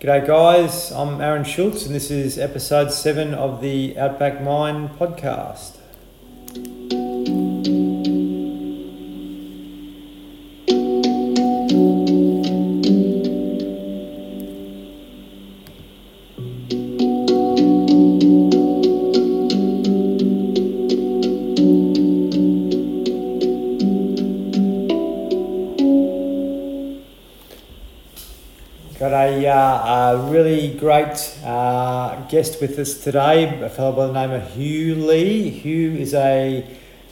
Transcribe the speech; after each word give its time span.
G'day, 0.00 0.26
guys. 0.26 0.92
I'm 0.92 1.20
Aaron 1.20 1.44
Schultz, 1.44 1.84
and 1.84 1.94
this 1.94 2.10
is 2.10 2.38
episode 2.38 2.90
seven 2.90 3.34
of 3.34 3.60
the 3.60 3.98
Outback 3.98 4.42
Mind 4.42 4.88
podcast. 4.98 5.79
Guest 32.40 32.58
with 32.58 32.78
us 32.78 32.94
today, 32.94 33.60
a 33.60 33.68
fellow 33.68 33.92
by 33.94 34.06
the 34.06 34.14
name 34.14 34.30
of 34.30 34.50
Hugh 34.52 34.94
Lee. 34.94 35.50
Hugh 35.50 35.92
is 35.92 36.14
a 36.14 36.66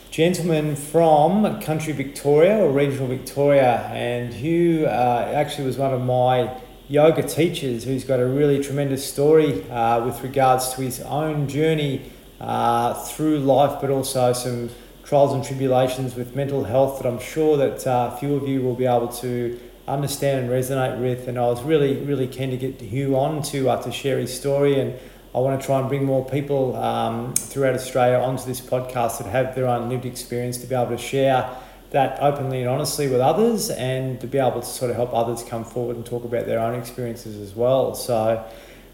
gentleman 0.09 0.75
from 0.75 1.61
country 1.61 1.93
Victoria 1.93 2.57
or 2.57 2.71
regional 2.71 3.05
Victoria, 3.05 3.81
and 3.93 4.33
Hugh 4.33 4.87
uh, 4.87 5.31
actually 5.35 5.67
was 5.67 5.77
one 5.77 5.93
of 5.93 6.01
my 6.01 6.59
yoga 6.87 7.21
teachers 7.21 7.83
who's 7.83 8.03
got 8.03 8.19
a 8.19 8.25
really 8.25 8.59
tremendous 8.59 9.07
story 9.07 9.69
uh, 9.69 10.03
with 10.03 10.19
regards 10.23 10.73
to 10.73 10.81
his 10.81 10.99
own 11.01 11.47
journey 11.47 12.11
uh, 12.41 12.95
through 12.95 13.37
life, 13.37 13.79
but 13.79 13.91
also 13.91 14.33
some 14.33 14.71
trials 15.03 15.31
and 15.31 15.43
tribulations 15.43 16.15
with 16.15 16.35
mental 16.35 16.63
health 16.63 17.03
that 17.03 17.07
I'm 17.07 17.19
sure 17.19 17.55
that 17.55 17.85
uh, 17.85 18.09
a 18.11 18.17
few 18.17 18.33
of 18.33 18.47
you 18.47 18.61
will 18.61 18.73
be 18.73 18.87
able 18.87 19.09
to 19.09 19.59
understand 19.87 20.39
and 20.39 20.49
resonate 20.49 20.99
with. 20.99 21.27
And 21.27 21.37
I 21.37 21.47
was 21.47 21.61
really, 21.61 21.97
really 21.97 22.27
keen 22.27 22.49
to 22.49 22.57
get 22.57 22.81
Hugh 22.81 23.15
on 23.15 23.43
to 23.43 23.69
uh, 23.69 23.81
to 23.83 23.91
share 23.91 24.17
his 24.17 24.35
story. 24.35 24.79
And 24.79 24.97
I 25.33 25.39
want 25.39 25.59
to 25.61 25.65
try 25.65 25.79
and 25.79 25.87
bring 25.87 26.05
more 26.05 26.25
people 26.25 26.75
um, 26.75 27.35
throughout 27.35 27.75
Australia 27.75 28.17
onto 28.17 28.45
this 28.45 28.59
podcast 28.59 29.19
that 29.19 29.27
have 29.27 29.53
their 29.53 29.67
own 29.67 29.87
lived 29.87 30.05
experience 30.05 30.57
to 30.57 30.67
be 30.67 30.73
able 30.73 30.87
to 30.87 30.97
share 30.97 31.55
that 31.91 32.19
openly 32.21 32.61
and 32.61 32.69
honestly 32.69 33.07
with 33.07 33.19
others, 33.19 33.69
and 33.69 34.19
to 34.21 34.27
be 34.27 34.37
able 34.37 34.59
to 34.59 34.65
sort 34.65 34.91
of 34.91 34.97
help 34.97 35.13
others 35.13 35.43
come 35.43 35.63
forward 35.63 35.95
and 35.95 36.05
talk 36.05 36.23
about 36.23 36.45
their 36.45 36.59
own 36.59 36.79
experiences 36.79 37.35
as 37.37 37.55
well. 37.55 37.95
So, 37.95 38.43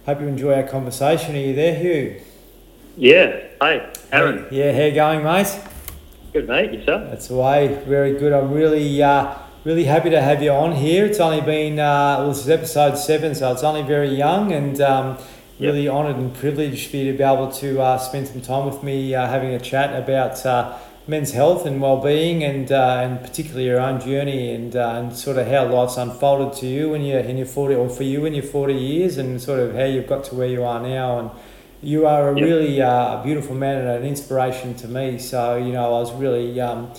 hope 0.06 0.22
you 0.22 0.28
enjoy 0.28 0.54
our 0.54 0.64
conversation. 0.64 1.36
Are 1.36 1.40
you 1.40 1.56
there, 1.56 1.76
Hugh? 1.76 2.22
Yeah. 2.98 3.42
Hey, 3.62 3.92
Aaron. 4.12 4.48
Yeah, 4.52 4.72
how 4.74 4.84
you 4.84 4.96
going, 4.96 5.24
mate? 5.24 5.60
Good, 6.32 6.48
mate. 6.48 6.74
Yourself? 6.74 7.10
That's 7.10 7.28
the 7.28 7.36
way. 7.36 7.84
Very 7.86 8.14
good. 8.18 8.32
I'm 8.32 8.52
really, 8.52 9.04
uh, 9.04 9.36
really 9.66 9.84
happy 9.84 10.10
to 10.10 10.22
have 10.22 10.42
you 10.42 10.52
on 10.52 10.74
here. 10.74 11.06
It's 11.06 11.20
only 11.20 11.42
been, 11.42 11.80
uh, 11.80 12.18
well, 12.20 12.30
this 12.30 12.40
is 12.40 12.50
episode 12.50 12.98
seven, 12.98 13.36
so 13.36 13.52
it's 13.52 13.64
only 13.64 13.82
very 13.82 14.16
young, 14.16 14.54
and 14.54 14.80
um, 14.80 15.18
really 15.60 15.88
honoured 15.88 16.18
and 16.18 16.34
privileged 16.34 16.90
for 16.90 16.98
you 16.98 17.12
to 17.12 17.18
be 17.18 17.24
able 17.24 17.52
to 17.52 17.82
uh, 17.82 17.98
spend 17.98 18.28
some 18.28 18.42
time 18.42 18.66
with 18.66 18.84
me, 18.84 19.16
uh, 19.16 19.28
having 19.28 19.54
a 19.54 19.60
chat 19.60 19.96
about 20.02 20.46
uh, 20.46 20.78
men's 21.08 21.32
health 21.32 21.66
and 21.66 21.82
well-being, 21.82 22.44
and 22.44 22.72
uh, 22.72 23.00
and 23.04 23.22
particularly 23.22 23.66
your 23.66 23.80
own 23.80 24.00
journey, 24.02 24.54
and 24.54 24.76
uh, 24.76 24.96
and 24.98 25.16
sort 25.16 25.38
of 25.38 25.48
how 25.48 25.66
life's 25.66 25.98
unfolded 25.98 26.58
to 26.60 26.68
you 26.68 26.90
when 26.90 27.02
you're 27.02 27.20
in 27.20 27.38
your 27.38 27.46
forty, 27.46 27.76
or 27.76 27.90
for 27.90 28.04
you 28.04 28.26
in 28.26 28.34
your 28.34 28.44
forty 28.44 28.74
years, 28.74 29.18
and 29.18 29.42
sort 29.42 29.60
of 29.60 29.76
how 29.76 29.86
you've 29.86 30.08
got 30.08 30.24
to 30.26 30.36
where 30.36 30.48
you 30.48 30.64
are 30.64 30.82
now, 30.82 31.20
and 31.20 31.30
you 31.82 32.06
are 32.08 32.30
a 32.32 32.36
Yep. 32.36 32.44
really 32.44 32.82
uh, 32.82 33.20
a 33.20 33.24
beautiful 33.24 33.56
man 33.56 33.78
and 33.78 33.88
an 33.88 34.04
inspiration 34.04 34.74
to 34.76 34.88
me. 34.88 35.20
So 35.20 35.58
you 35.58 35.72
know, 35.72 35.86
I 35.86 36.00
was 36.00 36.14
really. 36.14 36.60
Um, 36.60 36.92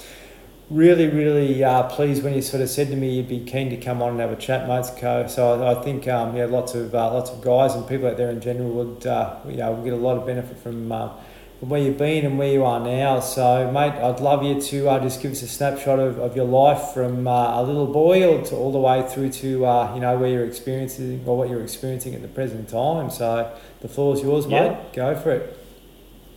really, 0.70 1.08
really 1.08 1.62
uh, 1.62 1.84
pleased 1.84 2.22
when 2.22 2.34
you 2.34 2.42
sort 2.42 2.62
of 2.62 2.68
said 2.68 2.88
to 2.88 2.96
me 2.96 3.16
you'd 3.16 3.28
be 3.28 3.40
keen 3.40 3.70
to 3.70 3.76
come 3.76 4.02
on 4.02 4.12
and 4.12 4.20
have 4.20 4.32
a 4.32 4.36
chat, 4.36 4.68
mates. 4.68 4.90
Co. 4.98 5.26
So 5.26 5.62
I, 5.62 5.78
I 5.78 5.82
think 5.82 6.08
um, 6.08 6.36
yeah, 6.36 6.46
lots 6.46 6.74
of 6.74 6.94
uh, 6.94 7.12
lots 7.12 7.30
of 7.30 7.42
guys 7.42 7.74
and 7.74 7.86
people 7.88 8.08
out 8.08 8.16
there 8.16 8.30
in 8.30 8.40
general 8.40 8.70
would 8.70 9.06
uh, 9.06 9.38
you 9.46 9.56
know 9.56 9.76
get 9.82 9.92
a 9.92 9.96
lot 9.96 10.16
of 10.16 10.26
benefit 10.26 10.58
from. 10.58 10.90
Uh, 10.90 11.10
from 11.58 11.70
where 11.70 11.80
you've 11.80 11.96
been 11.96 12.26
and 12.26 12.38
where 12.38 12.52
you 12.52 12.64
are 12.64 12.80
now. 12.80 13.18
So, 13.20 13.70
mate, 13.70 13.92
I'd 13.92 14.20
love 14.20 14.44
you 14.44 14.60
to 14.60 14.90
uh, 14.90 15.00
just 15.00 15.22
give 15.22 15.32
us 15.32 15.40
a 15.40 15.48
snapshot 15.48 15.98
of, 15.98 16.18
of 16.18 16.36
your 16.36 16.44
life 16.44 16.92
from 16.92 17.26
uh, 17.26 17.60
a 17.60 17.62
little 17.62 17.86
boy 17.86 18.28
all, 18.28 18.42
to, 18.42 18.54
all 18.54 18.72
the 18.72 18.78
way 18.78 19.08
through 19.08 19.30
to, 19.30 19.64
uh, 19.64 19.94
you 19.94 20.00
know, 20.00 20.18
where 20.18 20.28
you're 20.28 20.44
experiencing 20.44 21.22
or 21.24 21.38
what 21.38 21.48
you're 21.48 21.62
experiencing 21.62 22.14
at 22.14 22.20
the 22.20 22.28
present 22.28 22.68
time. 22.68 23.10
So, 23.10 23.56
the 23.80 23.88
floor 23.88 24.14
is 24.14 24.22
yours, 24.22 24.46
mate. 24.46 24.76
Go 24.92 25.16
for 25.16 25.30
it. 25.30 25.58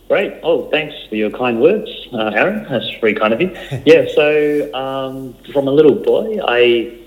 Great. 0.08 0.40
Oh, 0.42 0.70
thanks 0.70 0.94
for 1.08 1.16
your 1.16 1.30
kind 1.30 1.60
words, 1.60 1.99
uh, 2.12 2.30
Aaron. 2.34 2.66
That's 2.68 2.88
very 3.00 3.14
kind 3.14 3.32
of 3.32 3.40
you. 3.40 3.50
yeah. 3.86 4.06
So, 4.14 4.72
um, 4.74 5.34
from 5.52 5.68
a 5.68 5.70
little 5.70 5.94
boy, 5.94 6.38
I 6.46 6.98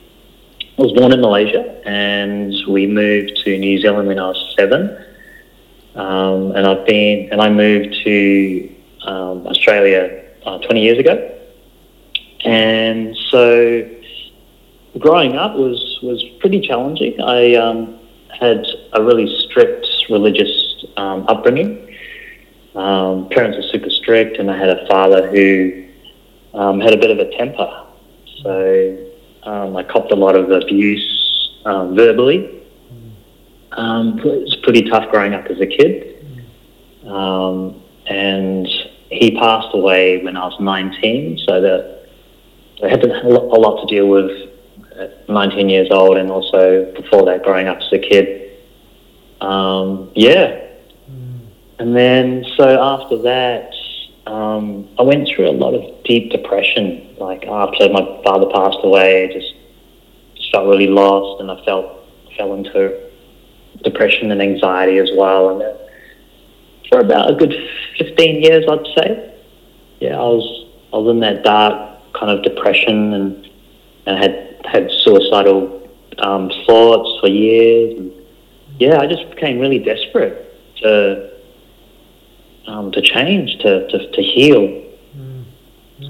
was 0.78 0.92
born 0.94 1.14
in 1.14 1.22
Malaysia, 1.22 1.82
and 1.86 2.54
we 2.68 2.88
moved 2.88 3.38
to 3.44 3.58
New 3.58 3.80
Zealand 3.80 4.08
when 4.08 4.20
I 4.20 4.28
was 4.28 4.56
seven. 4.58 4.98
Um, 5.96 6.56
and 6.56 6.66
I've 6.66 6.86
been, 6.88 7.30
and 7.32 7.40
I 7.40 7.50
moved 7.50 7.96
to 8.04 8.76
um, 9.06 9.46
Australia 9.46 10.24
uh, 10.46 10.58
20 10.60 10.82
years 10.82 10.98
ago. 10.98 11.30
And 12.44 13.16
so, 13.30 13.90
growing 15.00 15.36
up 15.38 15.56
was 15.56 16.00
was 16.02 16.24
pretty 16.40 16.60
challenging. 16.62 17.22
I 17.22 17.56
um, 17.56 18.00
had 18.38 18.66
a 18.94 19.02
really 19.02 19.28
strict 19.46 19.88
religious 20.10 20.86
um, 20.98 21.26
upbringing. 21.28 21.93
Um, 22.76 23.30
parents 23.30 23.58
were 23.58 23.64
super 23.72 23.90
strict, 23.90 24.38
and 24.38 24.50
I 24.50 24.58
had 24.58 24.70
a 24.70 24.88
father 24.88 25.30
who 25.30 25.86
um, 26.54 26.80
had 26.80 26.94
a 26.94 26.98
bit 26.98 27.12
of 27.12 27.20
a 27.20 27.36
temper. 27.38 27.86
So 28.42 28.98
um, 29.44 29.76
I 29.76 29.84
copped 29.84 30.12
a 30.12 30.16
lot 30.16 30.36
of 30.36 30.50
abuse 30.50 31.60
um, 31.66 31.96
verbally. 31.96 32.62
Um, 33.74 34.20
it 34.20 34.26
was 34.26 34.56
pretty 34.64 34.84
tough 34.84 35.10
growing 35.12 35.34
up 35.34 35.46
as 35.46 35.60
a 35.60 35.68
kid. 35.68 36.26
Um, 37.06 37.82
and 38.08 38.68
he 39.10 39.36
passed 39.38 39.74
away 39.74 40.24
when 40.24 40.38
I 40.38 40.46
was 40.46 40.60
19, 40.60 41.40
so 41.48 41.62
that 41.62 42.10
I 42.84 42.90
had 42.90 43.04
a 43.04 43.30
lot 43.30 43.82
to 43.82 43.96
deal 43.96 44.08
with 44.08 44.50
at 44.98 45.30
19 45.30 45.70
years 45.70 45.88
old, 45.92 46.18
and 46.18 46.32
also 46.32 46.92
before 46.94 47.26
that, 47.26 47.44
growing 47.44 47.68
up 47.68 47.78
as 47.78 47.94
a 47.94 48.00
kid. 48.00 48.60
Um, 49.42 50.12
yeah, 50.16 50.68
and 51.84 51.94
then 51.94 52.46
so 52.56 52.82
after 52.82 53.18
that, 53.24 53.74
um, 54.26 54.88
I 54.98 55.02
went 55.02 55.28
through 55.28 55.50
a 55.50 55.52
lot 55.52 55.74
of 55.74 56.02
deep 56.06 56.32
depression. 56.32 57.14
Like 57.20 57.44
after 57.46 57.90
my 57.90 58.22
father 58.24 58.48
passed 58.54 58.78
away, 58.84 59.26
I 59.26 59.34
just, 59.34 59.54
just 60.38 60.50
felt 60.54 60.66
really 60.70 60.88
lost, 60.88 61.42
and 61.42 61.52
I 61.52 61.62
felt 61.66 62.08
fell 62.38 62.54
into 62.54 63.10
depression 63.84 64.32
and 64.32 64.42
anxiety 64.42 64.98
as 64.98 65.10
well. 65.18 65.50
And 65.50 65.62
uh, 65.62 65.74
for 66.88 67.00
about 67.02 67.30
a 67.32 67.36
good 67.36 67.54
fifteen 67.98 68.42
years, 68.42 68.64
I'd 68.70 68.88
say, 68.98 69.36
yeah, 70.00 70.16
I 70.16 70.24
was 70.24 70.70
I 70.94 70.98
was 71.00 71.12
in 71.12 71.20
that 71.20 71.44
dark 71.44 72.00
kind 72.14 72.32
of 72.32 72.46
depression, 72.46 73.14
and, 73.14 73.50
and 74.06 74.18
had 74.24 74.56
had 74.64 74.90
suicidal 75.04 75.90
um, 76.20 76.50
thoughts 76.66 77.20
for 77.20 77.28
years. 77.28 78.00
And 78.00 78.14
yeah, 78.80 79.00
I 79.02 79.06
just 79.06 79.30
became 79.32 79.60
really 79.60 79.80
desperate 79.80 80.50
to 80.78 81.33
um, 82.68 82.92
to 82.92 83.02
change, 83.02 83.58
to, 83.60 83.88
to, 83.90 84.12
to 84.12 84.22
heal. 84.22 84.82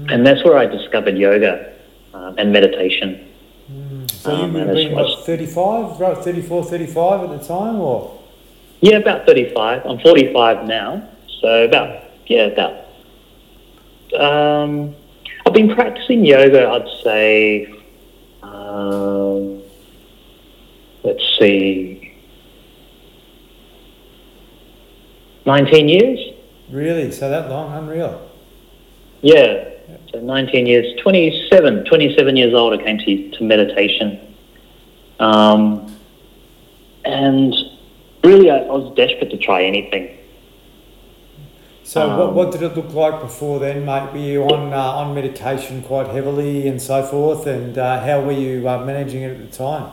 And 0.08 0.26
that's 0.26 0.44
where 0.44 0.58
I 0.58 0.66
discovered 0.66 1.16
yoga 1.16 1.72
um, 2.12 2.34
and 2.36 2.52
meditation. 2.52 3.26
So, 4.06 4.34
Um, 4.34 4.52
you 4.54 4.58
have 4.58 4.74
been, 4.74 4.94
what, 4.94 5.24
35, 5.24 6.00
right, 6.00 6.16
34, 6.18 6.64
35 6.64 7.30
at 7.30 7.38
the 7.40 7.46
time, 7.46 7.80
or? 7.80 8.20
Yeah, 8.80 8.96
about 8.96 9.26
35. 9.26 9.86
I'm 9.86 9.98
45 10.00 10.66
now. 10.66 11.08
So 11.40 11.64
about, 11.64 12.04
yeah, 12.26 12.46
about. 12.46 12.84
Um, 14.18 14.94
I've 15.46 15.52
been 15.52 15.74
practicing 15.74 16.24
yoga, 16.24 16.68
I'd 16.68 17.02
say, 17.02 17.74
um, 18.42 19.62
let's 21.02 21.24
see, 21.38 22.14
19 25.46 25.88
years? 25.88 26.33
Really? 26.70 27.12
So 27.12 27.28
that 27.28 27.50
long? 27.50 27.72
Unreal. 27.72 28.30
Yeah. 29.20 29.70
So 30.12 30.20
19 30.20 30.66
years, 30.66 31.00
27, 31.02 31.84
27 31.84 32.36
years 32.36 32.54
old, 32.54 32.78
I 32.78 32.82
came 32.82 32.98
to, 32.98 33.30
to 33.32 33.44
meditation. 33.44 34.20
Um, 35.20 35.98
and 37.04 37.54
really, 38.22 38.50
I, 38.50 38.58
I 38.58 38.70
was 38.70 38.94
desperate 38.96 39.30
to 39.30 39.36
try 39.38 39.62
anything. 39.64 40.18
So 41.84 42.08
what, 42.08 42.28
Um, 42.28 42.34
what 42.34 42.52
did 42.52 42.62
it 42.62 42.74
look 42.76 42.94
like 42.94 43.20
before 43.20 43.60
then, 43.60 43.84
mate? 43.84 44.10
Were 44.12 44.18
you 44.18 44.44
on 44.44 44.72
uh, 44.72 44.76
on 44.76 45.14
medication 45.14 45.82
quite 45.82 46.08
heavily 46.08 46.66
and 46.66 46.80
so 46.80 47.02
forth? 47.02 47.46
And 47.46 47.76
uh, 47.76 48.00
how 48.00 48.22
were 48.22 48.32
you 48.32 48.66
uh, 48.66 48.84
managing 48.84 49.22
it 49.22 49.32
at 49.32 49.50
the 49.50 49.56
time? 49.56 49.92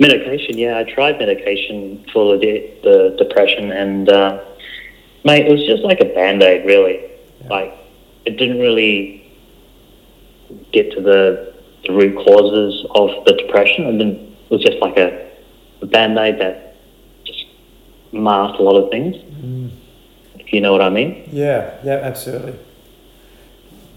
Medication, 0.00 0.58
yeah, 0.58 0.78
I 0.78 0.84
tried 0.84 1.18
medication 1.18 2.04
for 2.12 2.36
the, 2.38 2.70
the 2.82 3.14
depression, 3.18 3.70
and 3.72 4.08
uh, 4.08 4.38
mate, 5.24 5.46
it 5.46 5.50
was 5.50 5.64
just 5.66 5.82
like 5.82 6.00
a 6.00 6.06
band 6.06 6.42
aid, 6.42 6.66
really. 6.66 7.10
Yeah. 7.40 7.48
Like, 7.48 7.74
it 8.24 8.36
didn't 8.36 8.58
really 8.58 9.32
get 10.72 10.92
to 10.92 11.00
the, 11.00 11.54
the 11.86 11.92
root 11.92 12.16
causes 12.16 12.86
of 12.94 13.24
the 13.24 13.32
depression, 13.34 13.86
and 13.86 14.00
then 14.00 14.08
it 14.08 14.50
was 14.50 14.62
just 14.62 14.78
like 14.78 14.96
a 14.96 15.28
a 15.80 15.86
band 15.86 16.18
aid 16.18 16.40
that 16.40 16.76
just 17.24 17.46
masked 18.12 18.58
a 18.58 18.62
lot 18.62 18.76
of 18.82 18.90
things. 18.90 19.14
Mm. 19.16 19.70
If 20.34 20.52
you 20.52 20.60
know 20.60 20.72
what 20.72 20.82
I 20.82 20.88
mean. 20.88 21.28
Yeah, 21.30 21.78
yeah, 21.84 22.00
absolutely. 22.02 22.58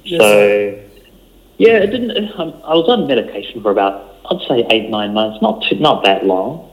Yes. 0.03 0.21
So, 0.21 0.79
yeah, 1.57 1.77
it 1.77 1.87
didn't. 1.87 2.39
um, 2.39 2.53
I 2.63 2.73
was 2.73 2.89
on 2.89 3.07
medication 3.07 3.61
for 3.61 3.71
about, 3.71 4.17
I'd 4.29 4.47
say, 4.47 4.65
eight 4.69 4.89
nine 4.89 5.13
months. 5.13 5.41
Not 5.41 5.63
too, 5.63 5.75
not 5.75 6.03
that 6.03 6.25
long. 6.25 6.69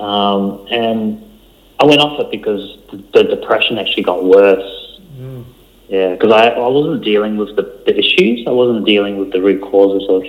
Um, 0.00 0.66
and 0.70 1.22
I 1.78 1.84
went 1.84 2.00
off 2.00 2.18
it 2.20 2.30
because 2.30 2.78
the, 3.12 3.22
depression 3.24 3.78
actually 3.78 4.02
got 4.02 4.24
worse. 4.24 5.00
Mm. 5.18 5.44
Yeah, 5.88 6.14
because 6.14 6.32
I, 6.32 6.48
I 6.48 6.68
wasn't 6.68 7.04
dealing 7.04 7.36
with 7.36 7.54
the, 7.56 7.62
the 7.86 7.98
issues. 7.98 8.46
I 8.46 8.50
wasn't 8.50 8.86
dealing 8.86 9.18
with 9.18 9.32
the 9.32 9.40
root 9.40 9.62
causes 9.62 10.08
of 10.08 10.22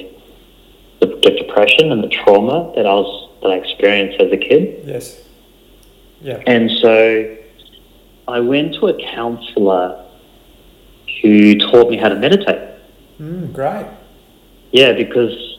the, 0.99 1.15
the 1.23 1.31
depression 1.31 1.91
and 1.91 2.03
the 2.03 2.09
trauma 2.09 2.73
that 2.75 2.85
I 2.85 2.93
was 2.93 3.29
that 3.41 3.51
I 3.51 3.55
experienced 3.55 4.19
as 4.19 4.31
a 4.31 4.37
kid. 4.37 4.83
Yes. 4.85 5.21
Yeah. 6.21 6.41
And 6.45 6.69
so 6.71 7.37
I 8.27 8.39
went 8.39 8.73
to 8.75 8.87
a 8.87 9.11
counselor 9.13 10.05
who 11.21 11.57
taught 11.57 11.89
me 11.89 11.97
how 11.97 12.09
to 12.09 12.15
meditate. 12.15 12.79
Mm, 13.19 13.53
great. 13.53 13.87
Yeah, 14.71 14.93
because 14.93 15.57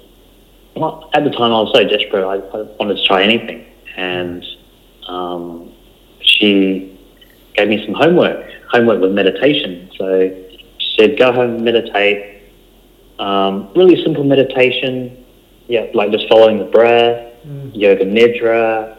well, 0.77 1.11
at 1.13 1.25
the 1.25 1.31
time 1.31 1.53
I 1.53 1.61
was 1.61 1.73
so 1.75 1.85
desperate, 1.85 2.25
I, 2.25 2.37
I 2.37 2.63
wanted 2.79 2.97
to 2.97 3.07
try 3.07 3.23
anything. 3.23 3.67
And 3.97 4.45
um, 5.09 5.68
she 6.39 6.99
gave 7.55 7.69
me 7.69 7.85
some 7.85 7.95
homework, 7.95 8.45
homework 8.71 9.01
with 9.01 9.13
meditation. 9.13 9.91
So 9.97 10.29
she 10.79 10.97
said, 10.99 11.19
go 11.19 11.33
home 11.33 11.57
and 11.57 11.65
meditate. 11.65 12.43
Um, 13.19 13.71
really 13.75 14.03
simple 14.05 14.25
meditation. 14.25 15.25
Yeah, 15.67 15.87
like 15.95 16.11
just 16.13 16.29
following 16.29 16.59
the 16.59 16.65
breath, 16.65 17.25
Mm. 17.47 17.71
yoga 17.73 18.05
nidra, 18.05 18.97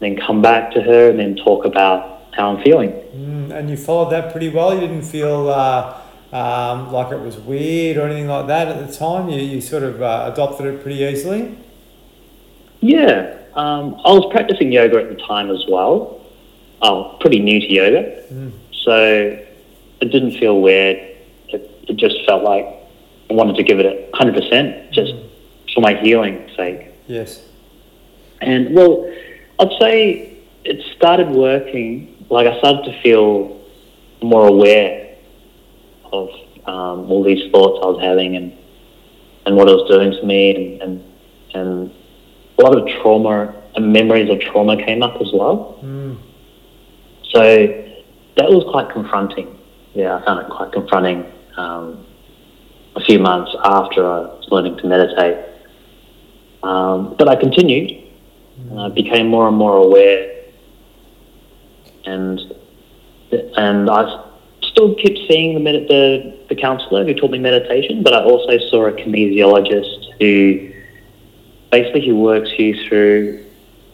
then 0.00 0.16
come 0.16 0.40
back 0.40 0.72
to 0.72 0.80
her 0.80 1.10
and 1.10 1.18
then 1.18 1.36
talk 1.36 1.64
about 1.64 2.22
how 2.32 2.50
I'm 2.50 2.62
feeling. 2.62 2.90
Mm, 2.90 3.50
and 3.52 3.70
you 3.70 3.76
followed 3.76 4.10
that 4.10 4.32
pretty 4.32 4.48
well. 4.48 4.74
You 4.74 4.80
didn't 4.80 5.02
feel 5.02 5.48
uh, 5.48 6.00
um, 6.32 6.92
like 6.92 7.12
it 7.12 7.20
was 7.20 7.36
weird 7.36 7.98
or 7.98 8.06
anything 8.06 8.26
like 8.26 8.46
that 8.46 8.68
at 8.68 8.86
the 8.86 8.92
time. 8.92 9.28
You, 9.28 9.40
you 9.40 9.60
sort 9.60 9.82
of 9.82 10.00
uh, 10.00 10.30
adopted 10.32 10.66
it 10.66 10.82
pretty 10.82 11.00
easily. 11.04 11.58
Yeah, 12.80 13.36
um, 13.54 13.96
I 14.04 14.12
was 14.12 14.26
practicing 14.30 14.72
yoga 14.72 14.98
at 15.02 15.08
the 15.10 15.22
time 15.26 15.50
as 15.50 15.64
well. 15.68 16.17
I 16.82 16.90
was 16.90 17.16
pretty 17.20 17.40
new 17.40 17.60
to 17.60 17.66
yoga, 17.72 18.02
Mm. 18.32 18.52
so 18.84 18.94
it 20.00 20.10
didn't 20.12 20.32
feel 20.38 20.60
weird. 20.60 20.96
It, 21.48 21.70
it 21.88 21.96
just 21.96 22.16
felt 22.26 22.42
like 22.44 22.66
I 23.30 23.34
wanted 23.34 23.56
to 23.56 23.62
give 23.62 23.78
it 23.80 23.86
a 23.86 24.16
hundred 24.16 24.34
percent, 24.34 24.90
just 24.92 25.12
for 25.74 25.80
my 25.80 25.94
healing 25.94 26.48
sake. 26.56 26.88
Yes. 27.08 27.42
And 28.40 28.74
well, 28.74 29.12
I'd 29.58 29.72
say 29.80 30.36
it 30.64 30.80
started 30.96 31.28
working. 31.30 32.14
Like 32.30 32.46
I 32.46 32.58
started 32.58 32.84
to 32.84 33.02
feel 33.02 33.60
more 34.22 34.46
aware 34.46 35.16
of 36.12 36.28
um, 36.66 37.10
all 37.10 37.22
these 37.24 37.50
thoughts 37.50 37.80
I 37.82 37.86
was 37.86 38.00
having 38.00 38.36
and 38.36 38.52
and 39.46 39.56
what 39.56 39.68
it 39.68 39.72
was 39.72 39.88
doing 39.90 40.12
to 40.12 40.22
me, 40.24 40.54
and 40.54 40.82
and, 40.82 41.04
and 41.54 41.90
a 42.58 42.62
lot 42.62 42.76
of 42.78 42.86
trauma 43.02 43.54
and 43.74 43.92
memories 43.92 44.30
of 44.30 44.40
trauma 44.40 44.76
came 44.76 45.02
up 45.02 45.20
as 45.20 45.30
well. 45.32 45.78
Mm. 45.82 46.16
So 47.30 47.40
that 48.36 48.48
was 48.50 48.64
quite 48.70 48.90
confronting. 48.90 49.58
Yeah, 49.94 50.16
I 50.16 50.24
found 50.24 50.46
it 50.46 50.50
quite 50.50 50.72
confronting. 50.72 51.26
Um, 51.56 52.06
a 52.96 53.00
few 53.00 53.18
months 53.18 53.54
after 53.64 54.06
I 54.06 54.20
was 54.20 54.48
learning 54.50 54.78
to 54.78 54.86
meditate, 54.86 55.44
um, 56.62 57.14
but 57.18 57.28
I 57.28 57.36
continued. 57.36 58.04
And 58.70 58.80
I 58.80 58.88
became 58.88 59.28
more 59.28 59.46
and 59.46 59.56
more 59.56 59.76
aware, 59.76 60.42
and 62.04 62.40
and 63.30 63.88
I 63.88 64.24
still 64.62 64.94
kept 64.96 65.18
seeing 65.28 65.62
the 65.62 65.72
the 65.88 66.38
the 66.48 66.54
counselor 66.56 67.04
who 67.04 67.14
taught 67.14 67.30
me 67.30 67.38
meditation, 67.38 68.02
but 68.02 68.14
I 68.14 68.24
also 68.24 68.58
saw 68.70 68.86
a 68.86 68.92
kinesiologist 68.92 70.18
who 70.18 70.72
basically 71.70 72.00
he 72.00 72.12
works 72.12 72.50
you 72.58 72.74
through 72.88 73.44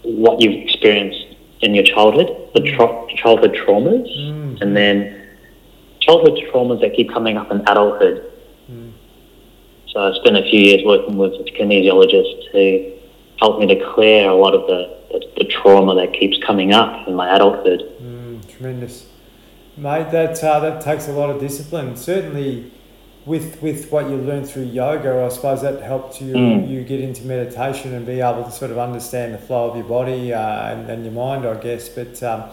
what 0.03 0.41
you've 0.41 0.63
experienced 0.67 1.34
in 1.65 1.75
your 1.75 1.85
childhood, 1.85 2.29
the 2.55 2.61
tra- 2.61 3.07
childhood 3.17 3.55
traumas, 3.63 4.07
Mm. 4.19 4.61
and 4.63 4.77
then 4.77 4.95
childhood 6.01 6.39
traumas 6.53 6.81
that 6.83 6.95
keep 6.95 7.11
coming 7.13 7.37
up 7.37 7.51
in 7.51 7.59
adulthood. 7.67 8.23
Mm. 8.71 8.91
So 9.89 10.01
I 10.01 10.13
spent 10.21 10.37
a 10.37 10.43
few 10.51 10.61
years 10.61 10.83
working 10.85 11.17
with 11.17 11.33
a 11.33 11.45
kinesiologist 11.57 12.41
who 12.53 12.91
helped 13.41 13.61
me 13.61 13.67
to 13.75 13.79
clear 13.95 14.29
a 14.29 14.35
lot 14.35 14.55
of 14.55 14.63
the, 14.67 14.81
the, 15.11 15.19
the 15.39 15.45
trauma 15.45 15.95
that 15.95 16.13
keeps 16.13 16.37
coming 16.45 16.73
up 16.73 17.09
in 17.09 17.15
my 17.15 17.35
adulthood. 17.35 17.81
Mm, 18.03 18.47
tremendous, 18.57 19.07
mate. 19.77 20.11
That 20.11 20.43
uh, 20.45 20.61
that 20.61 20.81
takes 20.83 21.09
a 21.09 21.13
lot 21.13 21.31
of 21.31 21.41
discipline. 21.41 21.97
Certainly, 21.97 22.71
with 23.27 23.63
with 23.63 23.91
what 23.91 24.09
you 24.11 24.17
learned 24.17 24.49
through 24.49 24.65
yoga, 24.65 25.25
I 25.25 25.29
suppose 25.31 25.63
that 25.63 25.81
helped 25.83 26.21
you 26.21 26.35
Mm. 26.35 26.69
you 26.69 26.83
get 26.85 27.01
into 27.01 27.25
meditation 27.25 27.95
and 27.95 28.05
be 28.05 28.21
able 28.21 28.45
to 28.45 28.51
sort 28.51 28.71
of 28.71 28.79
understand 28.79 29.33
the 29.35 29.39
flow 29.39 29.71
of 29.71 29.77
your 29.77 29.87
body 29.87 30.33
uh, 30.35 30.73
and, 30.73 30.91
and 30.91 31.05
your 31.05 31.13
mind, 31.15 31.47
I 31.47 31.55
guess. 31.55 31.89
But 31.89 32.23
um, 32.23 32.45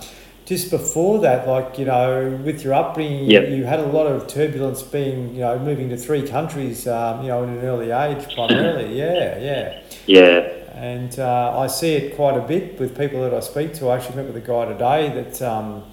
just 0.45 0.71
before 0.71 1.19
that, 1.19 1.47
like 1.47 1.77
you 1.77 1.85
know, 1.85 2.39
with 2.43 2.63
your 2.63 2.73
upbringing, 2.73 3.29
Yep. 3.29 3.49
you 3.49 3.63
had 3.65 3.79
a 3.79 3.85
lot 3.85 4.07
of 4.07 4.27
turbulence, 4.27 4.81
being 4.81 5.33
you 5.35 5.41
know 5.41 5.59
moving 5.59 5.89
to 5.89 5.97
three 5.97 6.25
countries, 6.27 6.87
um, 6.87 7.21
you 7.21 7.27
know, 7.29 7.43
in 7.43 7.49
an 7.49 7.59
early 7.65 7.91
age, 7.91 8.33
primarily. 8.33 8.97
Yeah, 9.03 9.37
yeah. 9.39 9.79
Yeah. 10.07 10.47
And 10.73 11.19
uh, 11.19 11.59
I 11.59 11.67
see 11.67 11.93
it 11.93 12.15
quite 12.15 12.35
a 12.37 12.41
bit 12.41 12.79
with 12.79 12.97
people 12.97 13.21
that 13.21 13.33
I 13.33 13.39
speak 13.41 13.73
to. 13.75 13.89
I 13.89 13.97
actually 13.97 14.15
met 14.15 14.25
with 14.27 14.37
a 14.37 14.47
guy 14.47 14.65
today 14.65 15.09
that 15.21 15.41
um, 15.41 15.83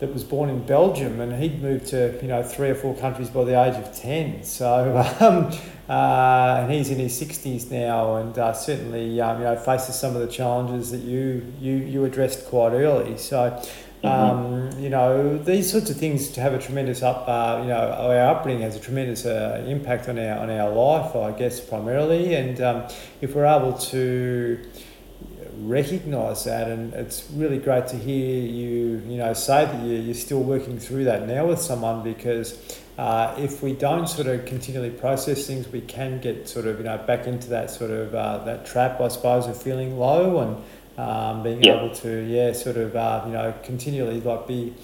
that 0.00 0.12
was 0.14 0.24
born 0.24 0.48
in 0.48 0.62
Belgium, 0.64 1.20
and 1.20 1.40
he'd 1.40 1.62
moved 1.62 1.88
to 1.88 2.18
you 2.22 2.28
know 2.28 2.42
three 2.42 2.70
or 2.70 2.74
four 2.74 2.96
countries 2.96 3.28
by 3.28 3.44
the 3.44 3.62
age 3.62 3.76
of 3.76 3.94
ten. 3.94 4.42
So 4.42 4.96
um, 5.20 5.52
uh, 5.88 6.60
and 6.62 6.72
he's 6.72 6.90
in 6.90 6.98
his 6.98 7.16
sixties 7.16 7.70
now, 7.70 8.16
and 8.16 8.36
uh, 8.36 8.52
certainly 8.52 9.20
um, 9.20 9.38
you 9.38 9.44
know 9.44 9.56
faces 9.56 9.98
some 9.98 10.16
of 10.16 10.22
the 10.22 10.26
challenges 10.26 10.90
that 10.90 11.02
you 11.02 11.52
you 11.60 11.76
you 11.76 12.04
addressed 12.04 12.46
quite 12.46 12.72
early. 12.72 13.16
So. 13.16 13.62
Um, 14.02 14.70
you 14.78 14.88
know 14.88 15.36
these 15.36 15.70
sorts 15.70 15.90
of 15.90 15.96
things 15.98 16.30
to 16.30 16.40
have 16.40 16.54
a 16.54 16.58
tremendous 16.58 17.02
up. 17.02 17.28
Uh, 17.28 17.58
you 17.60 17.68
know 17.68 17.92
our 17.92 18.34
upbringing 18.34 18.62
has 18.62 18.74
a 18.74 18.80
tremendous 18.80 19.26
uh, 19.26 19.62
impact 19.68 20.08
on 20.08 20.18
our 20.18 20.38
on 20.38 20.48
our 20.48 20.70
life, 20.70 21.14
I 21.14 21.32
guess 21.32 21.60
primarily. 21.60 22.34
And 22.34 22.58
um, 22.62 22.88
if 23.20 23.34
we're 23.34 23.44
able 23.44 23.74
to 23.74 24.58
recognise 25.68 26.44
that, 26.44 26.68
and 26.70 26.92
it's 26.94 27.28
really 27.32 27.58
great 27.58 27.86
to 27.88 27.96
hear 27.96 28.40
you, 28.42 29.02
you 29.06 29.16
know, 29.18 29.32
say 29.34 29.64
that 29.64 29.82
you, 29.84 29.94
you're 29.98 30.14
still 30.14 30.42
working 30.42 30.78
through 30.78 31.04
that 31.04 31.26
now 31.26 31.46
with 31.46 31.60
someone 31.60 32.02
because 32.02 32.58
uh, 32.98 33.34
if 33.38 33.62
we 33.62 33.72
don't 33.72 34.08
sort 34.08 34.26
of 34.26 34.44
continually 34.46 34.90
process 34.90 35.46
things, 35.46 35.68
we 35.68 35.80
can 35.80 36.20
get 36.20 36.48
sort 36.48 36.66
of, 36.66 36.78
you 36.78 36.84
know, 36.84 36.98
back 36.98 37.26
into 37.26 37.48
that 37.50 37.70
sort 37.70 37.90
of 37.90 38.14
uh, 38.14 38.38
that 38.44 38.66
trap, 38.66 39.00
I 39.00 39.08
suppose, 39.08 39.46
of 39.46 39.60
feeling 39.60 39.98
low 39.98 40.40
and 40.40 40.98
um, 40.98 41.42
being 41.42 41.62
Yeah. 41.62 41.76
able 41.76 41.94
to, 41.96 42.20
yeah, 42.26 42.52
sort 42.52 42.76
of, 42.76 42.94
uh, 42.96 43.22
you 43.26 43.32
know, 43.32 43.54
continually 43.62 44.20
like 44.20 44.46
be 44.46 44.74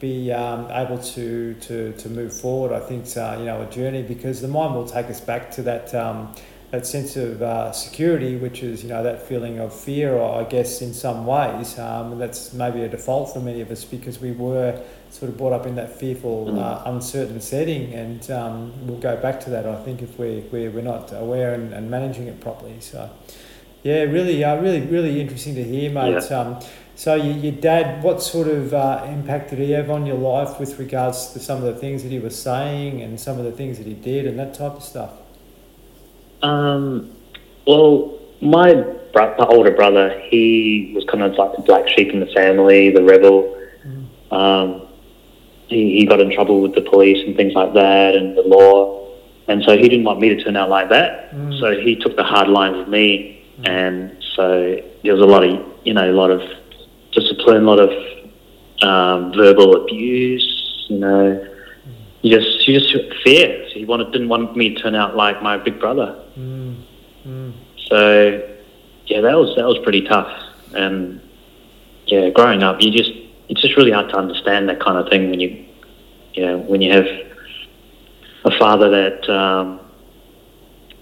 be 0.00 0.30
um, 0.32 0.70
able 0.70 0.98
to, 0.98 1.54
to 1.54 1.92
to 1.92 2.08
move 2.10 2.32
forward. 2.38 2.72
I 2.72 2.80
think 2.80 3.04
uh, 3.16 3.36
you 3.38 3.46
know 3.46 3.62
a 3.62 3.66
journey 3.66 4.02
because 4.02 4.40
the 4.40 4.48
mind 4.48 4.74
will 4.74 4.86
take 4.86 5.06
us 5.06 5.20
back 5.20 5.50
to 5.52 5.62
that 5.62 5.94
um, 5.94 6.34
that 6.74 6.86
sense 6.86 7.14
of 7.16 7.40
uh, 7.40 7.70
security, 7.70 8.36
which 8.36 8.62
is 8.62 8.82
you 8.82 8.88
know 8.88 9.02
that 9.02 9.22
feeling 9.22 9.60
of 9.60 9.72
fear, 9.72 10.14
or 10.14 10.40
I 10.42 10.44
guess 10.44 10.82
in 10.82 10.92
some 10.92 11.24
ways, 11.24 11.78
um, 11.78 12.18
that's 12.18 12.52
maybe 12.52 12.82
a 12.82 12.88
default 12.88 13.32
for 13.32 13.40
many 13.40 13.60
of 13.60 13.70
us 13.70 13.84
because 13.84 14.20
we 14.20 14.32
were 14.32 14.80
sort 15.10 15.30
of 15.30 15.38
brought 15.38 15.52
up 15.52 15.66
in 15.66 15.76
that 15.76 15.90
fearful, 16.00 16.46
Mm. 16.46 16.58
uh, 16.58 16.82
uncertain 16.90 17.40
setting, 17.40 17.92
and 17.94 18.28
um, 18.30 18.72
we'll 18.86 18.98
go 18.98 19.16
back 19.16 19.38
to 19.44 19.50
that. 19.50 19.66
I 19.66 19.76
think 19.84 20.02
if 20.02 20.18
we 20.18 20.44
we 20.50 20.68
we're 20.68 20.82
not 20.82 21.12
aware 21.12 21.54
and, 21.54 21.72
and 21.72 21.88
managing 21.90 22.26
it 22.26 22.40
properly. 22.40 22.76
So, 22.80 23.08
yeah, 23.84 24.02
really, 24.02 24.42
uh, 24.42 24.60
really, 24.60 24.80
really 24.80 25.20
interesting 25.20 25.54
to 25.54 25.62
hear, 25.62 25.90
mate. 25.92 26.30
Um, 26.32 26.58
so 26.96 27.14
you, 27.14 27.32
your 27.32 27.52
dad, 27.52 28.02
what 28.02 28.22
sort 28.22 28.48
of 28.48 28.72
uh, 28.72 29.04
impact 29.08 29.50
did 29.50 29.58
he 29.58 29.72
have 29.72 29.90
on 29.90 30.06
your 30.06 30.16
life 30.16 30.60
with 30.60 30.78
regards 30.78 31.32
to 31.32 31.38
some 31.40 31.58
of 31.58 31.64
the 31.64 31.74
things 31.74 32.02
that 32.04 32.10
he 32.10 32.20
was 32.20 32.40
saying 32.40 33.02
and 33.02 33.18
some 33.18 33.36
of 33.38 33.44
the 33.44 33.52
things 33.52 33.78
that 33.78 33.86
he 33.86 33.94
did 33.94 34.26
and 34.26 34.38
that 34.38 34.54
type 34.54 34.74
of 34.74 34.82
stuff? 34.82 35.10
Um, 36.44 37.10
well, 37.66 38.20
my 38.40 38.74
bro- 39.12 39.34
my 39.38 39.46
older 39.46 39.70
brother, 39.70 40.20
he 40.28 40.92
was 40.94 41.04
kind 41.04 41.22
of 41.22 41.34
like 41.34 41.56
the 41.56 41.62
black 41.62 41.88
sheep 41.88 42.12
in 42.12 42.20
the 42.20 42.26
family, 42.26 42.90
the 42.90 43.02
rebel. 43.02 43.50
Um, 44.30 44.88
he, 45.68 45.98
he 45.98 46.06
got 46.06 46.20
in 46.20 46.30
trouble 46.32 46.60
with 46.60 46.74
the 46.74 46.82
police 46.82 47.26
and 47.26 47.36
things 47.36 47.54
like 47.54 47.72
that 47.74 48.14
and 48.14 48.36
the 48.36 48.42
law. 48.42 49.08
And 49.48 49.62
so 49.64 49.76
he 49.76 49.88
didn't 49.88 50.04
want 50.04 50.20
me 50.20 50.28
to 50.30 50.42
turn 50.42 50.56
out 50.56 50.68
like 50.68 50.88
that. 50.90 51.32
Mm. 51.32 51.60
So 51.60 51.80
he 51.80 51.96
took 51.96 52.16
the 52.16 52.24
hard 52.24 52.48
line 52.48 52.76
with 52.76 52.88
me. 52.88 53.44
And 53.64 54.16
so 54.34 54.80
there 55.02 55.14
was 55.14 55.22
a 55.22 55.26
lot 55.26 55.44
of, 55.44 55.64
you 55.84 55.94
know, 55.94 56.10
a 56.10 56.12
lot 56.12 56.30
of 56.30 56.42
discipline, 57.12 57.62
a 57.62 57.66
lot 57.66 57.78
of 57.78 57.90
um, 58.82 59.32
verbal 59.32 59.82
abuse, 59.82 60.86
you 60.88 60.98
know. 60.98 61.50
You 62.22 62.38
just, 62.38 62.66
you 62.66 62.80
just 62.80 62.94
fear. 63.22 63.68
So 63.68 63.78
he 63.78 63.84
wanted, 63.84 64.12
didn't 64.12 64.28
want 64.28 64.56
me 64.56 64.74
to 64.74 64.80
turn 64.80 64.94
out 64.94 65.14
like 65.14 65.42
my 65.42 65.56
big 65.58 65.78
brother. 65.78 66.23
Mm. 67.24 67.52
Mm. 67.52 67.52
So 67.88 68.56
yeah, 69.06 69.20
that 69.20 69.34
was 69.34 69.54
that 69.56 69.66
was 69.66 69.78
pretty 69.82 70.02
tough. 70.02 70.30
And 70.74 71.20
yeah, 72.06 72.30
growing 72.30 72.62
up, 72.62 72.80
you 72.80 72.90
just 72.90 73.12
it's 73.48 73.60
just 73.60 73.76
really 73.76 73.92
hard 73.92 74.08
to 74.10 74.16
understand 74.16 74.68
that 74.68 74.80
kind 74.80 74.98
of 74.98 75.08
thing 75.08 75.30
when 75.30 75.40
you 75.40 75.64
you 76.34 76.44
know 76.44 76.58
when 76.58 76.82
you 76.82 76.92
have 76.92 77.06
a 78.44 78.58
father 78.58 78.90
that 78.90 79.28
um, 79.30 79.80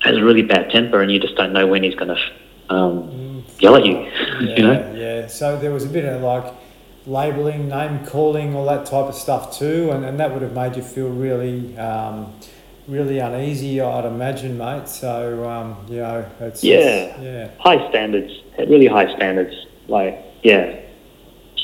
has 0.00 0.16
a 0.16 0.24
really 0.24 0.42
bad 0.42 0.70
temper 0.70 1.02
and 1.02 1.10
you 1.10 1.18
just 1.18 1.36
don't 1.36 1.52
know 1.52 1.66
when 1.66 1.82
he's 1.82 1.94
going 1.94 2.14
to 2.14 2.74
um, 2.74 3.44
yell 3.58 3.76
at 3.76 3.84
you. 3.84 3.98
Yeah, 3.98 4.56
you 4.56 4.62
know? 4.62 4.92
yeah. 4.94 5.26
So 5.26 5.58
there 5.58 5.72
was 5.72 5.84
a 5.84 5.88
bit 5.88 6.04
of 6.04 6.22
like 6.22 6.52
labeling, 7.06 7.68
name 7.68 8.04
calling, 8.06 8.54
all 8.54 8.66
that 8.66 8.86
type 8.86 9.06
of 9.06 9.14
stuff 9.14 9.58
too, 9.58 9.90
and, 9.90 10.04
and 10.04 10.18
that 10.20 10.32
would 10.32 10.42
have 10.42 10.54
made 10.54 10.76
you 10.76 10.82
feel 10.82 11.08
really, 11.08 11.76
um, 11.76 12.32
really 12.88 13.18
uneasy, 13.18 13.80
I'd 13.80 14.04
imagine, 14.04 14.58
mate. 14.58 14.88
So 14.88 15.48
um, 15.48 15.76
you 15.88 15.98
know, 15.98 16.24
it's 16.40 16.62
Yeah. 16.64 17.20
yeah, 17.20 17.48
high 17.58 17.88
standards, 17.90 18.32
really 18.58 18.86
high 18.86 19.14
standards. 19.16 19.54
Like, 19.88 20.18
yeah. 20.42 20.76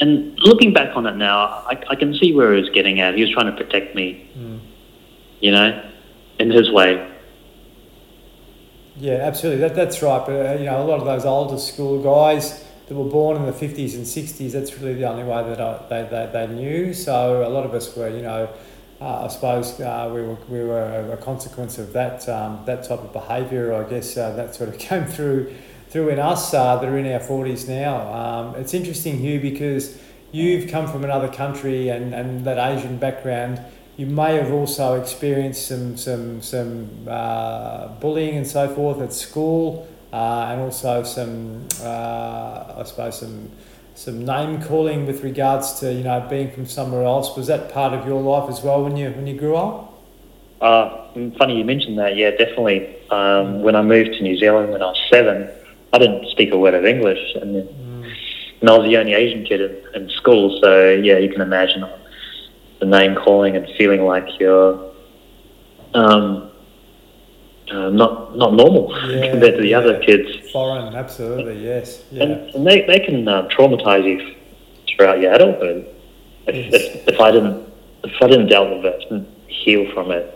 And 0.00 0.38
looking 0.38 0.72
back 0.72 0.96
on 0.96 1.06
it 1.06 1.16
now, 1.16 1.38
I, 1.40 1.76
I 1.90 1.94
can 1.96 2.14
see 2.14 2.32
where 2.32 2.54
he 2.54 2.60
was 2.60 2.70
getting 2.70 3.00
at. 3.00 3.14
He 3.16 3.20
was 3.22 3.30
trying 3.32 3.46
to 3.46 3.52
protect 3.64 3.94
me, 3.96 4.28
Mm. 4.38 4.60
you 5.40 5.50
know, 5.50 5.82
in 6.38 6.50
his 6.50 6.70
way. 6.70 7.04
yeah, 8.96 9.14
absolutely. 9.14 9.60
That 9.62 9.74
that's 9.74 10.02
right. 10.02 10.24
But 10.24 10.32
uh, 10.46 10.52
you 10.58 10.66
know, 10.66 10.82
a 10.82 10.84
lot 10.84 10.98
of 11.00 11.04
those 11.06 11.24
older 11.24 11.58
school 11.58 12.02
guys 12.02 12.64
that 12.86 12.94
were 12.94 13.04
born 13.10 13.36
in 13.36 13.46
the 13.46 13.52
fifties 13.52 13.94
and 13.94 14.06
sixties, 14.06 14.52
that's 14.52 14.76
really 14.78 14.94
the 14.94 15.08
only 15.08 15.22
way 15.24 15.42
that 15.48 15.60
I, 15.60 15.84
they, 15.88 16.08
they 16.08 16.30
they 16.32 16.46
knew. 16.54 16.94
So 16.94 17.46
a 17.46 17.50
lot 17.50 17.64
of 17.64 17.74
us 17.74 17.94
were, 17.96 18.08
you 18.08 18.22
know. 18.22 18.48
Uh, 19.00 19.26
I 19.26 19.28
suppose 19.28 19.80
uh, 19.80 20.10
we 20.12 20.22
were 20.22 20.36
we 20.48 20.64
were 20.64 21.12
a, 21.12 21.16
consequence 21.18 21.78
of 21.78 21.92
that 21.92 22.28
um, 22.28 22.62
that 22.66 22.82
type 22.82 22.98
of 22.98 23.12
behaviour. 23.12 23.72
I 23.72 23.88
guess 23.88 24.16
uh, 24.16 24.32
that 24.32 24.56
sort 24.56 24.70
of 24.70 24.78
came 24.78 25.04
through 25.04 25.54
through 25.88 26.08
in 26.08 26.18
us 26.18 26.52
uh, 26.52 26.76
that 26.76 26.88
are 26.88 26.98
in 26.98 27.06
our 27.12 27.20
forties 27.20 27.68
now. 27.68 28.12
Um, 28.12 28.54
it's 28.56 28.74
interesting, 28.74 29.18
Hugh, 29.18 29.40
because 29.40 29.96
you've 30.32 30.68
come 30.68 30.88
from 30.88 31.04
another 31.04 31.28
country 31.28 31.88
and, 31.90 32.12
and 32.12 32.44
that 32.44 32.58
Asian 32.58 32.98
background. 32.98 33.60
You 33.96 34.06
may 34.06 34.34
have 34.34 34.52
also 34.52 35.00
experienced 35.00 35.68
some 35.68 35.96
some 35.96 36.42
some 36.42 37.06
uh, 37.06 37.88
bullying 38.00 38.36
and 38.36 38.46
so 38.46 38.68
forth 38.74 39.00
at 39.00 39.12
school, 39.12 39.86
uh, 40.12 40.48
and 40.50 40.60
also 40.60 41.04
some 41.04 41.68
I 41.80 42.82
suppose 42.84 43.20
some 43.20 43.52
some 43.98 44.24
name 44.24 44.62
calling 44.62 45.06
with 45.06 45.24
regards 45.24 45.80
to 45.80 45.92
you 45.92 46.04
know 46.04 46.24
being 46.30 46.52
from 46.52 46.66
somewhere 46.66 47.02
else. 47.02 47.36
Was 47.36 47.48
that 47.48 47.72
part 47.72 47.92
of 47.92 48.06
your 48.06 48.22
life 48.22 48.48
as 48.48 48.62
well 48.62 48.84
when 48.84 48.96
you 48.96 49.10
when 49.10 49.26
you 49.26 49.36
grew 49.36 49.56
up? 49.56 49.92
Uh, 50.60 51.08
funny 51.36 51.58
you 51.58 51.64
mentioned 51.64 51.98
that. 51.98 52.16
Yeah, 52.16 52.30
definitely. 52.30 52.96
Um, 53.10 53.62
when 53.62 53.74
I 53.74 53.82
moved 53.82 54.12
to 54.12 54.22
New 54.22 54.38
Zealand 54.38 54.70
when 54.70 54.82
I 54.82 54.86
was 54.86 55.00
seven, 55.10 55.50
I 55.92 55.98
didn't 55.98 56.28
speak 56.30 56.52
a 56.52 56.58
word 56.58 56.74
of 56.74 56.84
English, 56.84 57.34
and, 57.42 57.56
and 57.56 58.70
I 58.70 58.78
was 58.78 58.88
the 58.88 58.96
only 58.98 59.14
Asian 59.14 59.44
kid 59.44 59.60
in, 59.60 60.02
in 60.02 60.10
school. 60.10 60.60
So 60.62 60.92
yeah, 60.92 61.18
you 61.18 61.28
can 61.28 61.40
imagine 61.40 61.84
the 62.78 62.86
name 62.86 63.16
calling 63.16 63.56
and 63.56 63.66
feeling 63.76 64.04
like 64.04 64.28
you're 64.38 64.92
um, 65.94 66.52
uh, 67.70 67.90
not 67.90 68.36
not 68.36 68.54
normal 68.54 68.90
Yeah, 69.08 69.30
compared 69.30 69.56
to 69.56 69.62
the 69.62 69.74
other 69.74 69.98
kids. 70.00 70.50
Foreign, 70.52 70.94
absolutely, 70.94 71.62
yes, 71.64 72.02
yeah, 72.10 72.22
And, 72.22 72.32
and 72.54 72.66
they, 72.66 72.86
they 72.86 73.00
can 73.00 73.26
um, 73.28 73.48
traumatize 73.48 74.04
you 74.04 74.34
throughout 74.88 75.20
your 75.20 75.32
adulthood. 75.32 75.86
If, 76.46 76.54
Yes. 76.54 76.74
if, 76.74 77.08
if 77.08 77.20
I 77.20 77.30
didn't 77.30 77.66
if 78.04 78.22
I 78.22 78.28
didn't 78.28 78.46
deal 78.46 78.76
with 78.76 78.84
it 78.86 79.04
and 79.10 79.26
heal 79.48 79.90
from 79.92 80.10
it, 80.10 80.26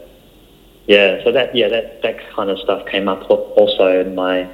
yeah. 0.87 1.23
So 1.25 1.33
that 1.33 1.55
yeah 1.55 1.69
that 1.69 2.03
that 2.03 2.17
kind 2.35 2.51
of 2.51 2.59
stuff 2.59 2.87
came 2.87 3.09
up 3.09 3.31
also 3.31 4.01
in 4.01 4.15
my 4.15 4.49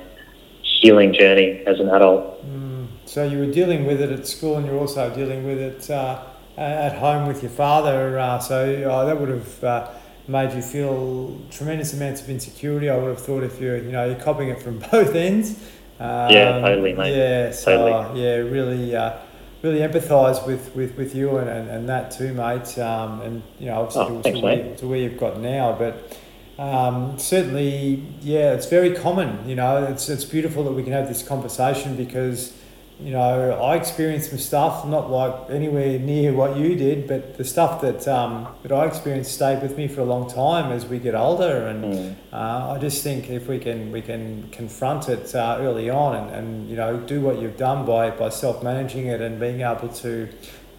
healing 0.62 1.12
journey 1.12 1.62
as 1.66 1.80
an 1.80 1.88
adult. 1.88 2.44
Mm. 2.46 2.86
So 3.06 3.24
you 3.24 3.38
were 3.38 3.52
dealing 3.52 3.86
with 3.86 4.00
it 4.00 4.10
at 4.12 4.26
school, 4.26 4.56
and 4.56 4.66
you're 4.66 4.78
also 4.78 5.12
dealing 5.14 5.46
with 5.46 5.58
it 5.58 5.90
uh, 5.90 6.22
at 6.56 6.96
home 6.98 7.26
with 7.26 7.42
your 7.42 7.50
father. 7.50 8.18
Uh, 8.18 8.38
so 8.38 8.88
uh, 8.88 9.04
that 9.06 9.18
would 9.18 9.30
have 9.30 9.64
uh, 9.64 9.90
made 10.28 10.52
you 10.54 10.62
feel 10.62 11.36
tremendous 11.50 11.94
amounts 11.94 12.20
of 12.20 12.28
insecurity. 12.30 12.90
I 12.90 12.96
would 12.96 13.08
have 13.08 13.20
thought 13.20 13.42
if 13.42 13.60
you're, 13.60 13.78
you 13.78 13.90
know, 13.92 14.04
you're 14.06 14.14
copying 14.20 14.50
it 14.50 14.62
from 14.62 14.78
both 14.92 15.14
ends. 15.14 15.52
Um, 15.98 16.30
Yeah, 16.30 16.60
totally, 16.60 16.92
mate. 16.92 17.16
Yeah, 17.16 17.50
so 17.50 17.88
Totally. 17.88 18.22
yeah, 18.22 18.36
really, 18.36 18.94
uh, 18.94 19.18
really 19.62 19.80
empathise 19.80 20.46
with, 20.46 20.74
with, 20.76 20.96
with 20.96 21.14
you 21.14 21.38
and, 21.38 21.48
and, 21.48 21.68
and 21.68 21.88
that 21.88 22.10
too, 22.10 22.32
mate. 22.34 22.78
Um, 22.78 23.20
and 23.22 23.42
you 23.58 23.66
know, 23.66 23.80
obviously 23.80 24.02
Oh, 24.02 24.16
to, 24.18 24.22
thanks, 24.22 24.40
where, 24.40 24.76
to 24.76 24.86
where 24.86 24.98
you've 24.98 25.18
got 25.18 25.40
now, 25.40 25.72
but. 25.78 26.16
Um, 26.58 27.16
certainly, 27.20 28.04
yeah, 28.20 28.52
it's 28.52 28.66
very 28.66 28.92
common. 28.92 29.48
You 29.48 29.54
know, 29.54 29.84
it's 29.84 30.08
it's 30.08 30.24
beautiful 30.24 30.64
that 30.64 30.72
we 30.72 30.82
can 30.82 30.92
have 30.92 31.06
this 31.06 31.22
conversation 31.22 31.94
because, 31.94 32.52
you 33.00 33.12
know, 33.12 33.52
I 33.62 33.76
experienced 33.76 34.30
some 34.30 34.38
stuff 34.38 34.84
not 34.84 35.08
like 35.10 35.50
anywhere 35.50 35.98
near 36.00 36.32
what 36.32 36.56
you 36.56 36.74
did, 36.74 37.06
but 37.06 37.36
the 37.36 37.44
stuff 37.44 37.80
that 37.82 38.08
um, 38.08 38.48
that 38.62 38.72
I 38.72 38.86
experienced 38.86 39.32
stayed 39.32 39.62
with 39.62 39.76
me 39.76 39.86
for 39.86 40.00
a 40.00 40.04
long 40.04 40.28
time 40.28 40.72
as 40.72 40.84
we 40.86 40.98
get 40.98 41.14
older, 41.14 41.66
and 41.68 41.84
Mm. 41.84 42.14
uh, 42.32 42.72
I 42.74 42.78
just 42.80 43.04
think 43.04 43.30
if 43.30 43.46
we 43.48 43.58
can 43.60 43.92
we 43.92 44.02
can 44.02 44.48
confront 44.50 45.08
it 45.08 45.32
uh, 45.34 45.58
early 45.60 45.88
on 45.90 46.16
and, 46.16 46.30
and 46.34 46.68
you 46.68 46.76
know 46.76 46.96
do 46.96 47.20
what 47.20 47.40
you've 47.40 47.56
done 47.56 47.86
by 47.86 48.10
by 48.10 48.30
self 48.30 48.62
managing 48.64 49.06
it 49.06 49.20
and 49.20 49.38
being 49.38 49.60
able 49.60 49.88
to. 49.88 50.28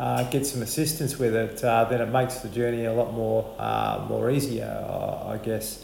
Uh, 0.01 0.23
get 0.29 0.45
some 0.45 0.61
assistance 0.61 1.19
with 1.19 1.35
it, 1.35 1.61
uh, 1.61 1.83
then 1.83 1.99
it 1.99 2.05
makes 2.05 2.35
the 2.35 2.47
journey 2.47 2.85
a 2.85 2.93
lot 2.93 3.11
more 3.13 3.43
uh, 3.59 3.99
more 4.07 4.31
easier, 4.31 4.63
I 4.89 5.33
I 5.33 5.37
guess. 5.43 5.83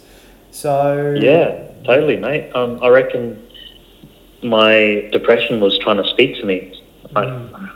So 0.52 1.14
Yeah, 1.20 1.68
totally, 1.84 2.16
mate. 2.16 2.50
Um, 2.56 2.80
I 2.82 2.88
reckon 2.88 3.46
my 4.46 5.10
depression 5.12 5.60
was 5.60 5.78
trying 5.80 5.98
to 5.98 6.10
speak 6.10 6.36
to 6.38 6.46
me. 6.46 6.82
I, 7.16 7.24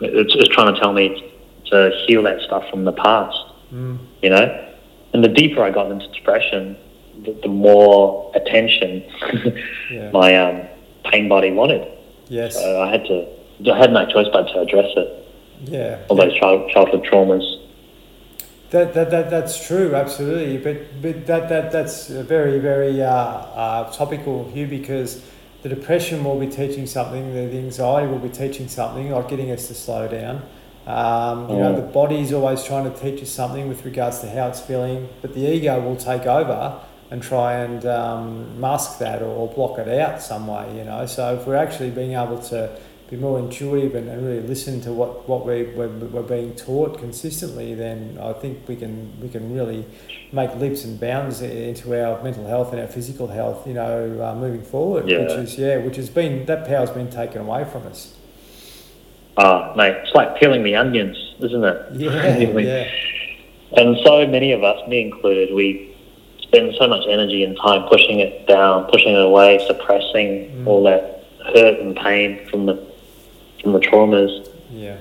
it's, 0.01 0.35
it's 0.35 0.49
trying 0.49 0.73
to 0.73 0.79
tell 0.79 0.93
me 0.93 1.33
to 1.67 1.91
heal 2.05 2.23
that 2.23 2.41
stuff 2.41 2.69
from 2.69 2.85
the 2.85 2.91
past. 2.91 3.37
Mm, 3.73 3.99
you 4.21 4.29
know. 4.29 4.65
And 5.13 5.23
the 5.23 5.29
deeper 5.29 5.63
I 5.63 5.71
got 5.71 5.91
into 5.91 6.07
depression, 6.11 6.77
the, 7.23 7.33
the 7.41 7.47
more 7.47 8.31
attention 8.35 9.03
yeah. 9.91 10.11
my 10.11 10.35
um, 10.35 10.67
pain 11.05 11.27
body 11.27 11.51
wanted. 11.51 11.87
yes. 12.27 12.55
So 12.55 12.81
I 12.81 12.89
had 12.89 13.05
to, 13.05 13.27
I 13.71 13.77
had 13.77 13.91
no 13.91 14.05
choice 14.05 14.27
but 14.31 14.43
to 14.53 14.61
address 14.61 14.91
it. 14.95 15.27
yeah. 15.65 15.99
All 16.09 16.17
those 16.17 16.37
child, 16.39 16.69
childhood 16.71 17.03
traumas. 17.03 17.43
That, 18.69 18.93
that, 18.93 19.09
that 19.09 19.31
that's 19.31 19.65
true, 19.65 19.95
absolutely. 19.95 20.59
But 20.59 21.01
but 21.01 21.25
that, 21.25 21.49
that 21.49 21.71
that's 21.71 22.07
very 22.07 22.59
very 22.59 23.01
uh, 23.01 23.09
uh, 23.11 23.91
topical, 23.91 24.47
Hugh, 24.51 24.67
because 24.67 25.23
the 25.61 25.69
depression 25.69 26.23
will 26.23 26.39
be 26.39 26.47
teaching 26.47 26.87
something, 26.87 27.33
the, 27.33 27.47
the 27.47 27.57
anxiety 27.57 28.07
will 28.07 28.19
be 28.19 28.29
teaching 28.29 28.67
something, 28.67 29.11
like 29.11 29.27
getting 29.27 29.51
us 29.51 29.67
to 29.67 29.73
slow 29.73 30.07
down. 30.07 30.41
Um, 30.87 31.49
you 31.49 31.57
know, 31.57 31.75
the 31.75 31.81
body's 31.81 32.33
always 32.33 32.63
trying 32.63 32.91
to 32.91 32.99
teach 32.99 33.21
us 33.21 33.29
something 33.29 33.67
with 33.67 33.85
regards 33.85 34.19
to 34.21 34.29
how 34.29 34.47
it's 34.47 34.59
feeling, 34.59 35.09
but 35.21 35.33
the 35.33 35.41
ego 35.41 35.79
will 35.81 35.97
take 35.97 36.25
over 36.25 36.81
and 37.11 37.21
try 37.21 37.55
and 37.55 37.85
um, 37.85 38.59
mask 38.59 38.99
that 38.99 39.21
or, 39.21 39.25
or 39.25 39.53
block 39.53 39.77
it 39.79 39.87
out 39.87 40.21
some 40.21 40.47
way. 40.47 40.77
You 40.77 40.85
know, 40.85 41.05
so 41.05 41.35
if 41.35 41.45
we're 41.45 41.55
actually 41.55 41.91
being 41.91 42.13
able 42.13 42.39
to 42.43 42.75
be 43.09 43.17
more 43.17 43.39
intuitive 43.39 43.95
and, 43.95 44.07
and 44.07 44.25
really 44.25 44.41
listen 44.41 44.79
to 44.81 44.91
what, 44.93 45.27
what 45.27 45.45
we, 45.45 45.63
we're, 45.63 45.87
we're 45.87 46.21
being 46.21 46.53
taught 46.55 46.99
consistently, 46.99 47.73
then 47.73 48.19
I 48.21 48.33
think 48.33 48.67
we 48.67 48.75
can 48.75 49.19
we 49.19 49.29
can 49.29 49.53
really 49.53 49.83
make 50.31 50.55
leaps 50.57 50.85
and 50.85 50.99
bounds 50.99 51.41
into 51.41 51.99
our 51.99 52.21
mental 52.21 52.45
health 52.45 52.71
and 52.71 52.79
our 52.81 52.87
physical 52.87 53.27
health, 53.27 53.65
you 53.67 53.73
know, 53.73 54.21
uh, 54.23 54.35
moving 54.35 54.61
forward. 54.61 55.05
Which 55.05 55.13
Yeah. 55.13 55.39
is 55.41 55.57
yeah, 55.57 55.77
which 55.77 55.95
has 55.95 56.09
been 56.09 56.45
that 56.45 56.67
power's 56.67 56.91
been 56.91 57.09
taken 57.09 57.41
away 57.41 57.65
from 57.65 57.87
us. 57.87 58.15
Ah, 59.37 59.73
mate, 59.75 59.95
it's 60.03 60.13
like 60.13 60.37
peeling 60.39 60.63
the 60.63 60.75
onions, 60.75 61.17
isn't 61.39 61.63
it? 61.63 61.85
Yeah, 61.93 62.37
yeah, 62.59 62.87
And 63.77 63.97
so 64.03 64.27
many 64.27 64.51
of 64.51 64.63
us, 64.63 64.85
me 64.87 65.01
included, 65.01 65.55
we 65.55 65.95
spend 66.41 66.75
so 66.77 66.87
much 66.87 67.05
energy 67.09 67.43
and 67.43 67.55
time 67.57 67.87
pushing 67.89 68.19
it 68.19 68.47
down, 68.47 68.85
pushing 68.91 69.13
it 69.13 69.21
away, 69.21 69.65
suppressing 69.65 70.49
Mm. 70.59 70.67
all 70.67 70.83
that 70.83 71.23
hurt 71.55 71.79
and 71.79 71.95
pain 71.95 72.45
from 72.49 72.65
the 72.65 72.75
from 73.61 73.73
the 73.73 73.79
traumas. 73.79 74.47
yeah, 74.71 74.97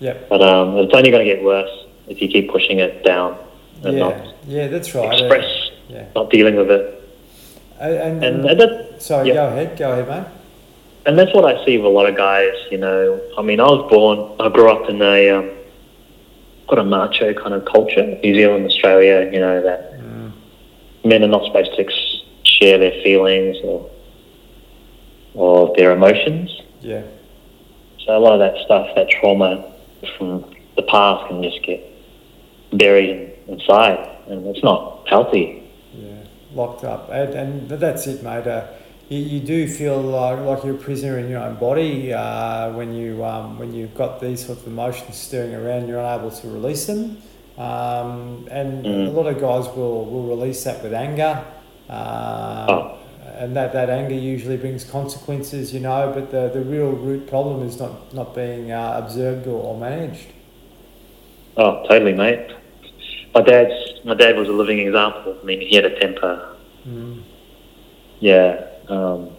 yep, 0.00 0.28
But 0.28 0.42
um, 0.42 0.76
it's 0.78 0.94
only 0.94 1.10
going 1.10 1.26
to 1.26 1.34
get 1.34 1.42
worse 1.44 1.70
if 2.08 2.20
you 2.22 2.28
keep 2.28 2.50
pushing 2.50 2.78
it 2.78 3.04
down 3.04 3.36
and 3.82 3.94
yeah, 3.94 3.98
not 3.98 4.34
yeah. 4.46 4.66
That's 4.68 4.94
right. 4.94 5.12
express, 5.18 5.70
Yeah, 5.88 6.06
not 6.14 6.30
dealing 6.30 6.56
with 6.56 6.70
it. 6.70 7.02
and, 7.80 8.22
and, 8.24 8.44
And 8.48 8.60
that, 8.60 9.02
sorry, 9.02 9.28
yeah. 9.28 9.34
go 9.34 9.46
ahead, 9.48 9.76
go 9.78 9.92
ahead, 9.92 10.08
mate. 10.08 10.26
and 11.06 11.18
that's 11.18 11.34
what 11.34 11.44
I 11.44 11.64
see 11.64 11.76
with 11.78 11.86
a 11.86 11.88
lot 11.90 12.08
of 12.08 12.16
guys. 12.16 12.54
You 12.70 12.78
know, 12.78 13.20
I 13.38 13.42
mean, 13.42 13.60
I 13.60 13.64
was 13.64 13.90
born, 13.90 14.18
I 14.40 14.48
grew 14.48 14.70
up 14.70 14.88
in 14.88 15.02
a 15.02 15.30
um, 15.30 15.50
quite 16.68 16.78
a 16.78 16.84
macho 16.84 17.32
kind 17.34 17.54
of 17.54 17.64
culture, 17.64 18.04
New 18.22 18.34
Zealand, 18.34 18.66
Australia. 18.66 19.28
You 19.32 19.40
know 19.40 19.62
that 19.62 19.92
Mm, 20.00 20.32
men 21.04 21.22
are 21.24 21.28
not 21.28 21.44
supposed 21.46 21.74
to 21.76 21.80
ex- 21.82 22.20
share 22.44 22.78
their 22.78 23.02
feelings 23.02 23.56
or 23.64 23.90
or 25.34 25.74
their 25.76 25.92
emotions. 25.92 26.62
yeah, 26.80 27.02
So 28.06 28.16
a 28.16 28.20
lot 28.20 28.34
of 28.34 28.38
that 28.38 28.64
stuff, 28.64 28.88
that 28.94 29.08
trauma 29.10 29.72
from 30.16 30.44
the 30.76 30.82
past, 30.82 31.26
can 31.28 31.42
just 31.42 31.60
get 31.64 31.82
buried 32.72 33.32
inside, 33.48 33.98
and 34.28 34.46
it's 34.46 34.62
not 34.62 35.06
healthy. 35.08 35.68
yeah, 35.92 36.14
locked 36.54 36.84
up, 36.84 37.10
and, 37.10 37.34
and 37.34 37.68
that's 37.68 38.06
it, 38.06 38.22
mate. 38.22 38.46
Uh, 38.46 38.66
you, 39.08 39.18
you 39.18 39.40
do 39.40 39.68
feel 39.68 40.00
like, 40.00 40.38
like 40.40 40.64
you're 40.64 40.74
a 40.74 40.78
prisoner 40.78 41.18
in 41.18 41.28
your 41.28 41.40
own 41.40 41.56
body 41.56 42.12
uh, 42.12 42.72
when 42.72 42.92
you 42.92 43.24
um, 43.24 43.58
when 43.58 43.72
you've 43.72 43.94
got 43.94 44.20
these 44.20 44.44
sorts 44.46 44.62
of 44.62 44.68
emotions 44.68 45.16
stirring 45.16 45.54
around. 45.54 45.88
You're 45.88 46.00
unable 46.00 46.30
to 46.30 46.48
release 46.48 46.86
them, 46.86 47.18
um, 47.58 48.46
and 48.50 48.84
Mm. 48.84 49.08
a 49.08 49.10
lot 49.10 49.26
of 49.26 49.40
guys 49.40 49.66
will, 49.76 50.04
will 50.06 50.24
release 50.36 50.62
that 50.64 50.82
with 50.82 50.92
anger. 50.94 51.44
Uh, 51.88 52.66
Oh. 52.68 52.92
And 53.36 53.54
that, 53.54 53.74
that 53.74 53.90
anger 53.90 54.14
usually 54.14 54.56
brings 54.56 54.82
consequences, 54.82 55.74
you 55.74 55.80
know, 55.80 56.10
but 56.14 56.30
the, 56.30 56.48
the 56.48 56.64
real 56.64 56.90
root 56.90 57.28
problem 57.28 57.66
is 57.68 57.78
not, 57.78 58.14
not 58.14 58.34
being 58.34 58.72
uh, 58.72 58.94
observed 59.02 59.46
or, 59.46 59.62
or 59.62 59.78
managed. 59.78 60.32
Oh, 61.58 61.84
totally, 61.86 62.14
mate. 62.14 62.50
My 63.34 63.42
dad's 63.42 63.74
my 64.04 64.14
dad 64.14 64.36
was 64.36 64.48
a 64.48 64.52
living 64.52 64.78
example. 64.78 65.36
I 65.40 65.44
mean, 65.44 65.60
he 65.60 65.74
had 65.74 65.84
a 65.84 65.98
temper. 66.00 66.56
Mm. 66.86 67.22
Yeah, 68.20 68.66
um, 68.88 69.30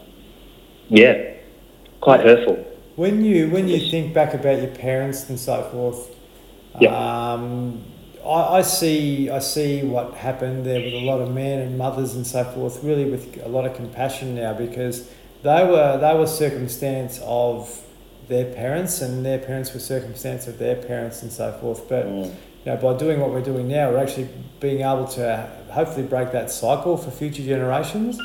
yeah, 0.90 1.34
quite 2.02 2.20
hurtful. 2.22 2.56
When 2.96 3.24
you 3.24 3.50
when 3.50 3.68
you 3.68 3.90
think 3.90 4.14
back 4.14 4.34
about 4.36 4.62
your 4.62 4.76
parents 4.76 5.30
and 5.30 5.40
so 5.40 5.64
forth, 5.72 6.16
Yeah. 6.80 7.34
um, 7.34 7.84
I, 8.28 8.58
I 8.58 8.62
see 8.62 9.30
I 9.30 9.40
see 9.40 9.84
what 9.84 10.14
happened 10.16 10.66
there 10.66 10.80
with 10.82 10.94
a 10.94 11.06
lot 11.06 11.22
of 11.22 11.34
men 11.34 11.60
and 11.60 11.78
mothers 11.78 12.16
and 12.16 12.26
so 12.26 12.44
forth. 12.44 12.84
Really, 12.84 13.06
with 13.10 13.42
a 13.44 13.50
lot 13.50 13.66
of 13.66 13.76
compassion 13.76 14.36
now 14.36 14.54
because 14.54 15.10
they 15.44 15.64
were 15.64 15.98
they 15.98 16.14
were 16.16 16.28
circumstance 16.28 17.20
of 17.24 17.82
their 18.28 18.46
parents 18.54 19.02
and 19.02 19.26
their 19.26 19.40
parents 19.40 19.74
were 19.74 19.80
circumstance 19.80 20.48
of 20.48 20.58
their 20.60 20.76
parents 20.76 21.22
and 21.24 21.32
so 21.32 21.52
forth. 21.62 21.88
But 21.88 22.06
Mm. 22.06 22.26
you 22.26 22.32
know, 22.66 22.76
by 22.78 22.98
doing 22.98 23.20
what 23.22 23.32
we're 23.32 23.42
doing 23.42 23.68
now, 23.70 23.90
we're 23.92 24.00
actually 24.00 24.28
being 24.60 24.82
able 24.82 25.08
to 25.08 25.48
hopefully 25.72 26.06
break 26.06 26.32
that 26.34 26.52
cycle 26.52 26.98
for 26.98 27.12
future 27.12 27.44
generations. 27.44 28.20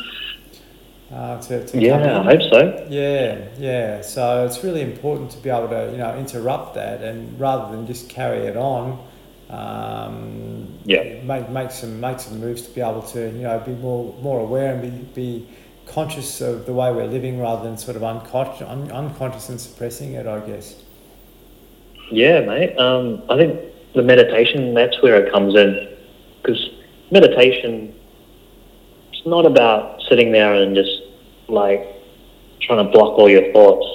Uh, 1.12 1.38
to, 1.42 1.64
to 1.66 1.78
Yeah. 1.78 2.20
I 2.20 2.24
hope 2.24 2.42
so. 2.50 2.86
Yeah, 2.88 3.36
yeah. 3.58 4.00
So 4.00 4.46
it's 4.46 4.64
really 4.64 4.80
important 4.80 5.30
to 5.32 5.38
be 5.38 5.50
able 5.50 5.68
to, 5.68 5.90
you 5.92 5.98
know, 5.98 6.16
interrupt 6.16 6.74
that 6.74 7.02
and 7.02 7.38
rather 7.38 7.70
than 7.76 7.86
just 7.86 8.08
carry 8.08 8.46
it 8.46 8.56
on, 8.56 8.98
um, 9.52 10.78
Yeah. 10.84 11.22
make 11.22 11.48
make 11.50 11.70
some 11.70 12.00
make 12.00 12.18
some 12.18 12.40
moves 12.40 12.62
to 12.62 12.70
be 12.74 12.80
able 12.80 13.02
to, 13.02 13.20
you 13.30 13.42
know, 13.42 13.58
be 13.64 13.72
more 13.72 14.14
more 14.22 14.40
aware 14.40 14.74
and 14.74 14.82
be, 14.82 15.22
be 15.22 15.48
conscious 15.86 16.40
of 16.40 16.64
the 16.64 16.72
way 16.72 16.90
we're 16.90 17.06
living 17.06 17.38
rather 17.38 17.62
than 17.62 17.76
sort 17.76 17.96
of 17.96 18.02
unconscious, 18.02 18.66
un, 18.66 18.90
unconscious 18.90 19.48
and 19.50 19.60
suppressing 19.60 20.14
it. 20.14 20.26
I 20.26 20.40
guess. 20.40 20.82
Yeah, 22.10 22.40
mate. 22.40 22.76
Um, 22.78 23.22
I 23.28 23.36
think 23.36 23.60
the 23.94 24.02
meditation 24.02 24.74
that's 24.74 25.00
where 25.02 25.24
it 25.24 25.30
comes 25.32 25.54
in 25.54 25.96
because 26.42 26.70
meditation 27.10 27.94
it's 29.12 29.26
not 29.26 29.44
about 29.44 30.00
sitting 30.08 30.32
there 30.32 30.54
and 30.54 30.74
just 30.74 31.02
like 31.48 31.86
trying 32.60 32.84
to 32.84 32.90
block 32.90 33.18
all 33.18 33.28
your 33.28 33.52
thoughts. 33.52 33.86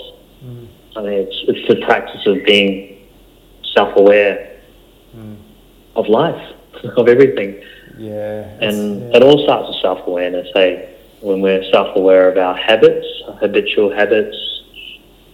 Mm, 0.46 0.68
I 0.96 1.02
mean, 1.02 1.14
it's 1.14 1.38
it's 1.48 1.68
the 1.68 1.84
practice 1.86 2.26
of 2.28 2.46
being 2.46 3.08
self-aware 3.76 4.57
of 5.98 6.08
life, 6.08 6.56
of 6.98 7.08
everything. 7.08 7.62
yeah. 7.98 8.44
And 8.62 9.02
yeah. 9.02 9.18
it 9.18 9.24
all 9.24 9.44
starts 9.44 9.68
with 9.70 9.82
self 9.82 10.08
awareness, 10.08 10.48
hey? 10.54 10.94
When 11.22 11.42
we're 11.42 11.64
self 11.72 11.96
aware 11.96 12.30
of 12.30 12.38
our 12.38 12.56
habits, 12.56 13.06
our 13.28 13.36
habitual 13.36 13.92
habits, 13.94 14.38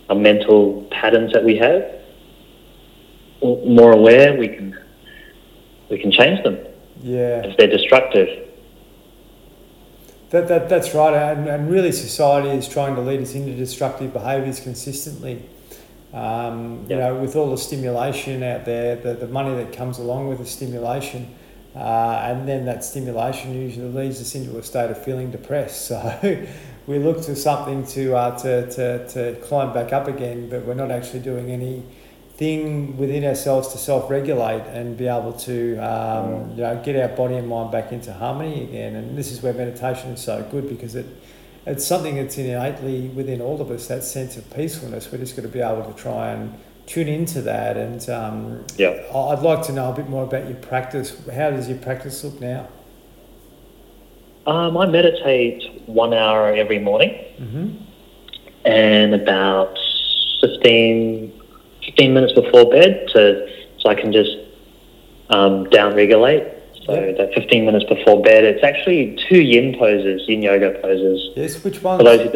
our 0.09 0.15
mental 0.15 0.87
patterns 0.89 1.33
that 1.33 1.43
we 1.43 1.57
have, 1.57 1.83
more 3.41 3.91
aware 3.91 4.37
we 4.37 4.47
can 4.47 4.77
we 5.89 5.99
can 5.99 6.11
change 6.11 6.41
them 6.43 6.57
yeah. 7.01 7.45
if 7.45 7.57
they're 7.57 7.67
destructive. 7.67 8.49
That, 10.29 10.47
that, 10.47 10.67
that's 10.67 10.95
right, 10.95 11.13
and, 11.13 11.47
and 11.47 11.69
really 11.69 11.91
society 11.91 12.49
is 12.49 12.67
trying 12.67 12.95
to 12.95 13.01
lead 13.01 13.21
us 13.21 13.35
into 13.35 13.53
destructive 13.53 14.13
behaviours 14.13 14.59
consistently. 14.59 15.47
Um, 16.13 16.85
you 16.87 16.95
know, 16.95 17.15
with 17.15 17.35
all 17.35 17.49
the 17.49 17.57
stimulation 17.57 18.43
out 18.43 18.65
there, 18.65 18.95
the, 18.95 19.15
the 19.15 19.27
money 19.27 19.55
that 19.55 19.73
comes 19.73 19.97
along 19.97 20.29
with 20.29 20.37
the 20.37 20.45
stimulation, 20.45 21.33
uh, 21.75 22.21
and 22.23 22.47
then 22.47 22.65
that 22.65 22.85
stimulation 22.85 23.53
usually 23.53 23.89
leads 23.89 24.21
us 24.21 24.35
into 24.35 24.57
a 24.59 24.63
state 24.63 24.91
of 24.91 25.03
feeling 25.03 25.31
depressed. 25.31 25.91
So 25.93 26.45
we 26.85 26.99
look 26.99 27.21
to 27.23 27.35
something 27.35 27.85
to, 27.87 28.15
uh, 28.15 28.37
to, 28.39 28.69
to, 28.71 29.07
to 29.07 29.35
climb 29.41 29.73
back 29.73 29.93
up 29.93 30.07
again, 30.07 30.49
but 30.49 30.65
we're 30.65 30.73
not 30.73 30.91
actually 30.91 31.21
doing 31.21 31.49
anything 31.49 32.97
within 32.97 33.23
ourselves 33.23 33.69
to 33.69 33.77
self-regulate 33.77 34.63
and 34.67 34.97
be 34.97 35.07
able 35.07 35.31
to 35.31 35.77
um, 35.77 36.51
you 36.51 36.57
know 36.57 36.81
get 36.83 36.97
our 36.97 37.15
body 37.15 37.35
and 37.35 37.47
mind 37.47 37.71
back 37.71 37.91
into 37.93 38.11
harmony 38.11 38.63
again. 38.63 38.95
And 38.95 39.17
this 39.17 39.31
is 39.31 39.41
where 39.41 39.53
meditation 39.53 40.11
is 40.11 40.21
so 40.21 40.45
good 40.51 40.67
because 40.67 40.95
it 40.95 41.05
it's 41.65 41.85
something 41.85 42.15
that's 42.15 42.37
innately 42.37 43.07
within 43.09 43.41
all 43.41 43.61
of 43.61 43.71
us 43.71 43.87
that 43.87 44.03
sense 44.03 44.35
of 44.37 44.53
peacefulness. 44.53 45.11
We're 45.11 45.19
just 45.19 45.35
going 45.35 45.47
to 45.47 45.53
be 45.53 45.61
able 45.61 45.83
to 45.83 45.93
try 45.93 46.31
and 46.31 46.53
tune 46.85 47.07
into 47.07 47.41
that. 47.43 47.77
And 47.77 48.09
um, 48.09 48.65
Yeah. 48.77 48.89
I'd 49.15 49.39
like 49.39 49.63
to 49.67 49.71
know 49.71 49.89
a 49.91 49.95
bit 49.95 50.09
more 50.09 50.23
about 50.23 50.47
your 50.47 50.57
practice. 50.57 51.15
How 51.33 51.51
does 51.51 51.69
your 51.69 51.77
practice 51.77 52.23
look 52.23 52.41
now? 52.41 52.67
Um, 54.45 54.77
I 54.77 54.85
meditate 54.87 55.83
one 55.87 56.13
hour 56.13 56.53
every 56.53 56.79
morning 56.79 57.11
Mm-hmm. 57.39 57.77
and 58.65 59.15
about 59.15 59.77
15, 60.41 61.31
15 61.85 62.13
minutes 62.13 62.33
before 62.33 62.69
bed 62.69 63.07
to 63.13 63.49
so 63.79 63.89
I 63.89 63.95
can 63.95 64.11
just 64.13 64.31
um, 65.29 65.69
down 65.69 65.95
regulate. 65.95 66.43
So 66.85 66.93
Yep. 66.93 67.17
that 67.17 67.33
15 67.33 67.65
minutes 67.65 67.85
before 67.85 68.21
bed, 68.21 68.43
it's 68.43 68.63
actually 68.63 69.17
two 69.29 69.41
yin 69.41 69.75
poses, 69.79 70.27
yin 70.27 70.41
yoga 70.41 70.71
poses. 70.81 71.29
Yes. 71.35 71.63
Which 71.63 71.77
For 71.77 71.97
those 72.03 72.21
who, 72.21 72.29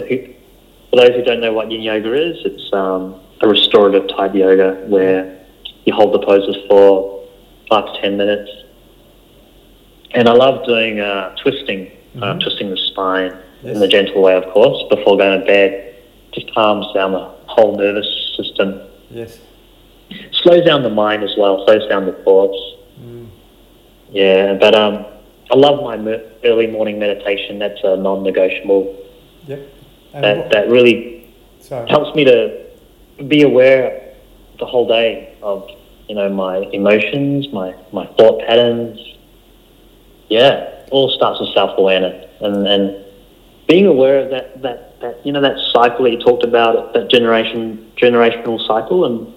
for 0.89 0.95
those 0.95 1.09
who 1.15 1.23
don't 1.23 1.41
know 1.41 1.51
what 1.53 1.69
yin 1.71 1.81
yoga 1.81 2.13
is, 2.13 2.37
it's 2.45 2.71
um, 2.73 3.15
a 3.41 3.47
restorative 3.47 4.07
type 4.09 4.33
yoga 4.33 4.85
where 4.87 5.37
you 5.85 5.93
hold 5.93 6.13
the 6.13 6.25
poses 6.25 6.55
for 6.69 7.23
five 7.69 7.85
to 7.93 8.01
ten 8.01 8.15
minutes. 8.17 8.49
And 10.11 10.29
I 10.29 10.33
love 10.33 10.65
doing 10.65 10.99
uh, 11.01 11.35
twisting, 11.35 11.91
uh, 12.21 12.33
Mhm. 12.33 12.41
twisting 12.41 12.69
the 12.69 12.77
spine 12.77 13.33
Yes. 13.63 13.75
in 13.75 13.83
a 13.83 13.87
gentle 13.87 14.21
way, 14.21 14.35
of 14.35 14.45
course, 14.49 14.81
before 14.89 15.17
going 15.17 15.39
to 15.41 15.45
bed. 15.45 15.95
Just 16.31 16.53
calms 16.53 16.85
down 16.93 17.11
the 17.11 17.27
whole 17.47 17.75
nervous 17.75 18.07
system. 18.37 18.79
Yes. 19.11 19.39
Slows 20.31 20.63
down 20.63 20.83
the 20.83 20.89
mind 20.89 21.23
as 21.23 21.35
well, 21.37 21.65
slows 21.65 21.87
down 21.89 22.05
the 22.05 22.13
thoughts. 22.23 22.57
Yeah, 24.11 24.53
but 24.59 24.73
um, 24.75 25.05
I 25.51 25.55
love 25.55 25.83
my 25.83 25.97
early 26.43 26.67
morning 26.67 26.99
meditation. 26.99 27.59
That's 27.59 27.79
a 27.83 27.97
non-negotiable. 27.97 28.95
Yep. 29.47 29.59
And 30.13 30.23
That, 30.23 30.37
what- 30.37 30.51
that 30.51 30.69
really 30.69 31.27
sorry. 31.59 31.89
helps 31.89 32.15
me 32.15 32.23
to 32.25 32.65
be 33.27 33.41
aware 33.43 34.13
the 34.59 34.65
whole 34.65 34.87
day 34.87 35.33
of 35.41 35.69
you 36.07 36.15
know 36.15 36.29
my 36.29 36.57
emotions, 36.71 37.47
my 37.51 37.73
my 37.91 38.05
thought 38.17 38.39
patterns. 38.47 38.99
Yeah, 40.29 40.85
all 40.91 41.09
starts 41.09 41.39
with 41.39 41.53
self 41.53 41.77
awareness 41.77 42.25
and 42.41 42.67
and 42.67 43.05
being 43.67 43.85
aware 43.85 44.19
of 44.19 44.29
that 44.31 44.61
that 44.61 44.99
that 45.01 45.25
you 45.25 45.31
know 45.31 45.41
that 45.41 45.57
cycle 45.73 46.03
that 46.05 46.11
you 46.11 46.19
talked 46.19 46.43
about, 46.43 46.93
that 46.93 47.09
generation 47.09 47.91
generational 47.97 48.65
cycle, 48.67 49.05
and 49.05 49.33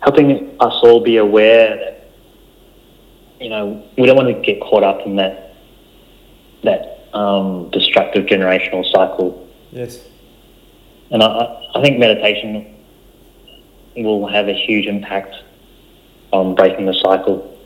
helping 0.00 0.56
us 0.60 0.74
all 0.82 1.00
be 1.00 1.16
aware 1.18 1.76
that 1.76 1.99
you 3.40 3.48
know 3.48 3.82
we 3.96 4.06
don't 4.06 4.16
want 4.16 4.28
to 4.28 4.40
get 4.42 4.60
caught 4.60 4.82
up 4.82 5.06
in 5.06 5.16
that 5.16 5.54
that 6.62 7.08
um, 7.14 7.70
destructive 7.70 8.26
generational 8.26 8.84
cycle. 8.92 9.48
Yes. 9.72 10.00
And 11.10 11.22
I- 11.22 11.56
I, 11.74 11.82
think 11.82 11.98
meditation 11.98 12.76
will 13.96 14.26
have 14.26 14.48
a 14.48 14.52
huge 14.52 14.86
impact 14.86 15.34
on 16.32 16.54
breaking 16.54 16.86
the 16.86 16.92
cycle. 16.94 17.56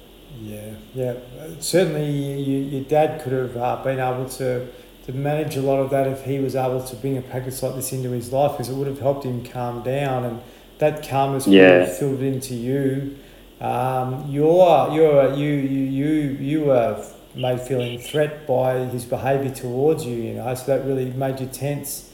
Yeah, 0.40 0.74
yeah. 0.94 1.14
Uh, 1.40 1.48
Certainly, 1.60 2.10
you, 2.10 2.58
your 2.58 2.84
dad 2.84 3.22
could 3.22 3.32
have 3.32 3.56
uh, 3.56 3.82
been 3.82 3.98
able 3.98 4.28
to, 4.30 4.66
to 5.06 5.12
manage 5.12 5.56
a 5.56 5.62
lot 5.62 5.80
of 5.80 5.90
that 5.90 6.06
if 6.06 6.24
he 6.24 6.38
was 6.38 6.54
able 6.54 6.82
to 6.82 6.96
bring 6.96 7.18
a 7.18 7.22
practice 7.22 7.62
like 7.62 7.74
this 7.74 7.92
into 7.92 8.10
his 8.10 8.32
life, 8.32 8.52
because 8.52 8.68
it 8.68 8.74
would 8.74 8.86
have 8.86 9.00
helped 9.00 9.24
him 9.24 9.44
calm 9.44 9.82
down, 9.82 10.24
and 10.24 10.40
that 10.78 11.06
calmness 11.06 11.46
would 11.46 11.54
Yeah. 11.54 11.80
have 11.80 11.98
filled 11.98 12.22
into 12.22 12.54
you. 12.54 13.16
Um, 13.64 14.26
you're, 14.28 14.92
you're, 14.92 15.34
you, 15.34 15.52
you, 15.54 15.84
you, 15.84 16.20
you 16.50 16.60
were 16.64 17.02
made 17.34 17.60
feeling 17.62 17.98
threat 17.98 18.46
by 18.46 18.84
his 18.86 19.06
behaviour 19.06 19.54
towards 19.54 20.04
you, 20.04 20.16
you 20.16 20.34
know, 20.34 20.54
so 20.54 20.66
that 20.66 20.84
really 20.84 21.10
made 21.12 21.40
you 21.40 21.46
tense. 21.46 22.12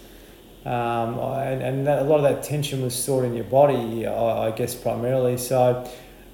Um, 0.64 1.18
and 1.18 1.62
and 1.62 1.86
that, 1.86 2.02
a 2.02 2.04
lot 2.04 2.18
of 2.18 2.22
that 2.22 2.44
tension 2.44 2.82
was 2.82 2.94
stored 2.94 3.24
in 3.24 3.34
your 3.34 3.44
body, 3.44 4.06
I, 4.06 4.48
I 4.48 4.50
guess, 4.52 4.74
primarily. 4.74 5.38
So, 5.38 5.90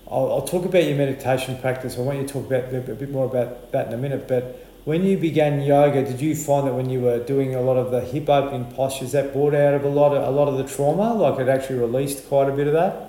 I'll, 0.09 0.33
I'll 0.33 0.43
talk 0.43 0.65
about 0.67 0.85
your 0.85 0.97
meditation 0.97 1.57
practice. 1.59 1.97
I 1.97 2.01
want 2.01 2.19
you 2.19 2.27
to 2.27 2.33
talk 2.33 2.47
about 2.47 2.75
a 2.75 2.95
bit 2.95 3.11
more 3.11 3.25
about 3.25 3.73
that 3.73 3.87
in 3.87 3.95
a 3.95 3.97
minute. 3.97 4.29
But 4.29 4.67
when 4.85 5.03
you 5.05 5.17
began 5.17 5.63
yoga, 5.63 6.05
did 6.05 6.21
you 6.21 6.37
find 6.37 6.67
that 6.67 6.75
when 6.75 6.91
you 6.91 7.01
were 7.01 7.21
doing 7.25 7.55
a 7.55 7.63
lot 7.63 7.77
of 7.77 7.91
the 7.91 8.03
hip 8.03 8.29
opening 8.29 8.71
postures, 8.73 9.13
that 9.13 9.33
brought 9.33 9.55
out 9.55 9.75
of 9.75 9.85
a 9.85 9.89
lot 9.89 10.15
of 10.15 10.23
a 10.23 10.31
lot 10.31 10.49
of 10.49 10.59
the 10.59 10.65
trauma? 10.65 11.15
Like 11.15 11.41
it 11.41 11.49
actually 11.49 11.79
released 11.79 12.29
quite 12.29 12.49
a 12.49 12.53
bit 12.53 12.67
of 12.67 12.75
that. 12.75 13.06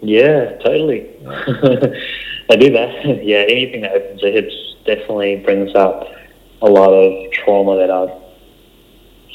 Yeah, 0.00 0.56
totally. 0.58 1.08
I 1.26 2.56
do 2.56 2.70
that. 2.72 3.20
yeah, 3.24 3.38
anything 3.48 3.80
that 3.82 3.92
opens 3.92 4.20
the 4.20 4.30
hips 4.30 4.54
definitely 4.84 5.36
brings 5.36 5.74
up 5.74 6.06
a 6.62 6.66
lot 6.66 6.90
of 6.90 7.32
trauma 7.32 7.76
that 7.76 7.90
I've 7.90 8.10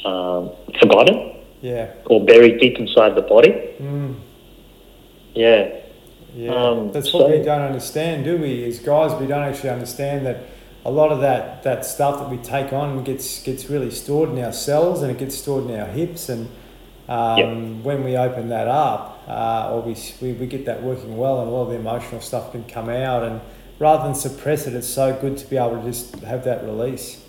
um, 0.04 0.50
forgotten 0.80 1.36
Yeah. 1.60 1.92
or 2.06 2.24
buried 2.24 2.58
deep 2.60 2.78
inside 2.78 3.14
the 3.14 3.22
body. 3.22 3.52
Mm. 3.80 4.14
Yeah, 5.34 5.68
Yeah, 6.34 6.52
Um, 6.54 6.92
that's 6.92 7.12
what 7.12 7.30
we 7.30 7.38
don't 7.42 7.60
understand, 7.60 8.24
do 8.24 8.36
we? 8.38 8.64
As 8.64 8.78
guys, 8.78 9.18
we 9.20 9.26
don't 9.26 9.42
actually 9.42 9.70
understand 9.70 10.24
that 10.26 10.38
a 10.84 10.90
lot 10.90 11.12
of 11.12 11.20
that, 11.20 11.62
that 11.62 11.84
stuff 11.84 12.18
that 12.18 12.28
we 12.30 12.38
take 12.38 12.72
on 12.72 13.04
gets 13.04 13.42
gets 13.42 13.68
really 13.70 13.90
stored 13.90 14.30
in 14.30 14.42
our 14.42 14.52
cells 14.52 15.02
and 15.02 15.10
it 15.12 15.18
gets 15.18 15.36
stored 15.36 15.70
in 15.70 15.78
our 15.78 15.86
hips. 15.86 16.28
And 16.28 16.48
um, 17.08 17.38
Yep. 17.38 17.84
when 17.84 18.04
we 18.04 18.16
open 18.16 18.48
that 18.48 18.66
up, 18.68 19.11
uh, 19.26 19.70
or 19.72 19.82
we, 19.82 19.96
we 20.20 20.32
we 20.32 20.46
get 20.46 20.66
that 20.66 20.82
working 20.82 21.16
well, 21.16 21.40
and 21.40 21.48
a 21.48 21.52
lot 21.52 21.64
of 21.64 21.70
the 21.70 21.76
emotional 21.76 22.20
stuff 22.20 22.52
can 22.52 22.64
come 22.64 22.88
out. 22.88 23.22
And 23.22 23.40
rather 23.78 24.04
than 24.04 24.14
suppress 24.14 24.66
it, 24.66 24.74
it's 24.74 24.88
so 24.88 25.18
good 25.20 25.36
to 25.38 25.46
be 25.46 25.56
able 25.56 25.80
to 25.80 25.84
just 25.84 26.16
have 26.20 26.44
that 26.44 26.64
release. 26.64 27.22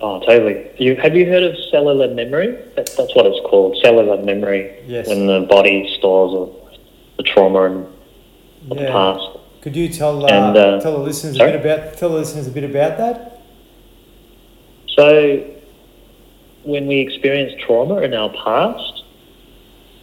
Oh, 0.00 0.18
totally. 0.20 0.68
You, 0.78 0.96
have 0.96 1.14
you 1.14 1.26
heard 1.26 1.44
of 1.44 1.54
cellular 1.70 2.12
memory? 2.12 2.48
That, 2.74 2.90
that's 2.96 3.14
what 3.14 3.24
it's 3.24 3.38
called, 3.48 3.78
cellular 3.82 4.20
memory. 4.20 4.82
Yes. 4.84 5.06
When 5.06 5.28
the 5.28 5.46
body 5.48 5.94
stores 5.96 6.34
of 6.34 6.78
the 7.18 7.22
trauma 7.22 7.64
and 7.64 7.86
of 8.70 8.78
the 8.78 8.86
past. 8.86 9.38
Could 9.60 9.76
you 9.76 9.88
tell 9.88 10.24
uh, 10.24 10.28
And, 10.28 10.56
uh, 10.56 10.80
tell 10.80 10.98
the 10.98 11.04
listeners 11.04 11.36
sorry? 11.36 11.52
a 11.54 11.58
bit 11.58 11.78
about 11.78 11.96
tell 11.96 12.08
the 12.08 12.16
listeners 12.16 12.48
a 12.48 12.50
bit 12.50 12.64
about 12.64 12.98
that? 12.98 13.40
So, 14.88 15.48
when 16.64 16.86
we 16.88 16.98
experience 16.98 17.52
trauma 17.64 17.98
in 18.00 18.12
our 18.12 18.30
past, 18.30 19.04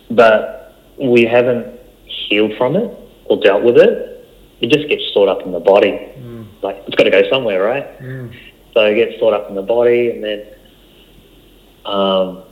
but 0.10 0.69
we 1.00 1.26
haven't 1.26 1.80
healed 2.06 2.54
from 2.58 2.76
it 2.76 2.92
or 3.26 3.40
dealt 3.42 3.64
with 3.64 3.78
it, 3.78 4.28
it 4.62 4.70
just 4.70 4.90
gets 4.90 5.04
stored 5.12 5.30
up 5.30 5.42
in 5.44 5.52
the 5.52 5.60
body. 5.60 5.92
Mm. 5.92 6.48
Like, 6.62 6.84
it's 6.88 6.96
got 6.96 7.06
to 7.06 7.12
go 7.12 7.22
somewhere, 7.30 7.64
right? 7.64 8.00
Mm. 8.02 8.36
So 8.74 8.86
it 8.86 8.96
gets 8.96 9.16
stored 9.18 9.34
up 9.34 9.50
in 9.50 9.56
the 9.56 9.62
body, 9.62 10.12
and 10.12 10.24
then 10.24 10.46
um, 11.86 12.44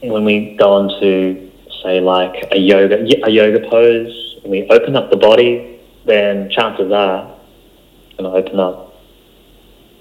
when 0.00 0.24
we 0.24 0.56
go 0.56 0.72
on 0.72 1.00
to 1.00 1.50
say 1.82 2.00
like 2.00 2.48
a 2.50 2.58
yoga 2.58 2.96
a 3.24 3.30
yoga 3.30 3.68
pose, 3.68 4.40
and 4.42 4.50
we 4.50 4.68
open 4.68 4.96
up 4.96 5.10
the 5.10 5.16
body, 5.16 5.80
then 6.04 6.50
chances 6.50 6.90
are 6.90 7.36
it's 8.06 8.16
going 8.18 8.30
to 8.30 8.36
open 8.36 8.58
up. 8.58 8.94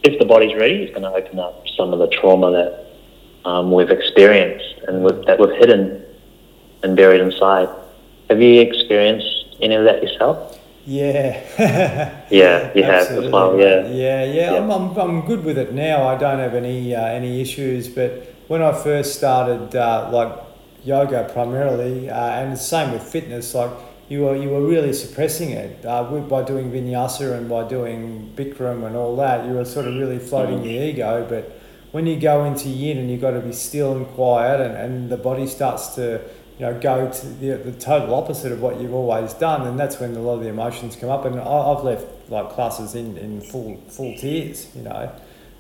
If 0.04 0.18
the 0.18 0.26
body's 0.26 0.56
ready, 0.56 0.84
it's 0.84 0.92
going 0.92 1.04
to 1.04 1.14
open 1.14 1.40
up 1.40 1.64
some 1.78 1.94
of 1.94 2.00
the 2.00 2.08
trauma 2.08 2.52
that 2.52 3.48
um, 3.48 3.72
we've 3.72 3.92
experienced 3.92 4.82
and 4.88 5.04
we've, 5.04 5.26
that 5.26 5.40
we've 5.40 5.56
hidden 5.58 6.04
and 6.84 6.96
buried 6.96 7.22
inside. 7.22 7.70
Have 8.30 8.42
you 8.42 8.62
experienced 8.62 9.28
any 9.62 9.76
of 9.76 9.84
that 9.86 10.02
yourself? 10.02 10.60
Yeah. 10.86 12.18
Yeah, 12.32 12.72
you 12.74 12.84
have 12.84 13.08
as 13.08 13.30
well. 13.30 13.60
Yeah. 13.60 13.86
yeah, 13.88 14.24
yeah. 14.24 14.52
Yeah. 14.54 14.58
I'm, 14.58 14.72
I'm, 14.72 14.98
I'm 14.98 15.22
good 15.26 15.44
with 15.44 15.58
it 15.58 15.74
now. 15.74 16.08
I 16.08 16.18
don't 16.18 16.40
have 16.40 16.56
any 16.56 16.96
uh, 16.96 17.06
any 17.06 17.42
issues. 17.42 17.90
But 17.90 18.34
when 18.48 18.62
I 18.62 18.72
first 18.72 19.16
started, 19.18 19.76
uh, 19.76 20.10
like 20.12 20.32
yoga 20.86 21.30
primarily, 21.34 22.10
uh, 22.10 22.16
and 22.40 22.54
the 22.54 22.58
same 22.58 22.94
with 22.94 23.04
fitness, 23.04 23.54
like 23.54 23.72
you 24.08 24.22
were 24.22 24.36
you 24.36 24.50
were 24.50 24.66
really 24.66 24.94
suppressing 24.94 25.52
it 25.52 25.86
uh, 25.86 26.04
by 26.04 26.42
doing 26.44 26.72
vinyasa 26.72 27.38
and 27.38 27.50
by 27.50 27.68
doing 27.68 28.32
Bikram 28.36 28.86
and 28.88 28.96
all 28.96 29.16
that. 29.18 29.46
You 29.46 29.54
were 29.56 29.66
sort 29.66 29.88
of 29.88 29.96
really 29.96 30.20
floating 30.20 30.60
Mm. 30.60 30.64
the 30.64 30.76
ego. 30.90 31.26
But 31.30 31.52
when 31.92 32.08
you 32.08 32.18
go 32.18 32.46
into 32.46 32.70
yin 32.70 32.98
and 32.98 33.12
you've 33.12 33.22
got 33.22 33.32
to 33.32 33.42
be 33.42 33.52
still 33.54 33.92
and 33.98 34.08
quiet, 34.16 34.62
and, 34.62 34.74
and 34.76 35.10
the 35.10 35.18
body 35.18 35.46
starts 35.48 35.96
to 35.96 36.22
you 36.62 36.68
know, 36.68 36.80
go 36.80 37.10
to 37.10 37.28
the, 37.28 37.58
the 37.58 37.72
total 37.72 38.14
opposite 38.14 38.52
of 38.52 38.62
what 38.62 38.80
you've 38.80 38.94
always 38.94 39.34
done, 39.34 39.66
and 39.66 39.80
that's 39.80 40.00
when 40.00 40.16
a 40.16 40.20
lot 40.20 40.36
of 40.36 40.42
the 40.42 40.50
emotions 40.50 40.96
come 40.96 41.10
up. 41.10 41.26
And 41.26 41.40
I, 41.40 41.44
I've 41.44 41.84
left 41.84 42.06
like 42.30 42.52
classes 42.52 42.94
in, 42.94 43.18
in 43.18 43.42
full 43.42 43.78
full 43.90 44.16
tears, 44.16 44.70
you 44.76 44.84
know. 44.84 45.12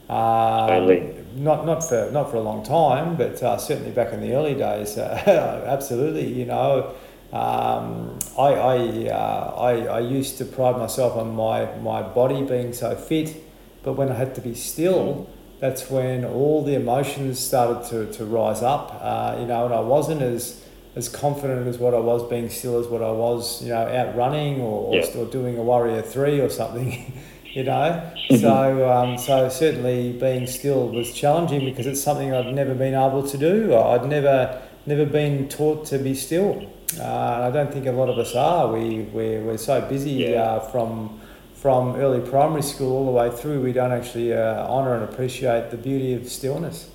Um, 0.09 0.67
Totally. 0.67 1.15
Not 1.37 1.65
not 1.65 1.83
for 1.83 2.11
not 2.11 2.29
for 2.29 2.37
a 2.37 2.41
long 2.41 2.61
time, 2.63 3.15
but 3.15 3.41
uh, 3.41 3.57
certainly 3.57 3.89
back 3.89 4.13
in 4.13 4.21
the 4.21 4.33
early 4.35 4.53
days, 4.53 4.95
uh, 4.95 5.63
absolutely. 5.67 6.31
You 6.31 6.45
know, 6.45 6.93
um, 7.33 8.19
I 8.37 8.53
I, 8.53 9.09
uh, 9.09 9.55
I 9.57 9.71
I 9.85 9.99
used 10.01 10.37
to 10.37 10.45
pride 10.45 10.77
myself 10.77 11.17
on 11.17 11.35
my 11.35 11.65
my 11.77 12.03
body 12.03 12.43
being 12.43 12.73
so 12.73 12.93
fit, 12.93 13.37
but 13.81 13.93
when 13.93 14.09
I 14.09 14.13
had 14.13 14.35
to 14.35 14.41
be 14.41 14.53
still, 14.53 15.27
that's 15.59 15.89
when 15.89 16.25
all 16.25 16.63
the 16.63 16.75
emotions 16.75 17.39
started 17.39 17.89
to, 17.89 18.13
to 18.17 18.23
rise 18.23 18.61
up. 18.61 18.99
Uh, 19.01 19.37
you 19.39 19.47
know, 19.47 19.65
and 19.65 19.73
I 19.73 19.79
wasn't 19.79 20.21
as 20.21 20.61
as 20.95 21.07
confident 21.07 21.67
as 21.67 21.77
what 21.77 21.93
I 21.93 21.99
was 21.99 22.27
being 22.29 22.49
still 22.49 22.79
as 22.79 22.87
what 22.87 23.01
I 23.01 23.11
was, 23.11 23.61
you 23.63 23.69
know, 23.69 23.87
out 23.87 24.15
running 24.15 24.59
or, 24.61 24.87
or, 24.87 24.95
Yeah. 24.95 25.17
or 25.17 25.25
doing 25.25 25.57
a 25.57 25.61
warrior 25.63 26.01
three 26.01 26.39
or 26.41 26.49
something, 26.49 27.13
you 27.53 27.63
know. 27.63 28.01
so 28.37 28.91
um, 28.91 29.17
so 29.17 29.47
certainly 29.49 30.11
being 30.13 30.47
still 30.47 30.89
was 30.89 31.13
challenging 31.13 31.63
because 31.65 31.87
it's 31.87 32.01
something 32.01 32.33
I'd 32.33 32.53
never 32.53 32.73
been 32.75 32.93
able 32.93 33.25
to 33.27 33.37
do. 33.37 33.75
I'd 33.75 34.05
never 34.07 34.61
never 34.85 35.05
been 35.05 35.47
taught 35.47 35.85
to 35.87 35.97
be 35.97 36.13
still. 36.13 36.67
Uh, 36.99 37.03
and 37.03 37.43
I 37.45 37.51
don't 37.51 37.71
think 37.71 37.85
a 37.85 37.91
lot 37.93 38.09
of 38.09 38.17
us 38.17 38.35
are. 38.35 38.67
We 38.73 39.01
we're, 39.13 39.41
we're 39.43 39.57
so 39.57 39.79
busy 39.81 40.11
Yeah. 40.11 40.41
uh, 40.43 40.59
from 40.59 41.19
from 41.53 41.95
early 41.95 42.19
primary 42.27 42.63
school 42.63 42.91
all 42.97 43.05
the 43.05 43.11
way 43.11 43.29
through. 43.29 43.61
We 43.61 43.71
don't 43.71 43.91
actually 43.93 44.33
uh, 44.33 44.67
honour 44.67 44.95
and 44.95 45.03
appreciate 45.05 45.71
the 45.71 45.77
beauty 45.77 46.13
of 46.15 46.27
stillness. 46.27 46.89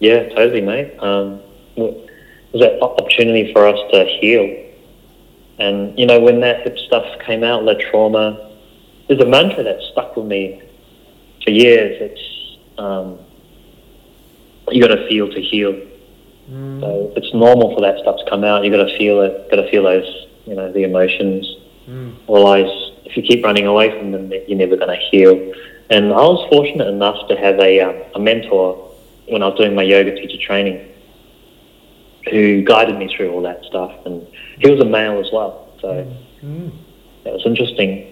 Yeah, 0.00 0.28
totally, 0.30 0.60
mate. 0.60 0.98
Um, 0.98 1.40
w- 1.76 2.06
there's 2.52 2.62
that 2.62 2.82
opportunity 2.82 3.52
for 3.52 3.66
us 3.66 3.78
to 3.92 4.04
heal. 4.04 4.66
And, 5.58 5.98
you 5.98 6.06
know, 6.06 6.18
when 6.20 6.40
that 6.40 6.62
hip 6.62 6.78
stuff 6.78 7.04
came 7.20 7.44
out, 7.44 7.64
that 7.66 7.80
trauma, 7.80 8.50
there's 9.08 9.20
a 9.20 9.26
mantra 9.26 9.62
that 9.62 9.80
stuck 9.92 10.16
with 10.16 10.26
me 10.26 10.62
for 11.44 11.50
years. 11.50 11.98
It's, 12.00 12.58
um, 12.78 13.18
you 14.70 14.80
got 14.80 14.94
to 14.94 15.06
feel 15.08 15.28
to 15.28 15.40
heal. 15.40 15.72
Mm. 16.50 16.80
So 16.80 17.12
it's 17.16 17.32
normal 17.34 17.74
for 17.74 17.80
that 17.82 17.98
stuff 18.00 18.16
to 18.24 18.30
come 18.30 18.42
out. 18.42 18.64
You 18.64 18.70
got 18.70 18.84
to 18.84 18.98
feel 18.98 19.20
it. 19.20 19.50
Got 19.50 19.56
to 19.56 19.70
feel 19.70 19.84
those, 19.84 20.26
you 20.46 20.54
know, 20.54 20.72
the 20.72 20.84
emotions. 20.84 21.46
Mm. 21.86 22.16
Otherwise, 22.28 22.92
if 23.04 23.16
you 23.16 23.22
keep 23.22 23.44
running 23.44 23.66
away 23.66 23.96
from 23.96 24.12
them, 24.12 24.32
you're 24.48 24.58
never 24.58 24.76
going 24.76 24.88
to 24.88 25.04
heal. 25.10 25.52
And 25.90 26.06
I 26.06 26.22
was 26.22 26.48
fortunate 26.48 26.88
enough 26.88 27.28
to 27.28 27.36
have 27.36 27.58
a, 27.58 27.80
um, 27.80 28.02
a 28.14 28.18
mentor 28.18 28.92
when 29.28 29.42
I 29.42 29.48
was 29.48 29.58
doing 29.58 29.74
my 29.74 29.82
yoga 29.82 30.14
teacher 30.14 30.38
training 30.44 30.89
who 32.30 32.62
guided 32.62 32.98
me 32.98 33.08
through 33.14 33.30
all 33.32 33.42
that 33.42 33.64
stuff. 33.64 33.92
And 34.04 34.26
he 34.58 34.70
was 34.70 34.80
a 34.80 34.84
male 34.84 35.18
as 35.20 35.30
well. 35.32 35.68
So 35.80 36.06
Mm. 36.44 36.70
it 37.24 37.32
was 37.32 37.42
interesting 37.46 38.06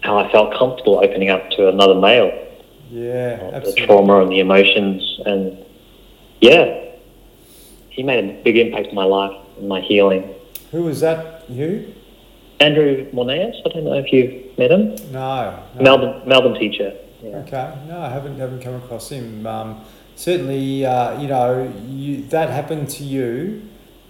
how 0.00 0.18
I 0.18 0.30
felt 0.32 0.52
comfortable 0.54 0.98
opening 1.02 1.30
up 1.30 1.50
to 1.52 1.68
another 1.68 1.94
male, 1.94 2.30
Yeah, 2.90 3.50
uh, 3.54 3.60
the 3.60 3.72
trauma 3.72 4.20
and 4.22 4.30
the 4.30 4.40
emotions. 4.40 5.20
And 5.24 5.58
yeah, 6.40 6.78
he 7.90 8.02
made 8.02 8.24
a 8.24 8.42
big 8.42 8.56
impact 8.58 8.88
on 8.88 8.94
my 8.94 9.04
life 9.04 9.36
and 9.58 9.68
my 9.68 9.80
healing. 9.80 10.34
Who 10.72 10.82
was 10.84 11.00
that? 11.00 11.44
You? 11.48 11.92
Andrew 12.60 13.06
Monaeus, 13.12 13.56
I 13.64 13.68
don't 13.70 13.84
know 13.84 13.94
if 13.94 14.12
you've 14.12 14.56
met 14.58 14.70
him. 14.70 14.94
No. 15.12 15.58
no. 15.76 15.82
Melbourne, 15.82 16.22
Melbourne 16.28 16.54
teacher. 16.54 16.92
Yeah. 17.22 17.36
Okay, 17.38 17.72
no, 17.88 17.98
I 18.00 18.08
haven't 18.08 18.38
haven't 18.38 18.60
come 18.62 18.74
across 18.74 19.10
him. 19.10 19.46
Um, 19.46 19.80
certainly, 20.16 20.84
uh, 20.86 21.20
you 21.20 21.28
know, 21.28 21.72
you, 21.88 22.22
that 22.28 22.50
happened 22.50 22.88
to 22.90 23.04
you, 23.04 23.62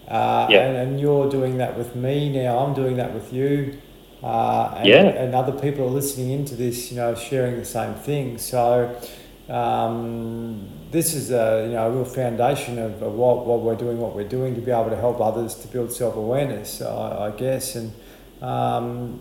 uh, 0.09 0.47
Yeah. 0.51 0.67
and, 0.67 0.77
and 0.77 1.01
you're 1.01 1.29
doing 1.31 1.59
that 1.59 1.77
with 1.79 1.95
me 1.97 2.29
now. 2.31 2.59
I'm 2.59 2.75
doing 2.75 2.97
that 2.97 3.15
with 3.15 3.33
you, 3.33 3.79
uh, 4.23 4.75
and, 4.79 4.87
Yeah. 4.88 5.05
and 5.07 5.35
other 5.35 5.53
people 5.53 5.85
are 5.87 5.91
listening 5.91 6.31
into 6.31 6.55
this. 6.55 6.91
You 6.91 6.97
know, 6.99 7.15
sharing 7.15 7.57
the 7.59 7.65
same 7.65 7.95
thing. 7.95 8.38
So. 8.38 8.95
Um, 9.49 10.69
this 10.91 11.15
is 11.15 11.31
a 11.31 11.65
you 11.69 11.75
know 11.75 11.88
a 11.88 11.91
real 11.91 12.05
foundation 12.05 12.79
of, 12.79 13.03
of 13.03 13.12
what, 13.15 13.45
what 13.45 13.61
we're 13.61 13.75
doing, 13.75 13.99
what 13.99 14.15
we're 14.15 14.29
doing 14.29 14.55
to 14.55 14.61
be 14.61 14.71
able 14.71 14.88
to 14.91 14.97
help 14.97 15.21
others 15.21 15.55
to 15.57 15.69
build 15.69 15.93
self 15.93 16.17
awareness, 16.17 16.81
I, 16.81 17.27
I 17.27 17.31
guess. 17.33 17.75
And 17.75 17.93
um, 18.41 19.21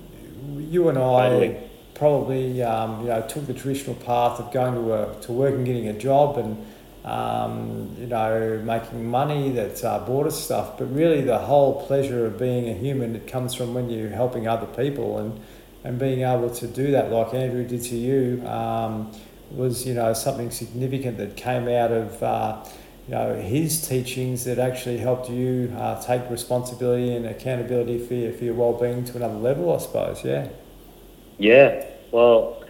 you 0.57 0.89
and 0.89 0.97
I 0.97 1.29
Totally. 1.29 1.57
probably 1.95 2.63
um, 2.63 3.01
you 3.01 3.07
know 3.07 3.21
took 3.27 3.47
the 3.47 3.53
traditional 3.53 3.95
path 3.95 4.39
of 4.39 4.51
going 4.53 4.75
to 4.75 4.93
a, 4.93 5.15
to 5.21 5.31
work 5.31 5.53
and 5.55 5.65
getting 5.65 5.87
a 5.87 5.93
job 5.97 6.37
and 6.37 6.55
um, 7.03 7.95
you 7.99 8.07
know 8.07 8.61
making 8.63 9.09
money, 9.09 9.51
that's 9.51 9.83
uh, 9.83 9.97
us 9.97 10.43
stuff. 10.43 10.77
But 10.77 10.93
really, 10.93 11.21
the 11.21 11.39
whole 11.39 11.85
pleasure 11.85 12.25
of 12.25 12.37
being 12.37 12.69
a 12.69 12.73
human 12.73 13.15
it 13.15 13.27
comes 13.27 13.53
from 13.53 13.73
when 13.73 13.89
you're 13.89 14.09
helping 14.09 14.47
other 14.47 14.67
people 14.67 15.17
and 15.17 15.39
and 15.83 15.97
being 15.97 16.21
able 16.21 16.49
to 16.49 16.67
do 16.67 16.91
that, 16.91 17.11
like 17.11 17.33
Andrew 17.33 17.65
did 17.65 17.83
to 17.83 17.95
you. 17.95 18.45
Um, 18.47 19.11
was 19.51 19.85
you 19.85 19.93
know 19.93 20.13
something 20.13 20.49
significant 20.49 21.17
that 21.17 21.35
came 21.35 21.67
out 21.67 21.91
of 21.91 22.23
uh, 22.23 22.63
you 23.07 23.13
know 23.13 23.35
his 23.35 23.87
teachings 23.87 24.45
that 24.45 24.59
actually 24.59 24.97
helped 24.97 25.29
you 25.29 25.73
uh, 25.77 26.01
take 26.01 26.29
responsibility 26.29 27.13
and 27.13 27.25
accountability 27.25 27.99
for 27.99 28.13
your, 28.13 28.33
for 28.33 28.43
your 28.45 28.53
well-being 28.53 29.03
to 29.03 29.17
another 29.17 29.35
level 29.35 29.75
I 29.75 29.79
suppose 29.79 30.23
yeah 30.23 30.47
Yeah, 31.37 31.85
well, 32.11 32.63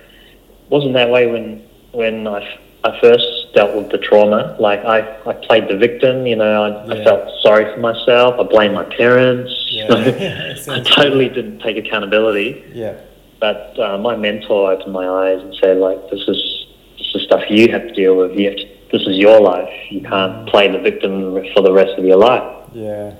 wasn't 0.69 0.93
that 0.93 1.09
way 1.09 1.27
when 1.27 1.67
when 1.91 2.27
I, 2.27 2.57
I 2.83 2.99
first 2.99 3.27
dealt 3.53 3.75
with 3.75 3.91
the 3.91 3.97
trauma. 3.97 4.55
Like 4.59 4.79
I, 4.85 4.99
I 5.25 5.33
played 5.33 5.67
the 5.67 5.77
victim, 5.77 6.25
you 6.25 6.35
know. 6.35 6.63
I, 6.63 6.93
I 6.93 7.03
felt 7.03 7.29
sorry 7.41 7.65
for 7.73 7.79
myself. 7.79 8.39
I 8.39 8.43
blamed 8.43 8.75
my 8.75 8.85
parents. 8.85 9.51
know. 9.87 9.95
I 10.69 10.79
totally 10.81 11.29
didn't 11.29 11.59
take 11.59 11.77
accountability. 11.77 12.63
yeah 12.73 12.99
But 13.39 13.77
uh, 13.79 13.97
my 13.97 14.15
mentor 14.15 14.71
opened 14.71 14.93
my 14.93 15.07
eyes 15.07 15.41
and 15.41 15.55
said, 15.55 15.77
like, 15.77 16.09
this 16.09 16.21
is 16.27 16.65
this 16.97 17.15
is 17.15 17.23
stuff 17.23 17.43
you 17.49 17.71
have 17.71 17.83
to 17.83 17.93
deal 17.93 18.15
with. 18.15 18.37
You 18.37 18.49
have 18.49 18.57
to 18.57 18.67
this 18.91 19.03
is 19.03 19.17
your 19.17 19.39
life. 19.39 19.69
You 19.89 20.01
can't 20.01 20.47
play 20.49 20.69
the 20.69 20.79
victim 20.79 21.33
for 21.53 21.61
the 21.61 21.71
rest 21.71 21.97
of 21.97 22.03
your 22.03 22.17
life. 22.17 22.69
Yeah. 22.73 23.15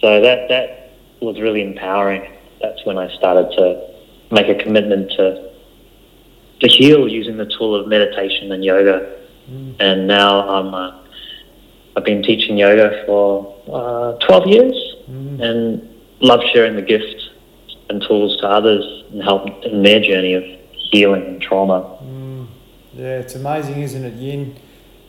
So 0.00 0.20
that 0.20 0.48
that 0.48 0.92
was 1.20 1.40
really 1.40 1.62
empowering. 1.62 2.30
That's 2.62 2.84
when 2.86 2.96
I 2.96 3.12
started 3.16 3.50
to 3.56 3.90
make 4.30 4.48
a 4.48 4.62
commitment 4.62 5.10
to 5.12 5.50
to 6.60 6.68
heal 6.68 7.08
using 7.08 7.36
the 7.38 7.46
tool 7.58 7.74
of 7.74 7.88
meditation 7.88 8.52
and 8.52 8.64
yoga. 8.64 9.19
Mm. 9.50 9.74
And 9.80 10.06
now 10.06 10.48
I'm 10.48 10.74
uh, 10.74 10.96
I've 11.96 12.04
been 12.04 12.22
teaching 12.22 12.56
yoga 12.56 13.02
for 13.06 13.54
uh, 13.68 14.12
12 14.26 14.46
years 14.46 14.86
Mm. 15.10 15.40
and 15.40 15.88
love 16.20 16.40
sharing 16.52 16.76
the 16.76 16.82
gift 16.82 17.16
and 17.88 18.00
tools 18.00 18.36
to 18.40 18.46
others 18.46 18.84
and 19.10 19.20
help 19.22 19.48
in 19.64 19.82
their 19.82 19.98
journey 20.00 20.34
of 20.34 20.44
healing 20.92 21.24
and 21.26 21.42
trauma. 21.42 21.98
Mm. 22.04 22.46
Yeah, 22.94 23.18
it's 23.18 23.34
amazing, 23.34 23.82
isn't 23.82 24.04
it, 24.04 24.14
Yin? 24.14 24.54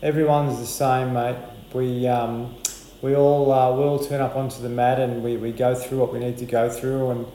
Everyone's 0.01 0.57
the 0.59 0.65
same, 0.65 1.13
mate. 1.13 1.35
We 1.73 2.07
um, 2.07 2.55
we 3.03 3.15
all 3.15 3.51
uh, 3.51 3.71
we 3.77 3.83
all 3.83 3.99
turn 3.99 4.21
up 4.21 4.35
onto 4.35 4.59
the 4.61 4.69
mat 4.69 4.99
and 4.99 5.21
we, 5.23 5.37
we 5.37 5.51
go 5.51 5.75
through 5.75 5.99
what 5.99 6.11
we 6.11 6.17
need 6.19 6.37
to 6.39 6.45
go 6.45 6.67
through. 6.69 7.11
And 7.11 7.25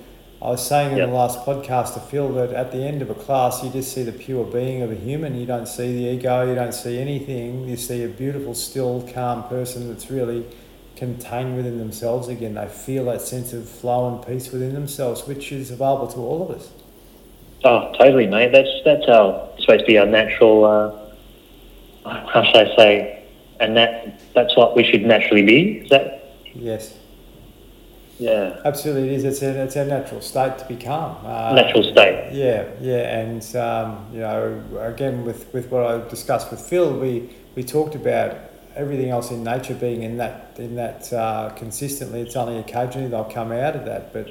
I 0.43 0.51
was 0.51 0.67
saying 0.67 0.93
in 0.93 0.99
Yep. 0.99 1.09
the 1.09 1.15
last 1.15 1.39
podcast 1.47 1.95
to 1.95 2.01
Phil 2.01 2.29
that 2.35 2.53
at 2.53 2.71
the 2.71 2.79
end 2.85 3.01
of 3.01 3.09
a 3.11 3.15
class, 3.15 3.65
you 3.65 3.71
just 3.71 3.93
see 3.93 4.03
the 4.03 4.13
pure 4.13 4.45
being 4.45 4.83
of 4.83 4.93
a 4.93 4.95
human. 4.95 5.35
You 5.39 5.47
don't 5.47 5.67
see 5.67 5.93
the 5.97 6.11
ego. 6.11 6.47
You 6.47 6.55
don't 6.55 6.75
see 6.75 6.99
anything. 6.99 7.67
You 7.69 7.77
see 7.77 8.05
a 8.05 8.09
beautiful, 8.09 8.55
still, 8.55 9.09
calm 9.15 9.45
person 9.45 9.89
that's 9.89 10.11
really 10.11 10.45
contained 10.95 11.57
within 11.57 11.79
themselves 11.79 12.29
again. 12.29 12.55
They 12.55 12.67
feel 12.69 13.07
that 13.07 13.23
sense 13.23 13.53
of 13.55 13.67
flow 13.69 14.09
and 14.15 14.27
peace 14.27 14.53
within 14.53 14.75
themselves, 14.75 15.27
which 15.27 15.53
is 15.53 15.71
available 15.71 16.07
to 16.09 16.19
all 16.19 16.43
of 16.43 16.51
us. 16.57 16.71
Oh, 17.65 17.93
totally, 17.99 18.27
mate. 18.27 18.53
That's 18.53 18.69
that's 18.85 19.07
our 19.09 19.49
supposed 19.59 19.81
to 19.81 19.87
be 19.87 19.99
our 19.99 20.07
natural. 20.07 20.65
Uh, 20.65 20.93
how 22.05 22.45
should 22.45 22.57
I 22.69 22.77
say? 22.77 23.25
And 23.59 23.75
that 23.77 24.21
that's 24.35 24.55
what 24.55 24.77
we 24.77 24.85
should 24.85 25.03
naturally 25.03 25.43
be. 25.43 25.79
Is 25.79 25.89
that? 25.89 26.35
Yes. 26.55 26.95
Yeah. 28.19 28.61
Absolutely, 28.65 29.09
it 29.11 29.13
is. 29.17 29.25
It's 29.25 29.43
a, 29.43 29.63
it's 29.63 29.77
a 29.77 29.85
natural 29.85 30.21
state 30.21 30.59
to 30.59 30.65
be 30.67 30.77
calm. 30.77 31.17
Uh, 31.25 31.55
Natural 31.55 31.83
state. 31.83 32.31
Yeah, 32.33 32.69
yeah, 32.81 33.19
and 33.21 33.57
um, 33.57 34.07
you 34.13 34.21
know, 34.21 34.63
again 34.81 35.25
with, 35.25 35.53
with 35.53 35.71
what 35.71 35.83
I 35.85 36.09
discussed 36.09 36.51
with 36.51 36.61
Phil, 36.61 36.99
we, 36.99 37.31
we 37.55 37.63
talked 37.63 37.95
about 37.95 38.37
everything 38.75 39.09
else 39.11 39.31
in 39.31 39.43
nature 39.43 39.75
being 39.75 40.03
in 40.03 40.19
that 40.19 40.55
in 40.59 40.77
that 40.77 41.13
uh, 41.13 41.51
consistently. 41.57 42.21
It's 42.23 42.37
only 42.37 42.59
occasionally 42.59 43.09
they'll 43.09 43.25
come 43.25 43.53
out 43.53 43.77
of 43.77 43.85
that, 43.85 44.13
but 44.15 44.29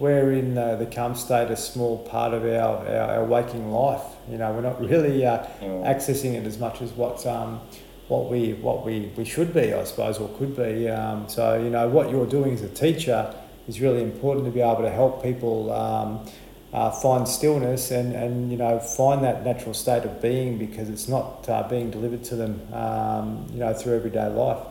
we're 0.00 0.32
in 0.32 0.56
uh, 0.58 0.76
the 0.76 0.86
calm 0.86 1.14
state 1.14 1.50
a 1.50 1.56
small 1.56 1.98
part 2.06 2.32
of 2.34 2.44
our, 2.44 2.86
our, 2.86 3.10
our 3.18 3.24
waking 3.24 3.70
life. 3.70 4.02
You 4.30 4.38
know, 4.38 4.52
we're 4.52 4.60
not 4.62 4.80
really 4.80 5.24
uh, 5.24 5.44
Mm. 5.60 5.84
accessing 5.84 6.34
it 6.34 6.44
as 6.46 6.58
much 6.58 6.80
as 6.82 6.90
what 6.92 7.24
um, 7.26 7.60
what 8.08 8.30
we 8.30 8.54
what 8.54 8.84
we, 8.84 9.12
we 9.16 9.24
should 9.24 9.52
be, 9.54 9.72
I 9.72 9.84
suppose, 9.84 10.18
or 10.18 10.28
could 10.38 10.56
be. 10.56 10.88
Um, 10.88 11.28
so 11.28 11.62
you 11.62 11.70
know, 11.70 11.88
what 11.88 12.10
you're 12.10 12.26
doing 12.26 12.54
as 12.54 12.62
a 12.62 12.68
teacher 12.68 13.34
is 13.68 13.80
really 13.80 14.02
important 14.02 14.46
to 14.46 14.50
be 14.50 14.60
able 14.60 14.82
to 14.82 14.90
help 14.90 15.22
people 15.22 15.72
um, 15.72 16.26
uh, 16.72 16.90
find 16.90 17.26
stillness 17.28 17.90
and, 17.90 18.14
and 18.14 18.50
you 18.50 18.56
know 18.56 18.78
find 18.78 19.22
that 19.24 19.44
natural 19.44 19.74
state 19.74 20.04
of 20.04 20.20
being 20.20 20.58
because 20.58 20.88
it's 20.88 21.08
not 21.08 21.48
uh, 21.48 21.66
being 21.68 21.90
delivered 21.90 22.24
to 22.24 22.36
them 22.36 22.60
um, 22.72 23.46
you 23.52 23.58
know 23.58 23.72
through 23.72 23.94
everyday 23.94 24.28
life. 24.28 24.66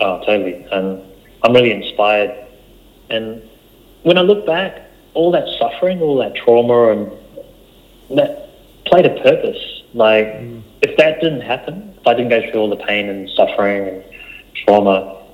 Oh, 0.00 0.18
totally. 0.24 0.64
And 0.72 1.02
I'm 1.42 1.52
really 1.52 1.72
inspired. 1.72 2.46
And 3.10 3.42
when 4.02 4.16
I 4.16 4.22
look 4.22 4.46
back, 4.46 4.80
all 5.14 5.30
that 5.32 5.46
suffering, 5.58 6.00
all 6.00 6.16
that 6.18 6.34
trauma, 6.34 6.92
and 6.92 7.12
that 8.18 8.48
played 8.86 9.06
a 9.06 9.20
purpose. 9.22 9.82
Like, 9.92 10.26
Mm. 10.26 10.61
If 10.82 10.96
that 10.96 11.20
didn't 11.20 11.42
happen, 11.42 11.94
if 12.00 12.06
I 12.06 12.14
didn't 12.14 12.30
go 12.30 12.40
through 12.50 12.60
all 12.60 12.70
the 12.70 12.76
pain 12.84 13.08
and 13.08 13.28
suffering 13.30 13.88
and 13.88 14.04
trauma, 14.54 15.24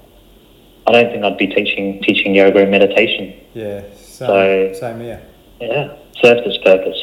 I 0.87 0.93
don't 0.93 1.11
think 1.11 1.25
I'd 1.25 1.37
be 1.37 1.47
teaching 1.47 2.03
teaching 2.03 2.35
yoga 2.35 2.63
and 2.63 2.71
meditation. 2.71 3.35
Yeah, 3.55 3.81
same, 3.95 4.29
So- 4.29 4.73
same 4.75 5.01
here. 5.01 5.23
Yeah, 5.61 5.97
served 6.21 6.47
its 6.47 6.59
purpose. 6.59 7.03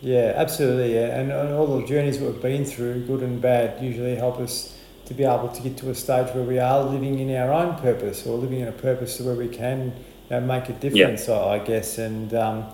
Yeah, 0.00 0.34
absolutely. 0.36 0.94
Yeah. 0.94 1.18
And, 1.18 1.32
and 1.32 1.54
all 1.54 1.80
the 1.80 1.86
journeys 1.86 2.20
we've 2.20 2.40
been 2.40 2.64
through, 2.64 3.06
good 3.06 3.22
and 3.22 3.40
bad, 3.40 3.82
usually 3.82 4.14
help 4.14 4.38
us 4.38 4.78
to 5.06 5.14
be 5.14 5.24
able 5.24 5.48
to 5.48 5.62
get 5.62 5.76
to 5.78 5.90
a 5.90 5.94
stage 5.94 6.32
where 6.34 6.44
we 6.44 6.58
are 6.60 6.84
living 6.84 7.18
in 7.18 7.34
our 7.36 7.52
own 7.52 7.74
purpose 7.76 8.26
or 8.26 8.36
living 8.38 8.60
in 8.60 8.68
a 8.68 8.72
purpose 8.72 9.20
where 9.20 9.34
we 9.34 9.48
can 9.48 9.92
you 10.30 10.36
know, 10.36 10.40
make 10.40 10.68
a 10.68 10.72
difference, 10.74 11.28
I 11.28 11.54
I 11.54 11.58
guess. 11.58 11.98
And 11.98 12.32
um, 12.34 12.66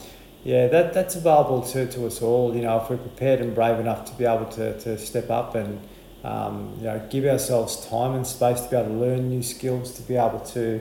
yeah, 0.44 0.66
that, 0.68 0.92
that's 0.92 1.14
available 1.16 1.62
to, 1.62 1.86
to 1.92 2.06
us 2.06 2.20
all, 2.20 2.54
you 2.54 2.62
know, 2.62 2.78
if 2.80 2.90
we're 2.90 2.96
prepared 2.96 3.40
and 3.40 3.54
brave 3.54 3.78
enough 3.78 4.04
to 4.06 4.14
be 4.14 4.24
able 4.24 4.46
to, 4.46 4.78
to 4.80 4.98
step 4.98 5.30
up 5.30 5.54
and 5.54 5.80
um, 6.24 6.74
you 6.78 6.84
know, 6.84 7.04
give 7.10 7.24
ourselves 7.24 7.86
time 7.86 8.14
and 8.14 8.26
space 8.26 8.60
to 8.60 8.70
be 8.70 8.76
able 8.76 8.88
to 8.90 8.94
learn 8.94 9.28
new 9.28 9.42
skills, 9.42 9.92
to 9.94 10.02
be 10.02 10.16
able 10.16 10.40
to 10.40 10.80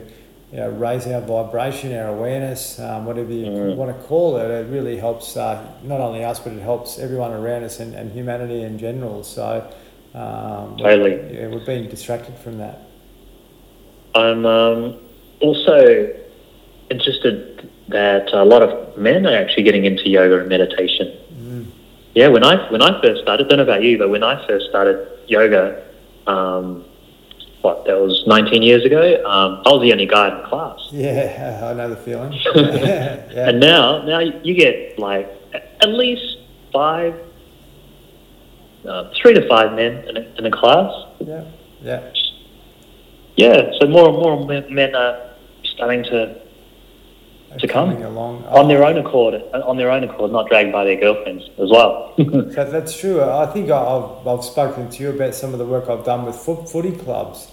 you 0.52 0.58
know, 0.58 0.68
raise 0.70 1.06
our 1.06 1.20
vibration, 1.20 1.96
our 1.96 2.08
awareness, 2.08 2.78
um, 2.78 3.06
whatever 3.06 3.32
you 3.32 3.46
Mm. 3.46 3.76
want 3.76 3.96
to 3.96 4.06
call 4.06 4.36
it. 4.36 4.50
It 4.50 4.70
really 4.70 4.98
helps 4.98 5.36
uh, 5.36 5.64
not 5.82 6.00
only 6.00 6.24
us, 6.24 6.38
but 6.40 6.52
it 6.52 6.60
helps 6.60 6.98
everyone 6.98 7.32
around 7.32 7.64
us 7.64 7.80
and, 7.80 7.94
and 7.94 8.12
humanity 8.12 8.62
in 8.62 8.78
general. 8.78 9.24
So, 9.24 9.66
um, 10.14 10.76
Totally. 10.76 11.34
yeah, 11.34 11.48
we've 11.48 11.64
been 11.64 11.88
distracted 11.88 12.36
from 12.36 12.58
that. 12.58 12.80
I'm 14.14 14.44
um, 14.44 14.96
also 15.40 16.12
interested 16.90 17.70
that 17.92 18.32
a 18.32 18.44
lot 18.44 18.62
of 18.62 18.96
men 18.98 19.26
are 19.26 19.36
actually 19.36 19.62
getting 19.62 19.84
into 19.84 20.08
yoga 20.08 20.40
and 20.40 20.48
meditation. 20.48 21.16
Mm. 21.32 21.66
Yeah, 22.14 22.28
when 22.28 22.44
I 22.44 22.70
when 22.70 22.82
I 22.82 23.00
first 23.00 23.22
started, 23.22 23.48
don't 23.48 23.58
know 23.58 23.64
about 23.64 23.82
you, 23.82 23.98
but 23.98 24.10
when 24.10 24.22
I 24.22 24.46
first 24.46 24.66
started 24.68 25.08
yoga, 25.28 25.82
um, 26.26 26.84
what 27.62 27.84
that 27.86 27.98
was 27.98 28.24
19 28.26 28.62
years 28.62 28.84
ago, 28.84 29.24
um, 29.24 29.62
I 29.64 29.70
was 29.70 29.82
the 29.82 29.92
only 29.92 30.06
guy 30.06 30.28
in 30.30 30.42
the 30.42 30.48
class. 30.48 30.78
Yeah, 30.90 31.60
I 31.70 31.74
know 31.74 31.88
the 31.88 31.96
feeling. 31.96 32.32
yeah. 32.54 33.48
And 33.48 33.60
now, 33.60 34.02
now 34.02 34.18
you 34.18 34.54
get 34.54 34.98
like 34.98 35.30
at 35.54 35.88
least 35.88 36.38
five, 36.72 37.14
uh, 38.86 39.10
three 39.20 39.34
to 39.34 39.48
five 39.48 39.72
men 39.74 40.08
in 40.08 40.16
a, 40.16 40.20
in 40.38 40.46
a 40.46 40.50
class. 40.50 40.92
yeah, 41.20 41.44
yeah, 41.80 42.12
Yeah, 43.36 43.70
so 43.78 43.86
more 43.86 44.08
and 44.08 44.18
more 44.18 44.62
men 44.68 44.94
are 44.94 45.30
starting 45.64 46.02
to 46.04 46.41
To 47.58 47.68
come. 47.68 47.90
Along 48.02 48.44
on 48.46 48.68
their 48.68 48.82
own 48.84 48.96
accord, 48.98 49.34
on 49.52 49.76
their 49.76 49.90
own 49.90 50.02
accord, 50.04 50.32
not 50.32 50.48
dragged 50.48 50.72
by 50.72 50.84
their 50.84 50.96
girlfriends 50.96 51.44
as 51.58 51.70
well. 51.70 52.14
That, 52.18 52.70
that's 52.72 52.96
true. 52.98 53.22
I 53.22 53.46
think 53.46 53.70
I've, 53.70 54.26
I've 54.26 54.44
spoken 54.44 54.88
to 54.90 55.02
you 55.02 55.10
about 55.10 55.34
some 55.34 55.52
of 55.52 55.58
the 55.58 55.66
work 55.66 55.88
I've 55.88 56.04
done 56.04 56.24
with 56.24 56.36
foot, 56.36 56.68
footy 56.70 56.92
clubs, 56.92 57.50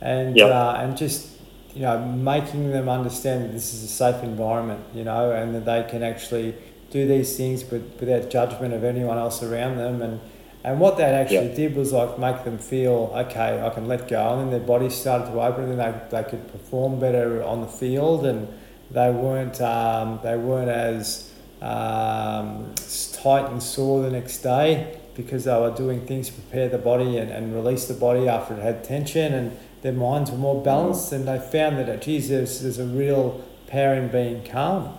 and 0.00 0.36
Yep. 0.36 0.50
uh, 0.50 0.74
and 0.78 0.96
just 0.96 1.36
you 1.74 1.82
know 1.82 1.98
making 1.98 2.70
them 2.72 2.88
understand 2.88 3.44
that 3.44 3.52
this 3.52 3.74
is 3.74 3.82
a 3.84 3.88
safe 3.88 4.22
environment, 4.22 4.80
you 4.94 5.04
know, 5.04 5.30
and 5.32 5.54
that 5.54 5.64
they 5.66 5.82
can 5.90 6.02
actually 6.02 6.54
do 6.90 7.06
these 7.06 7.36
things 7.36 7.62
but 7.62 7.80
without 8.00 8.30
judgment 8.30 8.72
of 8.72 8.84
anyone 8.84 9.18
else 9.18 9.42
around 9.42 9.76
them, 9.76 10.00
and 10.02 10.20
and 10.64 10.80
what 10.80 10.96
that 10.96 11.12
actually 11.14 11.48
Yep. 11.48 11.56
did 11.56 11.76
was 11.76 11.92
like 11.92 12.18
make 12.18 12.42
them 12.44 12.56
feel 12.58 13.12
okay, 13.14 13.60
I 13.62 13.68
can 13.70 13.86
let 13.86 14.08
go, 14.08 14.32
and 14.32 14.40
then 14.40 14.50
their 14.50 14.66
bodies 14.66 14.94
started 14.94 15.30
to 15.30 15.40
open, 15.42 15.64
and 15.70 15.78
they 15.78 15.92
they 16.10 16.24
could 16.28 16.50
perform 16.50 16.98
better 16.98 17.42
on 17.42 17.60
the 17.60 17.68
field, 17.68 18.24
and 18.24 18.48
they 18.90 19.10
weren't 19.10 19.60
um, 19.60 20.20
they 20.22 20.36
weren't 20.36 20.68
as 20.70 21.32
um, 21.62 22.74
tight 23.22 23.50
and 23.50 23.62
sore 23.62 24.02
the 24.02 24.10
next 24.10 24.38
day 24.38 24.98
because 25.14 25.44
they 25.44 25.58
were 25.58 25.70
doing 25.74 26.06
things 26.06 26.28
to 26.28 26.34
prepare 26.34 26.68
the 26.68 26.78
body 26.78 27.16
and, 27.18 27.30
and 27.30 27.54
release 27.54 27.86
the 27.86 27.94
body 27.94 28.28
after 28.28 28.54
it 28.54 28.62
had 28.62 28.84
tension 28.84 29.32
and 29.32 29.56
their 29.82 29.92
minds 29.92 30.30
were 30.30 30.36
more 30.38 30.62
balanced 30.62 31.12
and 31.12 31.26
they 31.26 31.38
found 31.38 31.78
that 31.78 32.02
geez 32.02 32.28
there's, 32.28 32.60
there's 32.60 32.78
a 32.78 32.84
real 32.86 33.42
power 33.68 33.94
in 33.94 34.08
being 34.08 34.44
calm 34.44 34.96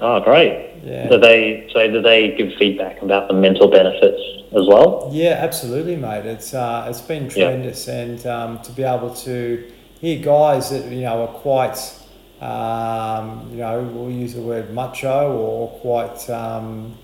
oh, 0.00 0.20
great! 0.20 0.70
yeah 0.84 1.08
Do 1.08 1.18
they 1.18 1.68
so 1.72 1.90
do 1.90 2.00
they 2.00 2.34
give 2.36 2.54
feedback 2.58 3.02
about 3.02 3.28
the 3.28 3.34
mental 3.34 3.68
benefits 3.68 4.20
as 4.52 4.66
well? 4.66 5.08
Yeah, 5.12 5.36
absolutely, 5.38 5.96
mate. 5.96 6.26
It's 6.26 6.54
uh, 6.54 6.86
it's 6.88 7.00
been 7.00 7.24
Yeah. 7.24 7.30
tremendous, 7.30 7.86
and 7.88 8.26
um, 8.26 8.58
to 8.62 8.72
be 8.72 8.82
able 8.82 9.14
to 9.26 9.64
hear 10.00 10.18
guys 10.22 10.70
that 10.70 10.90
you 10.90 11.02
know 11.02 11.22
are 11.22 11.28
quite, 11.28 11.78
um, 12.40 13.48
you 13.50 13.58
know, 13.58 13.82
we'll 13.92 14.10
use 14.10 14.34
the 14.34 14.40
word 14.40 14.72
macho 14.72 15.32
or 15.36 15.68
quite, 15.80 16.28
um, 16.30 16.96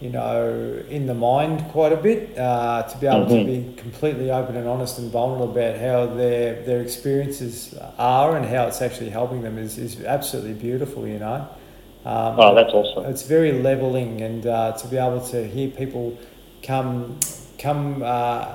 you 0.00 0.10
know, 0.10 0.82
in 0.90 1.06
the 1.06 1.14
mind 1.14 1.64
quite 1.70 1.92
a 1.92 1.96
bit. 1.96 2.36
Uh, 2.38 2.82
to 2.82 2.98
be 2.98 3.06
able 3.06 3.26
to 3.26 3.32
Mhm. 3.34 3.46
be 3.46 3.74
completely 3.76 4.30
open 4.30 4.56
and 4.56 4.68
honest 4.68 4.98
and 4.98 5.10
vulnerable 5.10 5.50
about 5.50 5.76
how 5.78 6.06
their 6.06 6.62
their 6.62 6.80
experiences 6.82 7.74
are 7.98 8.36
and 8.36 8.44
how 8.46 8.66
it's 8.66 8.82
actually 8.82 9.10
helping 9.10 9.42
them 9.42 9.58
is, 9.58 9.78
is 9.78 10.04
absolutely 10.04 10.54
beautiful. 10.54 11.06
You 11.06 11.18
know. 11.20 11.46
Um, 12.04 12.34
Oh, 12.38 12.54
that's 12.54 12.72
awesome. 12.74 13.04
it's 13.10 13.22
very 13.22 13.52
leveling, 13.62 14.20
and 14.22 14.44
uh, 14.46 14.72
to 14.72 14.88
be 14.88 14.96
able 14.98 15.20
to 15.28 15.46
hear 15.46 15.68
people 15.68 16.18
come 16.62 17.18
come 17.58 18.02
uh, 18.04 18.54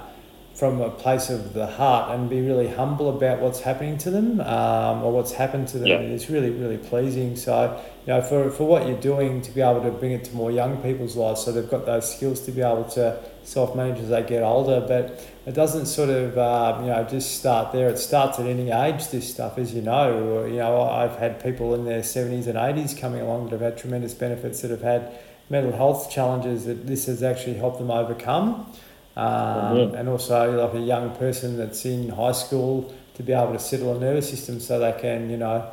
from 0.58 0.82
a 0.82 0.89
place 0.89 1.30
of 1.30 1.54
the 1.54 1.67
heart 1.67 2.10
and 2.10 2.32
be 2.32 2.41
really 2.41 2.67
humble 2.67 3.15
about 3.15 3.39
what's 3.39 3.60
happening 3.60 3.96
to 3.96 4.10
them 4.10 4.41
um, 4.41 5.04
or 5.04 5.12
what's 5.12 5.34
happened 5.34 5.67
to 5.67 5.78
them. 5.78 5.88
Yeah. 5.88 6.00
It's 6.00 6.32
really, 6.32 6.50
really 6.50 6.80
pleasing. 6.80 7.36
So, 7.36 7.80
you 8.08 8.13
know, 8.13 8.24
for, 8.24 8.50
for 8.50 8.63
what 8.63 8.88
you're 8.88 9.00
doing 9.00 9.43
to 9.43 9.52
be 9.52 9.62
able 9.62 9.84
to 9.84 9.91
bring 9.91 10.13
it 10.13 10.24
to 10.24 10.36
more 10.36 10.50
young 10.52 10.78
people's 10.82 11.15
lives 11.15 11.46
so 11.46 11.52
they've 11.52 11.70
got 11.70 11.86
those 11.86 12.12
skills 12.12 12.41
to 12.48 12.52
be 12.52 12.62
able 12.62 12.86
to 12.86 13.24
self 13.43 13.76
manage 13.76 14.00
as 14.00 14.10
they 14.10 14.24
get 14.24 14.41
older. 14.41 14.82
But 14.82 15.24
it 15.46 15.54
doesn't 15.54 15.86
sort 15.86 16.10
of, 16.10 16.36
uh, 16.39 16.80
you 16.82 16.88
know, 16.88 17.04
just 17.04 17.38
start 17.38 17.72
there. 17.72 17.89
It 17.89 18.00
starts 18.00 18.39
at 18.39 18.48
any 18.48 18.72
age, 18.72 19.10
this 19.10 19.32
stuff, 19.32 19.60
as 19.60 19.76
you 19.76 19.84
know. 19.84 20.43
You 20.46 20.58
know, 20.58 20.82
I've 20.82 21.17
had 21.17 21.39
people 21.43 21.76
in 21.76 21.86
their 21.86 22.02
70s 22.02 22.48
and 22.48 22.56
80s 22.56 23.00
coming 23.00 23.22
along 23.22 23.43
that 23.43 23.52
have 23.52 23.62
had 23.62 23.78
tremendous 23.78 24.15
benefits 24.15 24.63
that 24.63 24.72
have 24.72 24.82
had 24.82 25.20
mental 25.52 25.72
health 25.72 26.10
challenges 26.10 26.65
that 26.65 26.88
this 26.88 27.06
has 27.06 27.22
actually 27.22 27.58
helped 27.58 27.78
them 27.78 27.91
overcome. 27.91 28.74
Um, 29.18 29.78
Mhm. 29.78 30.00
And 30.00 30.10
also, 30.10 30.40
like 30.64 30.76
a 30.76 30.86
young 30.94 31.10
person 31.24 31.58
that's 31.58 31.84
in 31.86 32.10
high 32.10 32.34
school 32.44 32.74
to 33.16 33.24
be 33.24 33.34
able 33.34 33.54
to 33.54 33.60
settle 33.60 33.96
a 33.96 34.00
nervous 34.00 34.30
system 34.30 34.60
so 34.60 34.78
they 34.80 34.94
can, 35.02 35.30
you 35.32 35.38
know, 35.38 35.64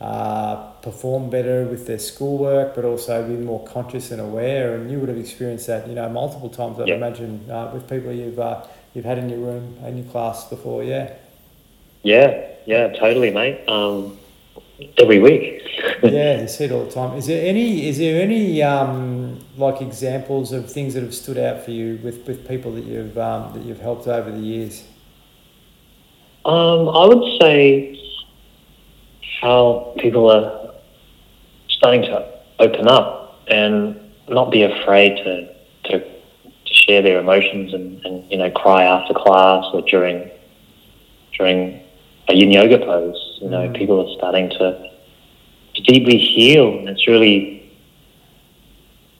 uh, 0.00 0.56
perform 0.82 1.28
better 1.30 1.64
with 1.72 1.86
their 1.86 1.98
schoolwork, 1.98 2.74
but 2.74 2.84
also 2.84 3.22
be 3.22 3.34
more 3.52 3.62
conscious 3.64 4.10
and 4.10 4.20
aware. 4.20 4.74
And 4.74 4.90
you 4.90 4.98
would 5.00 5.08
have 5.10 5.18
experienced 5.18 5.66
that, 5.66 5.86
you 5.88 5.94
know, 5.94 6.08
multiple 6.08 6.48
times. 6.48 6.80
I'd 6.80 6.88
Yeah. 6.88 6.96
imagine 7.02 7.32
uh, 7.50 7.70
with 7.74 7.84
people 7.88 8.10
you've 8.12 8.40
uh, 8.40 8.56
you've 8.94 9.04
had 9.04 9.18
in 9.18 9.28
your 9.28 9.40
room 9.48 9.64
in 9.86 9.98
your 9.98 10.06
class 10.06 10.48
before. 10.48 10.82
Yeah. 10.82 11.06
Yeah, 12.02 12.28
yeah, 12.66 12.88
totally, 12.88 13.30
mate. 13.30 13.58
Um, 13.68 14.18
every 14.98 15.20
week. 15.20 15.62
yeah, 16.02 16.40
you 16.42 16.48
see 16.48 16.64
it 16.64 16.72
all 16.72 16.84
the 16.84 16.90
time. 16.90 17.16
Is 17.18 17.26
there 17.26 17.44
any 17.46 17.88
is 17.88 17.96
there 17.98 18.20
any 18.20 18.62
um, 18.62 19.23
like 19.56 19.80
examples 19.80 20.52
of 20.52 20.70
things 20.70 20.94
that 20.94 21.02
have 21.02 21.14
stood 21.14 21.38
out 21.38 21.62
for 21.64 21.70
you 21.70 22.00
with, 22.02 22.26
with 22.26 22.46
people 22.46 22.72
that 22.74 22.84
you've 22.84 23.16
um, 23.18 23.52
that 23.54 23.62
you've 23.64 23.80
helped 23.80 24.06
over 24.06 24.30
the 24.30 24.40
years? 24.40 24.84
Um, 26.44 26.88
I 26.88 27.06
would 27.06 27.40
say 27.40 27.98
how 29.40 29.94
people 29.98 30.30
are 30.30 30.74
starting 31.68 32.02
to 32.02 32.40
open 32.58 32.88
up 32.88 33.40
and 33.48 33.98
not 34.28 34.50
be 34.50 34.62
afraid 34.62 35.16
to 35.24 35.54
to, 35.84 35.98
to 36.00 36.74
share 36.74 37.02
their 37.02 37.18
emotions 37.20 37.72
and, 37.74 38.04
and 38.04 38.30
you 38.30 38.38
know 38.38 38.50
cry 38.50 38.84
after 38.84 39.14
class 39.14 39.64
or 39.72 39.82
during 39.82 40.30
during 41.36 41.80
a 42.28 42.34
yin 42.34 42.50
yoga 42.52 42.78
pose. 42.78 43.38
You 43.42 43.50
know, 43.50 43.68
Mm. 43.68 43.76
people 43.76 44.00
are 44.06 44.16
starting 44.16 44.48
to 44.50 44.90
to 45.74 45.82
deeply 45.82 46.18
heal, 46.18 46.78
and 46.78 46.88
it's 46.88 47.06
really 47.06 47.63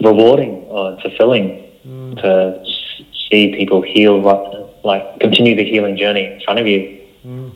rewarding 0.05 0.65
or 0.69 1.01
fulfilling 1.01 1.63
Mm. 1.87 2.17
to 2.23 2.65
see 3.29 3.55
people 3.55 3.83
heal, 3.83 4.19
like, 4.85 5.21
continue 5.21 5.55
the 5.55 5.65
healing 5.65 5.99
journey 5.99 6.25
in 6.33 6.41
front 6.41 6.59
of 6.59 6.67
you. 6.67 6.99
Mm. 7.27 7.51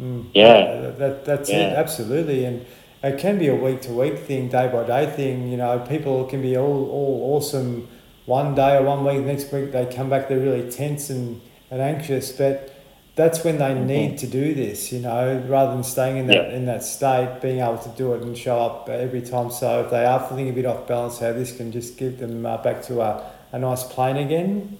Mm. 0.00 0.24
Yeah. 0.32 0.80
That, 0.80 0.98
that, 0.98 1.24
that's 1.26 1.50
it, 1.50 1.72
absolutely. 1.76 2.46
And 2.46 2.64
it 3.02 3.18
can 3.18 3.38
be 3.38 3.48
a 3.48 3.54
week 3.54 3.82
to 3.82 3.92
week 3.92 4.18
thing, 4.20 4.48
day 4.48 4.68
by 4.72 4.84
day 4.84 5.04
thing. 5.06 5.48
You 5.48 5.58
know, 5.58 5.78
people 5.80 6.24
can 6.24 6.40
be 6.40 6.56
all, 6.56 6.90
all 6.90 7.36
awesome 7.36 7.88
one 8.24 8.54
day 8.54 8.76
or 8.76 8.82
one 8.82 9.04
week, 9.04 9.24
next 9.24 9.52
week 9.52 9.72
they 9.72 9.86
come 9.86 10.10
back, 10.10 10.28
they're 10.28 10.38
really 10.38 10.70
tense 10.70 11.10
and, 11.10 11.40
and 11.70 11.80
anxious. 11.80 12.32
But 12.32 12.72
that's 13.16 13.42
when 13.42 13.56
they 13.56 13.72
Mhm. 13.72 13.86
need 13.86 14.18
to 14.18 14.26
do 14.26 14.54
this, 14.54 14.92
you 14.92 15.00
know, 15.00 15.42
rather 15.48 15.72
than 15.72 15.82
staying 15.82 16.18
in 16.18 16.26
that 16.26 16.52
in 16.52 16.66
that 16.66 16.84
state, 16.84 17.40
being 17.40 17.60
able 17.60 17.78
to 17.78 17.88
do 17.96 18.12
it 18.12 18.20
and 18.22 18.36
show 18.36 18.58
up 18.58 18.88
every 18.90 19.22
time. 19.22 19.50
So 19.50 19.80
if 19.80 19.90
they 19.90 20.04
are 20.04 20.20
feeling 20.20 20.50
a 20.50 20.52
bit 20.52 20.66
off 20.66 20.86
balance, 20.86 21.18
how 21.18 21.32
this 21.32 21.56
can 21.56 21.72
just 21.72 21.96
give 21.98 22.18
them 22.18 22.44
uh, 22.44 22.58
back 22.58 22.82
to 22.82 23.00
a, 23.00 23.22
a 23.52 23.58
nice 23.58 23.84
plane 23.84 24.18
again. 24.18 24.76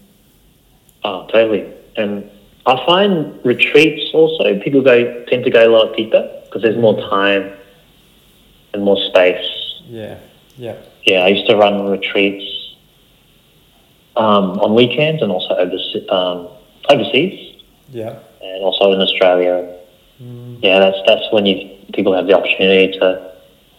Oh, 1.02 1.26
totally. 1.32 1.64
And 1.96 2.30
I 2.66 2.84
find 2.84 3.40
retreats 3.42 4.10
also 4.12 4.58
people 4.60 4.82
go 4.82 5.24
tend 5.24 5.44
to 5.44 5.50
go 5.50 5.66
a 5.66 5.72
lot 5.72 5.96
deeper 5.96 6.28
because 6.44 6.60
there's 6.60 6.76
more 6.76 7.00
time 7.08 7.52
and 8.74 8.84
more 8.84 8.98
space. 9.08 9.46
Yeah, 9.88 10.16
yeah, 10.58 10.74
Yeah, 11.04 11.20
I 11.20 11.28
used 11.28 11.48
to 11.48 11.56
run 11.56 11.86
retreats 11.88 12.44
um, 14.16 14.58
on 14.60 14.74
weekends 14.74 15.22
and 15.22 15.32
also 15.32 15.54
um, 16.10 16.48
overseas 16.90 17.46
yeah. 17.92 18.18
And 18.42 18.62
also 18.62 18.92
in 18.92 19.00
Australia. 19.00 19.74
Mm, 20.22 20.58
Yeah, 20.62 20.78
that's 20.80 20.98
that's 21.06 21.26
when 21.32 21.46
you 21.46 21.56
people 21.92 22.14
have 22.14 22.26
the 22.26 22.34
opportunity 22.34 22.98
to 22.98 23.32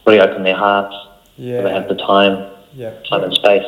reopen 0.06 0.44
their 0.44 0.56
hearts. 0.56 0.96
yeah. 1.36 1.62
They 1.62 1.72
have 1.72 1.88
the 1.88 1.96
time, 1.96 2.50
yeah. 2.74 2.92
time 3.10 3.24
and 3.24 3.34
space. 3.34 3.66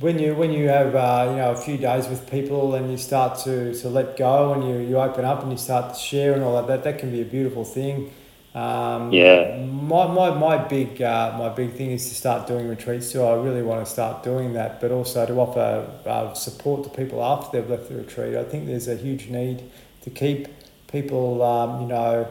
when 0.00 0.18
you 0.18 0.34
when 0.34 0.50
you 0.52 0.68
have 0.68 0.94
uh, 0.94 1.30
you 1.30 1.36
know 1.36 1.50
a 1.52 1.56
few 1.56 1.76
days 1.78 2.08
with 2.08 2.28
people 2.30 2.74
and 2.74 2.90
you 2.90 2.98
start 2.98 3.38
to, 3.44 3.74
to 3.80 3.88
let 3.88 4.16
go 4.16 4.52
and 4.52 4.62
you, 4.68 4.76
you 4.88 4.96
open 4.98 5.24
up 5.24 5.42
and 5.42 5.52
you 5.52 5.58
start 5.58 5.94
to 5.94 6.00
share 6.00 6.32
and 6.34 6.42
all 6.42 6.54
that 6.56 6.66
that, 6.66 6.82
that 6.84 6.98
can 6.98 7.10
be 7.12 7.20
a 7.20 7.24
beautiful 7.36 7.64
thing. 7.64 8.10
Um, 8.54 9.12
Yeah. 9.12 9.56
My, 9.92 10.06
my, 10.06 10.30
my 10.48 10.56
big 10.58 11.00
uh, 11.02 11.36
my 11.38 11.48
big 11.48 11.72
thing 11.78 11.90
is 11.92 12.08
to 12.08 12.14
start 12.14 12.46
doing 12.46 12.68
retreats 12.68 13.10
too. 13.12 13.22
I 13.22 13.34
really 13.46 13.62
want 13.62 13.84
to 13.84 13.90
start 13.90 14.22
doing 14.22 14.52
that, 14.54 14.80
but 14.80 14.90
also 14.92 15.26
to 15.26 15.34
offer 15.34 15.88
uh, 16.06 16.34
support 16.34 16.84
to 16.84 16.90
people 16.90 17.22
after 17.22 17.48
they've 17.60 17.70
left 17.70 17.88
the 17.88 17.96
retreat. 17.96 18.34
I 18.36 18.44
think 18.44 18.66
there's 18.66 18.88
a 18.88 18.96
huge 18.96 19.28
need 19.28 19.58
to 20.04 20.10
keep 20.10 20.48
people 20.86 21.42
um, 21.42 21.82
you 21.82 21.88
know 21.88 22.28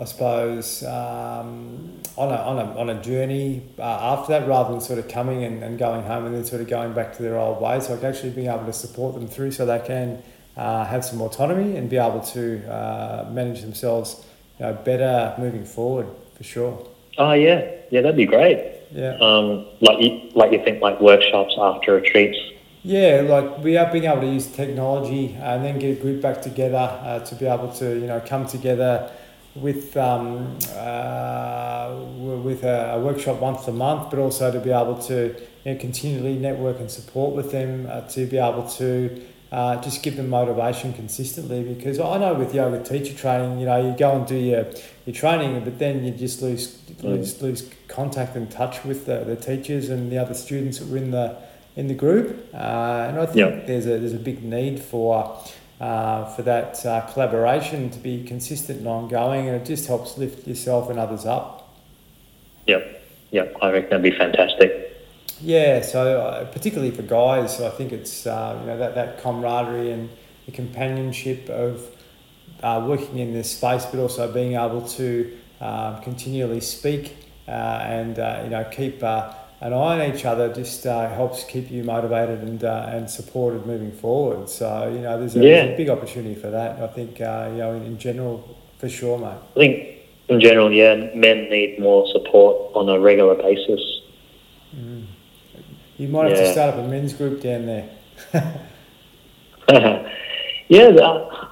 I 0.00 0.04
suppose, 0.04 0.84
um, 0.84 2.00
on, 2.16 2.28
a, 2.28 2.36
on, 2.36 2.58
a, 2.58 2.78
on 2.78 2.90
a 2.90 3.02
journey 3.02 3.64
uh, 3.80 3.82
after 3.82 4.38
that 4.38 4.46
rather 4.46 4.70
than 4.70 4.80
sort 4.80 5.00
of 5.00 5.08
coming 5.08 5.42
and, 5.42 5.64
and 5.64 5.76
going 5.76 6.04
home 6.04 6.24
and 6.24 6.32
then 6.32 6.44
sort 6.44 6.60
of 6.60 6.68
going 6.68 6.92
back 6.92 7.16
to 7.16 7.22
their 7.22 7.36
old 7.36 7.60
ways. 7.60 7.90
Like 7.90 8.04
actually 8.04 8.30
being 8.30 8.46
able 8.46 8.64
to 8.66 8.72
support 8.72 9.14
them 9.14 9.26
through 9.26 9.50
so 9.50 9.66
they 9.66 9.80
can 9.80 10.22
uh, 10.56 10.84
have 10.84 11.04
some 11.04 11.20
autonomy 11.20 11.76
and 11.76 11.90
be 11.90 11.96
able 11.96 12.20
to 12.20 12.64
uh, 12.72 13.28
manage 13.32 13.62
themselves 13.62 14.24
you 14.60 14.66
know, 14.66 14.72
better 14.72 15.34
moving 15.36 15.64
forward 15.64 16.06
for 16.36 16.44
sure. 16.44 16.86
Oh 17.16 17.32
yeah, 17.32 17.68
yeah, 17.90 18.00
that'd 18.00 18.16
be 18.16 18.24
great. 18.24 18.74
Yeah. 18.92 19.16
Um, 19.20 19.66
like 19.80 20.00
you, 20.00 20.30
like 20.34 20.52
you 20.52 20.62
think 20.62 20.80
like 20.80 21.00
workshops 21.00 21.56
after 21.58 21.94
retreats. 21.94 22.38
Yeah, 22.88 23.20
like 23.28 23.58
we 23.58 23.76
are 23.76 23.92
being 23.92 24.04
able 24.04 24.22
to 24.22 24.26
use 24.26 24.46
technology 24.46 25.34
and 25.38 25.62
then 25.62 25.78
get 25.78 25.98
a 25.98 26.00
group 26.00 26.22
back 26.22 26.40
together 26.40 26.78
uh, 26.78 27.18
to 27.18 27.34
be 27.34 27.44
able 27.44 27.70
to, 27.72 27.84
you 27.84 28.06
know, 28.06 28.18
come 28.24 28.46
together 28.46 29.10
with 29.54 29.94
um, 29.98 30.56
uh, 30.74 31.94
with 32.16 32.64
a, 32.64 32.94
a 32.94 32.98
workshop 32.98 33.40
once 33.40 33.68
a 33.68 33.72
month, 33.72 34.08
but 34.08 34.18
also 34.18 34.50
to 34.50 34.58
be 34.58 34.70
able 34.70 34.96
to 35.02 35.38
you 35.66 35.74
know, 35.74 35.78
continually 35.78 36.38
network 36.38 36.80
and 36.80 36.90
support 36.90 37.36
with 37.36 37.52
them 37.52 37.86
uh, 37.90 38.00
to 38.08 38.24
be 38.24 38.38
able 38.38 38.66
to 38.66 39.22
uh, 39.52 39.76
just 39.82 40.02
give 40.02 40.16
them 40.16 40.30
motivation 40.30 40.94
consistently. 40.94 41.62
Because 41.62 42.00
I 42.00 42.16
know 42.16 42.32
with 42.32 42.54
yoga 42.54 42.82
teacher 42.82 43.14
training, 43.14 43.58
you 43.58 43.66
know, 43.66 43.86
you 43.86 43.94
go 43.98 44.16
and 44.16 44.26
do 44.26 44.34
your, 44.34 44.64
your 45.04 45.14
training, 45.14 45.62
but 45.62 45.78
then 45.78 46.06
you 46.06 46.12
just 46.12 46.40
lose 46.40 46.80
lose, 47.02 47.42
lose 47.42 47.70
contact 47.86 48.34
and 48.34 48.50
touch 48.50 48.82
with 48.82 49.04
the, 49.04 49.24
the 49.24 49.36
teachers 49.36 49.90
and 49.90 50.10
the 50.10 50.16
other 50.16 50.32
students 50.32 50.78
that 50.78 50.88
were 50.88 50.96
in 50.96 51.10
the 51.10 51.36
in 51.78 51.86
the 51.86 51.94
group. 51.94 52.28
Uh, 52.52 53.06
and 53.08 53.18
I 53.20 53.26
think 53.26 53.36
Yeah. 53.36 53.60
there's 53.66 53.86
a 53.86 53.98
there's 54.02 54.18
a 54.22 54.24
big 54.30 54.42
need 54.42 54.80
for 54.80 55.38
uh, 55.80 56.24
for 56.34 56.42
that 56.42 56.84
uh, 56.84 57.02
collaboration 57.12 57.88
to 57.90 57.98
be 58.00 58.24
consistent 58.24 58.80
and 58.80 58.88
ongoing, 58.88 59.48
and 59.48 59.56
it 59.56 59.64
just 59.64 59.86
helps 59.86 60.18
lift 60.18 60.46
yourself 60.46 60.90
and 60.90 60.98
others 60.98 61.24
up. 61.24 61.48
Yep, 62.66 62.82
yep. 63.30 63.56
I 63.62 63.70
reckon 63.70 63.90
that'd 63.90 64.02
be 64.02 64.10
fantastic. 64.24 64.70
Yeah, 65.40 65.82
so 65.82 66.20
uh, 66.20 66.44
particularly 66.46 66.90
for 66.90 67.02
guys, 67.02 67.60
I 67.60 67.70
think 67.70 67.92
it's 67.92 68.26
uh, 68.26 68.58
you 68.60 68.66
know 68.66 68.76
that, 68.76 68.96
that 68.96 69.22
camaraderie 69.22 69.92
and 69.92 70.08
the 70.46 70.52
companionship 70.52 71.48
of 71.48 71.86
uh, 72.60 72.84
working 72.88 73.18
in 73.18 73.32
this 73.32 73.52
space, 73.56 73.86
but 73.86 74.00
also 74.00 74.32
being 74.32 74.54
able 74.54 74.82
to 74.98 75.06
uh, 75.60 76.00
continually 76.00 76.60
speak 76.60 77.16
uh, 77.46 77.50
and 77.98 78.18
uh, 78.18 78.40
you 78.42 78.50
know 78.50 78.64
keep 78.64 78.98
uh, 79.60 79.66
an 79.66 79.72
eye 79.72 80.06
on 80.06 80.14
each 80.14 80.24
other 80.24 80.52
just 80.52 80.86
uh, 80.86 81.08
helps 81.08 81.44
keep 81.44 81.70
you 81.70 81.84
motivated 81.84 82.40
and 82.40 82.64
uh, 82.64 82.90
and 82.90 83.10
supported 83.10 83.66
moving 83.66 83.92
forward. 83.92 84.48
So 84.48 84.90
you 84.92 85.00
know 85.00 85.18
there's 85.18 85.36
a, 85.36 85.40
there's 85.40 85.74
a 85.74 85.76
big 85.76 85.88
opportunity 85.88 86.34
for 86.34 86.50
that. 86.50 86.80
I 86.80 86.86
think 86.86 87.20
uh, 87.20 87.48
you 87.52 87.58
know 87.58 87.74
in, 87.74 87.82
in 87.84 87.98
general 87.98 88.56
for 88.78 88.88
sure, 88.88 89.18
mate. 89.18 89.38
I 89.56 89.58
think 89.58 89.98
in 90.28 90.40
general, 90.40 90.72
yeah, 90.72 90.94
men 91.14 91.50
need 91.50 91.78
more 91.80 92.06
support 92.12 92.74
on 92.74 92.88
a 92.88 93.00
regular 93.00 93.34
basis. 93.34 93.80
You 95.96 96.06
might 96.08 96.30
have 96.30 96.38
to 96.38 96.52
start 96.52 96.74
up 96.74 96.84
a 96.84 96.86
men's 96.86 97.12
group 97.12 97.42
down 97.42 97.66
there. 97.66 97.90
yeah, 100.68 100.90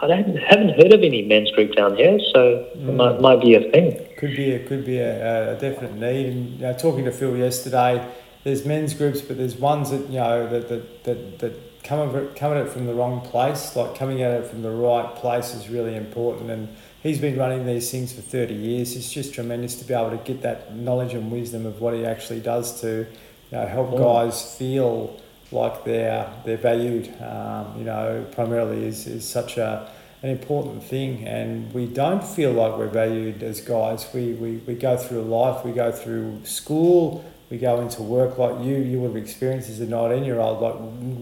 I 0.02 0.24
haven't 0.48 0.68
heard 0.78 0.92
of 0.92 1.02
any 1.02 1.22
men's 1.22 1.50
group 1.50 1.74
down 1.74 1.96
here, 1.96 2.18
so 2.32 2.68
it 2.74 2.94
might, 2.94 3.20
might 3.20 3.40
be 3.40 3.54
a 3.54 3.70
thing. 3.70 4.05
Could 4.16 4.36
be 4.36 4.52
a 4.52 4.66
could 4.66 4.84
be 4.84 4.98
a, 4.98 5.56
a 5.56 5.60
definite 5.60 5.94
need. 5.94 6.26
And 6.26 6.50
you 6.52 6.58
know, 6.58 6.72
talking 6.72 7.04
to 7.04 7.12
Phil 7.12 7.36
yesterday, 7.36 8.06
there's 8.44 8.64
men's 8.64 8.94
groups, 8.94 9.20
but 9.20 9.36
there's 9.36 9.56
ones 9.56 9.90
that 9.90 10.08
you 10.08 10.18
know 10.18 10.48
that 10.48 10.68
that 10.68 11.04
that, 11.04 11.38
that 11.40 11.82
come 11.84 12.00
of 12.00 12.16
it, 12.16 12.34
come 12.34 12.52
at 12.52 12.58
it 12.58 12.68
from 12.68 12.86
the 12.86 12.94
wrong 12.94 13.20
place. 13.20 13.76
Like 13.76 13.94
coming 13.94 14.22
at 14.22 14.32
it 14.32 14.46
from 14.46 14.62
the 14.62 14.70
right 14.70 15.14
place 15.16 15.54
is 15.54 15.68
really 15.68 15.96
important. 15.96 16.50
And 16.50 16.68
he's 17.02 17.20
been 17.20 17.38
running 17.38 17.66
these 17.66 17.90
things 17.90 18.12
for 18.12 18.22
thirty 18.22 18.54
years. 18.54 18.96
It's 18.96 19.12
just 19.12 19.34
tremendous 19.34 19.76
to 19.76 19.84
be 19.84 19.94
able 19.94 20.10
to 20.10 20.18
get 20.18 20.42
that 20.42 20.74
knowledge 20.74 21.14
and 21.14 21.30
wisdom 21.30 21.66
of 21.66 21.80
what 21.80 21.94
he 21.94 22.04
actually 22.04 22.40
does 22.40 22.80
to 22.80 22.88
you 22.88 23.06
know, 23.52 23.66
help 23.66 23.96
guys 23.96 24.56
feel 24.56 25.20
like 25.52 25.84
they're 25.84 26.32
they're 26.44 26.56
valued. 26.56 27.08
Um, 27.22 27.74
you 27.78 27.84
know, 27.84 28.26
primarily 28.32 28.84
is, 28.84 29.06
is 29.06 29.28
such 29.28 29.56
a 29.56 29.90
an 30.26 30.32
important 30.32 30.82
thing, 30.82 31.24
and 31.26 31.72
we 31.72 31.86
don't 31.86 32.24
feel 32.24 32.52
like 32.52 32.76
we're 32.76 32.88
valued 32.88 33.42
as 33.42 33.60
guys. 33.60 34.06
We, 34.12 34.32
we, 34.32 34.56
we 34.66 34.74
go 34.74 34.96
through 34.96 35.22
life, 35.22 35.64
we 35.64 35.70
go 35.72 35.92
through 35.92 36.44
school, 36.44 37.24
we 37.48 37.58
go 37.58 37.80
into 37.80 38.02
work 38.02 38.36
like 38.36 38.64
you. 38.64 38.76
You 38.76 39.00
would 39.00 39.14
have 39.14 39.22
experienced 39.22 39.70
as 39.70 39.78
a 39.80 39.86
19 39.86 40.24
year 40.24 40.40
old, 40.40 40.60
like 40.60 40.74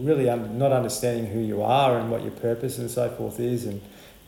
really 0.04 0.30
un- 0.30 0.56
not 0.58 0.72
understanding 0.72 1.26
who 1.26 1.40
you 1.40 1.62
are 1.62 1.98
and 1.98 2.10
what 2.10 2.22
your 2.22 2.30
purpose 2.32 2.78
and 2.78 2.90
so 2.90 3.10
forth 3.10 3.38
is. 3.40 3.66
And 3.66 3.82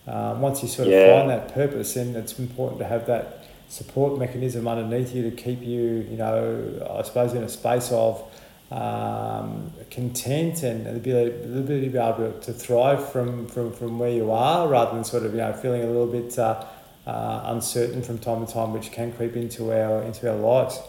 um, 0.06 0.42
once 0.42 0.62
you 0.62 0.68
sort 0.68 0.88
of 0.88 0.92
Yeah. 0.94 1.18
find 1.18 1.30
that 1.30 1.54
purpose, 1.54 1.94
then 1.94 2.14
it's 2.14 2.38
important 2.38 2.78
to 2.80 2.86
have 2.86 3.06
that 3.06 3.44
support 3.70 4.18
mechanism 4.18 4.68
underneath 4.68 5.14
you 5.14 5.28
to 5.28 5.34
keep 5.34 5.62
you, 5.62 6.06
you 6.10 6.16
know, 6.18 6.86
I 6.98 7.02
suppose 7.02 7.32
in 7.32 7.42
a 7.42 7.48
space 7.48 7.90
of 7.90 8.22
um, 8.70 9.72
content 9.90 10.62
and 10.62 10.86
the 10.86 10.96
ability, 10.96 11.30
the 11.46 11.58
ability 11.60 11.86
to 11.86 11.92
be 11.92 11.98
able 11.98 12.32
to, 12.32 12.40
to 12.40 12.52
thrive 12.52 13.10
from, 13.12 13.46
from, 13.46 13.72
from 13.72 13.98
where 13.98 14.10
you 14.10 14.30
are 14.32 14.66
rather 14.68 14.94
than 14.94 15.04
sort 15.04 15.24
of, 15.24 15.32
you 15.32 15.38
know, 15.38 15.52
feeling 15.52 15.82
a 15.82 15.86
little 15.86 16.06
bit 16.06 16.38
uh, 16.38 16.64
uh, 17.06 17.42
uncertain 17.46 18.02
from 18.02 18.18
time 18.18 18.44
to 18.44 18.52
time, 18.52 18.72
which 18.72 18.90
can 18.90 19.12
creep 19.12 19.36
into 19.36 19.72
our, 19.72 20.02
into 20.02 20.28
our 20.30 20.36
lives. 20.36 20.80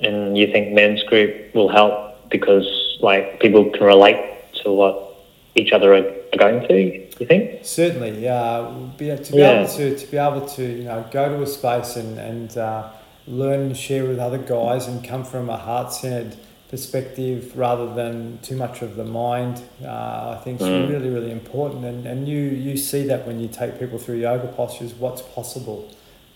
And 0.00 0.36
you 0.36 0.46
think 0.52 0.72
men's 0.72 1.02
group 1.04 1.54
will 1.54 1.68
help 1.68 2.28
because 2.30 2.98
like 3.00 3.40
people 3.40 3.70
can 3.70 3.84
relate 3.84 4.36
to 4.62 4.72
what 4.72 5.14
each 5.54 5.72
other 5.72 5.94
are 5.94 6.16
are 6.32 6.38
going 6.38 6.66
through. 6.66 7.06
You 7.18 7.26
think? 7.26 7.64
Certainly, 7.64 8.28
uh, 8.28 8.70
be, 8.96 9.16
to 9.16 9.32
be 9.32 9.38
Yeah. 9.38 9.60
able 9.60 9.72
to, 9.72 9.96
to 9.96 10.06
be 10.10 10.16
able 10.16 10.46
to 10.46 10.62
you 10.62 10.84
know 10.84 11.04
go 11.10 11.28
to 11.36 11.42
a 11.42 11.46
space 11.46 11.96
and 11.96 12.18
and 12.18 12.56
uh, 12.58 12.90
learn 13.26 13.60
and 13.60 13.76
share 13.76 14.04
with 14.04 14.18
other 14.18 14.38
guys 14.38 14.86
and 14.86 15.02
come 15.02 15.24
from 15.24 15.48
a 15.48 15.56
heart 15.56 15.92
centered 15.92 16.36
perspective 16.70 17.56
rather 17.56 17.92
than 17.94 18.38
too 18.42 18.56
much 18.56 18.82
of 18.82 18.96
the 18.96 19.04
mind. 19.04 19.62
Uh, 19.82 20.36
I 20.36 20.40
think 20.44 20.60
is 20.60 20.66
Mm. 20.66 20.88
really 20.90 21.10
really 21.10 21.30
important, 21.32 21.84
and, 21.84 22.06
and 22.06 22.28
you 22.28 22.38
you 22.66 22.76
see 22.76 23.02
that 23.06 23.26
when 23.26 23.40
you 23.40 23.48
take 23.48 23.78
people 23.78 23.98
through 23.98 24.16
yoga 24.16 24.48
postures, 24.48 24.92
what's 24.94 25.22
possible. 25.22 25.88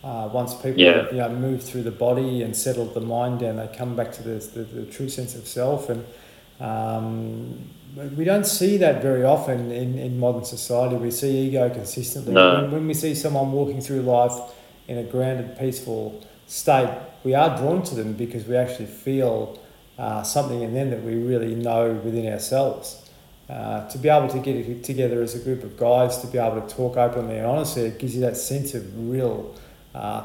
Uh, 0.03 0.29
once 0.33 0.55
people 0.55 0.81
Yeah. 0.81 1.11
you 1.11 1.19
know 1.19 1.29
move 1.29 1.63
through 1.63 1.83
the 1.83 1.91
body 1.91 2.43
and 2.43 2.57
settle 2.57 2.87
the 2.87 3.01
mind 3.01 3.41
down, 3.41 3.57
they 3.57 3.69
come 3.77 3.95
back 3.97 4.13
to 4.13 4.23
the, 4.23 4.37
the, 4.55 4.63
the 4.63 4.85
true 4.87 5.09
sense 5.09 5.35
of 5.35 5.47
self 5.47 5.89
and. 5.91 6.05
Um, 6.61 7.71
we 8.17 8.25
don't 8.25 8.47
see 8.47 8.77
that 8.77 9.03
very 9.03 9.25
often 9.25 9.73
in, 9.73 9.99
in 9.99 10.21
modern 10.21 10.45
society. 10.45 10.95
We 10.95 11.11
see 11.11 11.49
ego 11.49 11.69
consistently. 11.71 12.33
No. 12.35 12.61
When, 12.63 12.71
when 12.71 12.87
we 12.87 12.95
see 12.95 13.15
someone 13.17 13.51
walking 13.51 13.81
through 13.81 14.03
life 14.03 14.39
in 14.87 14.97
a 14.99 15.03
grounded, 15.03 15.59
peaceful 15.59 16.25
state, 16.47 16.89
we 17.25 17.35
are 17.35 17.57
drawn 17.59 17.83
to 17.85 17.95
them 17.97 18.13
because 18.13 18.45
we 18.47 18.57
actually 18.57 18.87
feel 18.87 19.59
uh, 20.01 20.23
something 20.23 20.61
in 20.63 20.73
them 20.75 20.89
that 20.91 21.03
we 21.03 21.15
really 21.33 21.55
know 21.55 21.93
within 22.07 22.27
ourselves. 22.33 22.97
Uh, 23.49 23.89
to 23.89 23.99
be 23.99 24.09
able 24.09 24.29
to 24.29 24.39
get 24.39 24.55
it 24.57 24.85
together 24.85 25.19
as 25.23 25.35
a 25.35 25.39
group 25.47 25.65
of 25.65 25.77
guys, 25.77 26.19
to 26.19 26.27
be 26.29 26.39
able 26.39 26.61
to 26.61 26.75
talk 26.75 26.97
openly 26.97 27.37
and 27.37 27.47
honestly, 27.47 27.83
it 27.83 27.99
gives 27.99 28.15
you 28.15 28.21
that 28.21 28.37
sense 28.37 28.75
of 28.75 28.83
real 29.11 29.37
uh, 29.95 30.23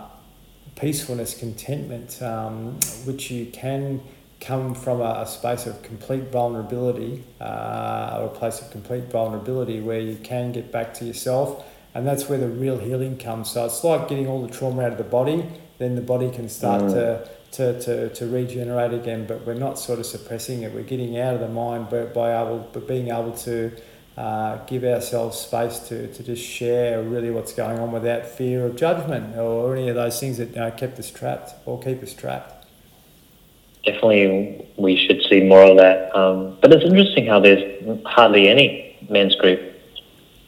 peacefulness, 0.76 1.38
contentment, 1.38 2.22
um, 2.22 2.74
which 3.06 3.32
you 3.32 3.48
can 3.48 4.00
come 4.42 4.76
from 4.76 5.02
a, 5.02 5.22
a 5.22 5.26
space 5.26 5.66
of 5.66 5.82
complete 5.82 6.26
vulnerability 6.32 7.24
uh, 7.42 8.18
or 8.20 8.26
a 8.26 8.30
place 8.40 8.62
of 8.62 8.70
complete 8.70 9.06
vulnerability 9.06 9.80
where 9.82 10.00
you 10.00 10.16
can 10.18 10.52
get 10.52 10.72
back 10.72 10.94
to 10.94 11.06
yourself 11.06 11.66
and 11.96 12.06
that's 12.06 12.28
where 12.30 12.38
the 12.38 12.48
real 12.50 12.78
healing 12.78 13.18
comes 13.18 13.50
so 13.52 13.66
it's 13.66 13.82
like 13.84 14.08
getting 14.10 14.28
all 14.28 14.42
the 14.46 14.54
trauma 14.54 14.84
out 14.84 14.92
of 14.92 14.98
the 14.98 15.04
body 15.06 15.44
then 15.78 15.96
the 15.96 16.02
body 16.02 16.30
can 16.30 16.48
start 16.50 16.82
Mm. 16.84 16.92
to, 16.94 17.30
to, 17.56 17.80
to, 17.82 18.10
to 18.14 18.28
regenerate 18.28 18.94
again 18.94 19.26
but 19.26 19.46
we're 19.46 19.54
not 19.54 19.78
sort 19.80 20.00
of 20.00 20.06
suppressing 20.06 20.64
it 20.64 20.74
we're 20.74 20.84
getting 20.84 21.18
out 21.18 21.34
of 21.36 21.40
the 21.40 21.50
mind 21.50 21.88
but 21.90 22.14
by 22.14 22.32
able 22.32 22.60
but 22.74 22.88
being 22.88 23.10
able 23.10 23.32
to 23.32 23.72
uh, 24.18 24.58
give 24.66 24.84
ourselves 24.84 25.38
space 25.38 25.80
to, 25.80 26.08
to 26.14 26.24
just 26.24 26.42
share 26.44 27.02
really 27.04 27.30
what's 27.30 27.54
going 27.54 27.78
on 27.80 27.92
without 27.92 28.26
fear 28.26 28.66
of 28.66 28.76
judgment 28.76 29.36
or 29.38 29.76
any 29.76 29.90
of 29.90 29.96
those 29.96 30.20
things 30.20 30.38
that 30.38 30.50
you 30.50 30.56
know, 30.56 30.72
kept 30.72 30.98
us 30.98 31.12
trapped 31.12 31.52
or 31.66 31.82
keep 31.82 32.02
us 32.02 32.14
trapped 32.14 32.56
Definitely, 33.86 34.66
we 34.78 34.98
should 34.98 35.22
see 35.30 35.42
more 35.44 35.62
of 35.62 35.78
that. 35.78 36.16
Um, 36.16 36.58
but 36.60 36.74
it's 36.74 36.84
interesting 36.84 37.28
how 37.28 37.40
there's 37.40 37.64
hardly 38.04 38.48
any 38.48 38.98
men's 39.10 39.36
group. 39.36 39.62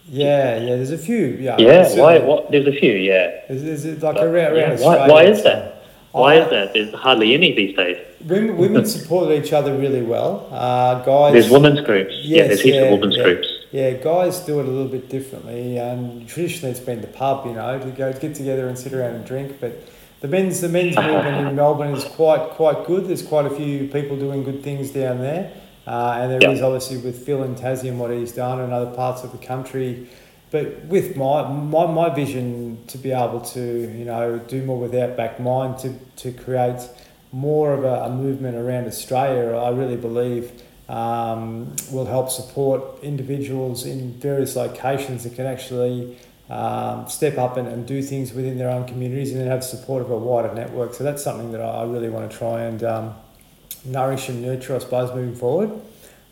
Yeah, 0.09 0.57
yeah. 0.57 0.75
There's 0.77 0.91
a 0.91 0.97
few. 0.97 1.37
Yeah. 1.39 1.55
Yeah, 1.59 1.95
why? 1.99 2.17
What? 2.17 2.49
There's 2.49 2.65
a 2.65 2.71
few. 2.71 2.93
Yeah. 2.93 3.41
There's, 3.47 3.83
there's 3.83 4.01
like 4.01 4.15
But, 4.15 4.23
around, 4.23 4.55
yeah, 4.55 4.71
around 4.71 4.79
why- 4.79 5.07
why 5.07 5.23
is 5.25 5.43
that? 5.43 5.76
Why 6.18 6.36
is 6.36 6.49
that? 6.49 6.74
There's 6.74 6.93
hardly 6.93 7.34
any 7.34 7.53
these 7.53 7.76
days. 7.76 7.97
Women, 8.26 8.57
women 8.57 8.86
support 8.95 9.32
each 9.32 9.53
other 9.53 9.78
really 9.78 10.01
well. 10.01 10.47
Uh, 10.51 11.03
guys. 11.03 11.34
There's 11.34 11.49
women's 11.49 11.82
groups. 11.82 12.13
yeah, 12.24 12.47
there's 12.47 12.61
heaps 12.61 12.76
yeah, 12.76 12.82
of 12.84 12.91
women's 12.99 13.15
yeah. 13.18 13.24
groups. 13.24 13.47
Yeah, 13.72 13.91
guys 13.93 14.39
do 14.39 14.59
it 14.59 14.65
a 14.65 14.72
little 14.72 14.88
bit 14.88 15.09
differently. 15.09 15.80
Um, 15.80 16.26
traditionally, 16.26 16.72
it's 16.72 16.80
been 16.80 17.01
the 17.01 17.07
pub, 17.07 17.45
you 17.45 17.53
know, 17.53 17.78
to 17.80 17.91
go 17.91 18.13
get 18.13 18.34
together 18.36 18.68
and 18.68 18.78
sit 18.78 18.93
around 18.93 19.15
and 19.15 19.26
drink. 19.26 19.57
But 19.59 19.74
the 20.22 20.28
men's 20.28 20.61
the 20.61 20.70
men's 20.70 20.95
movement 21.09 21.47
in 21.47 21.55
Melbourne 21.55 21.93
is 21.93 22.03
quite 22.05 22.51
quite 22.51 22.86
good. 22.86 23.07
There's 23.07 23.22
quite 23.22 23.45
a 23.45 23.49
few 23.49 23.88
people 23.88 24.18
doing 24.18 24.43
good 24.43 24.63
things 24.63 24.91
down 24.91 25.20
there, 25.20 25.51
uh, 25.86 26.18
and 26.20 26.32
there 26.32 26.51
is 26.51 26.59
Yeah. 26.59 26.65
obviously 26.65 26.97
with 26.97 27.26
Phil 27.26 27.43
and 27.43 27.57
Tassie 27.57 27.89
and 27.89 27.99
what 27.99 28.09
he's 28.11 28.32
done 28.32 28.61
in 28.61 28.72
other 28.72 28.91
parts 28.95 29.24
of 29.24 29.32
the 29.34 29.38
country. 29.45 30.07
But 30.49 30.85
with 30.85 31.17
my, 31.17 31.47
my 31.47 31.87
my 31.87 32.09
vision 32.13 32.83
to 32.87 32.97
be 32.97 33.11
able 33.11 33.41
to 33.41 33.61
you 33.61 34.05
know 34.05 34.39
do 34.39 34.63
more 34.63 34.79
with 34.79 34.95
Outback 34.95 35.39
Mind 35.39 35.77
to 35.79 35.93
to 36.17 36.31
create 36.31 36.87
more 37.31 37.73
of 37.73 37.83
a, 37.83 38.05
a 38.05 38.09
movement 38.09 38.55
around 38.55 38.87
Australia, 38.87 39.55
I 39.55 39.69
really 39.71 39.97
believe 39.97 40.63
um, 40.87 41.75
will 41.91 42.05
help 42.05 42.29
support 42.29 43.03
individuals 43.03 43.85
in 43.85 44.13
various 44.13 44.55
locations 44.55 45.25
that 45.25 45.35
can 45.35 45.45
actually 45.45 46.17
um, 46.49 47.09
step 47.09 47.37
up 47.37 47.57
and, 47.57 47.67
and 47.67 47.85
do 47.85 48.01
things 48.01 48.31
within 48.31 48.57
their 48.57 48.69
own 48.69 48.87
communities 48.87 49.31
and 49.31 49.41
then 49.41 49.47
have 49.47 49.65
support 49.65 50.01
of 50.01 50.09
a 50.11 50.17
wider 50.17 50.53
network. 50.53 50.93
So 50.93 51.03
that's 51.03 51.21
something 51.21 51.51
that 51.51 51.61
I 51.61 51.81
I 51.81 51.83
really 51.83 52.09
want 52.09 52.31
to 52.31 52.37
try 52.37 52.61
and 52.61 52.81
um, 52.83 53.15
nourish 53.83 54.29
and 54.29 54.41
nurture, 54.41 54.75
I 54.75 54.79
suppose, 54.79 55.13
moving 55.13 55.35
forward. 55.35 55.71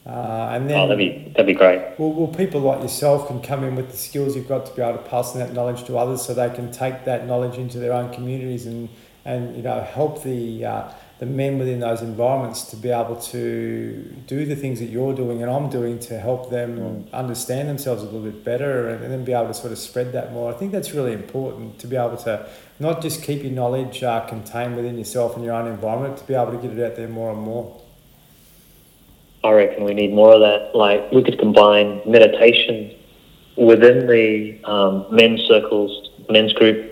Uh, 0.05 0.49
and 0.51 0.69
then 0.69 0.77
Oh, 0.79 0.87
that'd 0.87 0.99
be 0.99 1.31
that'd 1.31 1.47
be 1.47 1.53
great. 1.53 1.81
well, 1.97 2.11
well, 2.11 2.27
people 2.27 2.61
like 2.61 2.81
yourself 2.81 3.27
can 3.27 3.41
come 3.41 3.63
in 3.63 3.75
with 3.75 3.89
the 3.89 3.97
skills 3.97 4.35
you've 4.35 4.47
got 4.47 4.65
to 4.67 4.75
be 4.75 4.81
able 4.83 4.97
to 4.99 5.03
pass 5.09 5.33
on 5.33 5.39
that 5.39 5.53
knowledge 5.53 5.83
to 5.85 5.97
others, 5.97 6.21
so 6.21 6.33
they 6.33 6.49
can 6.51 6.71
take 6.71 7.05
that 7.05 7.25
knowledge 7.25 7.57
into 7.57 7.79
their 7.79 7.93
own 7.93 8.13
communities 8.13 8.65
and 8.67 8.89
and 9.25 9.55
you 9.57 9.63
know 9.63 9.81
help 9.81 10.21
the 10.23 10.63
uh, 10.63 10.83
the 11.17 11.25
men 11.25 11.57
within 11.57 11.79
those 11.79 12.01
environments 12.01 12.65
to 12.65 12.75
be 12.75 12.89
able 12.89 13.15
to 13.15 14.13
do 14.27 14.45
the 14.45 14.55
things 14.55 14.79
that 14.79 14.87
you're 14.87 15.13
doing 15.15 15.41
and 15.41 15.49
I'm 15.49 15.69
doing 15.69 15.97
to 15.99 16.19
help 16.19 16.49
them 16.49 17.07
understand 17.13 17.69
themselves 17.69 18.01
a 18.03 18.05
little 18.05 18.19
bit 18.19 18.43
better 18.43 18.89
and, 18.89 19.01
and 19.01 19.13
then 19.13 19.23
be 19.23 19.31
able 19.31 19.47
to 19.47 19.53
sort 19.53 19.71
of 19.71 19.77
spread 19.77 20.11
that 20.11 20.33
more. 20.33 20.53
I 20.53 20.57
think 20.57 20.73
that's 20.73 20.93
really 20.93 21.13
important 21.13 21.79
to 21.79 21.87
be 21.87 21.95
able 21.95 22.17
to 22.17 22.45
not 22.79 23.01
just 23.01 23.23
keep 23.23 23.43
your 23.43 23.53
knowledge 23.53 24.03
uh, 24.03 24.25
contained 24.27 24.75
within 24.75 24.97
yourself 24.97 25.37
and 25.37 25.45
your 25.45 25.53
own 25.55 25.67
environment, 25.67 26.17
to 26.17 26.25
be 26.25 26.33
able 26.33 26.51
to 26.51 26.57
get 26.57 26.77
it 26.77 26.85
out 26.85 26.97
there 26.97 27.07
more 27.07 27.31
and 27.31 27.39
more. 27.39 27.81
I 29.45 29.51
reckon 29.51 29.83
we 29.83 29.93
need 29.93 30.11
more 30.13 30.33
of 30.33 30.39
that. 30.41 30.75
Like 30.75 31.11
we 31.11 31.23
could 31.23 31.37
combine 31.37 32.01
meditation 32.05 32.91
within 33.55 34.07
the 34.07 34.59
um, 34.65 35.05
men's 35.11 35.41
circles, 35.41 36.09
men's 36.29 36.51
group, 36.53 36.91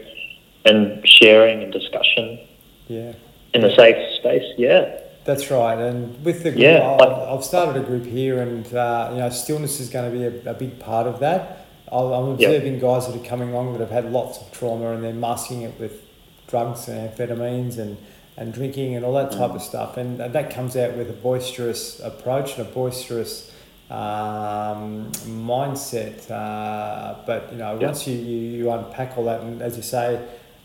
and 0.66 1.06
sharing 1.08 1.64
and 1.64 1.74
discussion 1.74 2.40
Yeah. 2.88 3.14
in 3.54 3.66
a 3.66 3.76
safe 3.76 3.98
space. 4.20 4.44
Yeah. 4.58 5.00
That's 5.26 5.50
right, 5.50 5.78
and 5.80 6.24
with 6.26 6.44
the 6.44 6.52
group, 6.52 6.62
Yeah, 6.62 6.84
I- 6.92 6.98
but- 6.98 7.34
I've 7.34 7.44
started 7.46 7.82
a 7.82 7.86
group 7.86 8.06
here, 8.06 8.40
and 8.42 8.66
uh, 8.76 9.10
you 9.14 9.20
know, 9.20 9.30
stillness 9.30 9.80
is 9.80 9.90
going 9.90 10.12
to 10.12 10.18
be 10.18 10.24
a, 10.26 10.52
a 10.52 10.54
big 10.54 10.80
part 10.80 11.08
of 11.08 11.20
that. 11.22 11.66
I'm 11.92 12.38
Yep. 12.38 12.50
observing 12.50 12.80
guys 12.80 13.08
that 13.08 13.16
are 13.16 13.24
coming 13.26 13.50
along 13.52 13.72
that 13.74 13.80
have 13.80 13.92
had 13.92 14.12
lots 14.12 14.40
of 14.42 14.52
trauma, 14.52 14.92
and 14.92 15.04
they're 15.04 15.14
masking 15.14 15.62
it 15.64 15.74
with 15.80 16.02
drugs 16.48 16.88
and 16.90 17.10
amphetamines 17.10 17.78
and, 17.80 17.98
and 18.38 18.54
drinking 18.54 18.96
and 18.96 19.06
all 19.06 19.14
that 19.14 19.32
type 19.32 19.52
of 19.52 19.62
stuff, 19.62 19.98
and 19.98 20.20
that 20.20 20.50
comes 20.52 20.76
out 20.76 20.96
with 20.98 21.10
a 21.10 21.14
boisterous 21.14 22.00
approach 22.00 22.58
and 22.58 22.68
a 22.68 22.72
boisterous 22.72 23.52
um, 23.92 25.12
mindset. 25.26 26.30
Uh, 26.30 27.16
but 27.26 27.52
you 27.52 27.58
know, 27.58 27.74
Yep. 27.74 27.82
once 27.82 28.08
you, 28.08 28.16
you, 28.16 28.38
you 28.58 28.72
unpack 28.72 29.18
all 29.18 29.26
that, 29.26 29.42
and 29.42 29.62
as 29.62 29.78
you 29.78 29.84
say, 29.84 30.20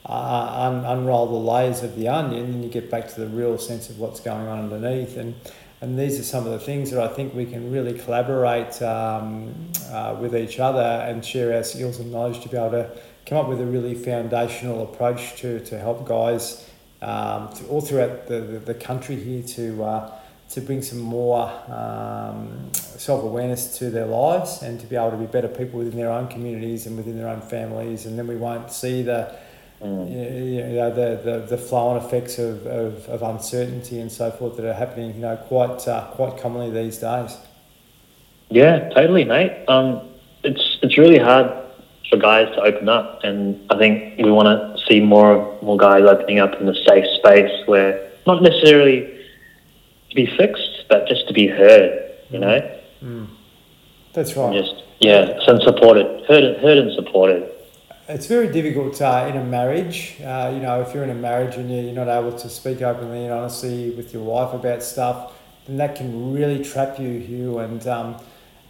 uh, 0.06 0.12
un- 0.12 0.84
unroll 0.84 1.26
the 1.26 1.50
layers 1.52 1.82
of 1.82 1.96
the 1.96 2.08
onion, 2.08 2.44
and 2.46 2.64
you 2.64 2.70
get 2.70 2.90
back 2.90 3.08
to 3.08 3.20
the 3.20 3.26
real 3.26 3.58
sense 3.58 3.90
of 3.90 3.98
what's 3.98 4.20
going 4.20 4.46
on 4.46 4.58
underneath. 4.72 5.16
And 5.16 5.34
and 5.80 5.96
these 5.96 6.18
are 6.18 6.24
some 6.24 6.44
of 6.44 6.50
the 6.50 6.58
things 6.58 6.90
that 6.90 7.00
I 7.00 7.06
think 7.06 7.34
we 7.34 7.46
can 7.46 7.70
really 7.70 7.96
collaborate 7.96 8.82
um, 8.82 9.54
uh, 9.92 10.16
with 10.20 10.34
each 10.34 10.58
other 10.58 10.80
and 10.80 11.24
share 11.24 11.54
our 11.54 11.62
skills 11.62 12.00
and 12.00 12.10
knowledge 12.10 12.40
to 12.40 12.48
be 12.48 12.56
able 12.56 12.70
to 12.70 12.90
come 13.26 13.38
up 13.38 13.46
with 13.48 13.60
a 13.60 13.64
really 13.64 13.94
foundational 13.94 14.82
approach 14.82 15.36
to, 15.40 15.60
to 15.66 15.78
help 15.78 16.04
guys 16.04 16.67
um, 17.02 17.52
to, 17.54 17.66
all 17.66 17.80
throughout 17.80 18.26
the, 18.26 18.40
the, 18.40 18.58
the 18.58 18.74
country 18.74 19.16
here 19.16 19.42
to 19.42 19.84
uh, 19.84 20.20
to 20.50 20.60
bring 20.62 20.80
some 20.80 21.00
more 21.00 21.50
um, 21.68 22.70
self 22.74 23.22
awareness 23.22 23.78
to 23.78 23.90
their 23.90 24.06
lives 24.06 24.62
and 24.62 24.80
to 24.80 24.86
be 24.86 24.96
able 24.96 25.10
to 25.10 25.16
be 25.16 25.26
better 25.26 25.48
people 25.48 25.78
within 25.78 25.96
their 25.96 26.10
own 26.10 26.26
communities 26.28 26.86
and 26.86 26.96
within 26.96 27.18
their 27.18 27.28
own 27.28 27.42
families. 27.42 28.06
And 28.06 28.18
then 28.18 28.26
we 28.26 28.36
won't 28.36 28.70
see 28.72 29.02
the 29.02 29.36
Mm. 29.80 30.10
you 30.10 30.74
know, 30.74 30.92
the, 30.92 31.20
the, 31.22 31.46
the 31.46 31.56
flow 31.56 31.88
on 31.90 31.98
effects 31.98 32.40
of, 32.40 32.66
of, 32.66 33.06
of 33.08 33.22
uncertainty 33.22 34.00
and 34.00 34.10
so 34.10 34.28
forth 34.32 34.56
that 34.56 34.66
are 34.66 34.74
happening, 34.74 35.14
you 35.14 35.20
know, 35.20 35.36
quite 35.36 35.86
uh, 35.86 36.04
quite 36.10 36.36
commonly 36.36 36.70
these 36.70 36.98
days. 36.98 37.36
Yeah, 38.50 38.88
totally, 38.88 39.24
mate. 39.24 39.64
Um, 39.68 40.08
it's 40.42 40.78
it's 40.82 40.98
really 40.98 41.18
hard 41.18 41.52
for 42.10 42.16
guys 42.16 42.48
to 42.56 42.62
open 42.62 42.88
up, 42.88 43.22
and 43.22 43.64
I 43.70 43.78
think 43.78 44.18
we 44.18 44.32
want 44.32 44.46
to 44.46 44.77
see 44.88 45.00
more 45.00 45.56
more 45.62 45.76
guys 45.76 46.02
opening 46.04 46.38
up 46.38 46.54
in 46.60 46.66
the 46.66 46.74
safe 46.86 47.04
space 47.18 47.66
where 47.66 48.10
not 48.26 48.42
necessarily 48.42 49.00
to 50.10 50.14
be 50.14 50.26
fixed, 50.36 50.84
but 50.88 51.06
just 51.08 51.26
to 51.28 51.34
be 51.34 51.46
heard. 51.46 52.04
You 52.30 52.38
know, 52.40 52.74
Mm. 53.02 53.26
That's 54.12 54.36
right. 54.36 54.54
and 54.54 54.64
just 54.64 54.82
yeah, 55.00 55.38
and 55.46 55.62
supported, 55.62 56.24
heard, 56.26 56.42
and- 56.44 56.56
heard 56.56 56.78
and 56.78 56.92
supported. 56.94 57.48
It's 58.08 58.26
very 58.26 58.48
difficult 58.50 59.00
uh, 59.00 59.26
in 59.30 59.36
a 59.36 59.44
marriage. 59.44 60.16
Uh, 60.24 60.50
you 60.54 60.60
know, 60.60 60.80
if 60.80 60.92
you're 60.94 61.04
in 61.04 61.10
a 61.10 61.14
marriage 61.14 61.56
and 61.56 61.70
you're 61.70 61.82
you're 61.84 61.92
not 62.04 62.08
able 62.08 62.36
to 62.38 62.48
speak 62.48 62.80
openly 62.82 63.24
and 63.24 63.32
honestly 63.32 63.90
with 63.90 64.12
your 64.14 64.22
wife 64.22 64.52
about 64.54 64.82
stuff, 64.82 65.34
then 65.66 65.76
that 65.76 65.94
can 65.94 66.32
really 66.32 66.64
trap 66.64 66.98
you, 66.98 67.18
Hugh. 67.18 67.58
And 67.58 67.86
um, 67.86 68.16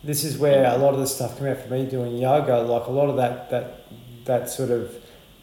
this 0.05 0.25
is 0.25 0.39
where 0.39 0.67
a 0.75 0.77
lot 0.79 0.93
of 0.93 1.01
the 1.01 1.07
stuff 1.07 1.39
came 1.39 1.47
out 1.49 1.59
for 1.59 1.71
me 1.73 1.87
doing 1.87 2.17
yoga. 2.19 2.59
Like 2.59 2.87
a 2.89 2.91
lot 2.93 3.09
of 3.09 3.17
that 3.17 3.49
that 3.51 3.67
that 4.25 4.51
sort 4.51 4.71
of 4.71 4.93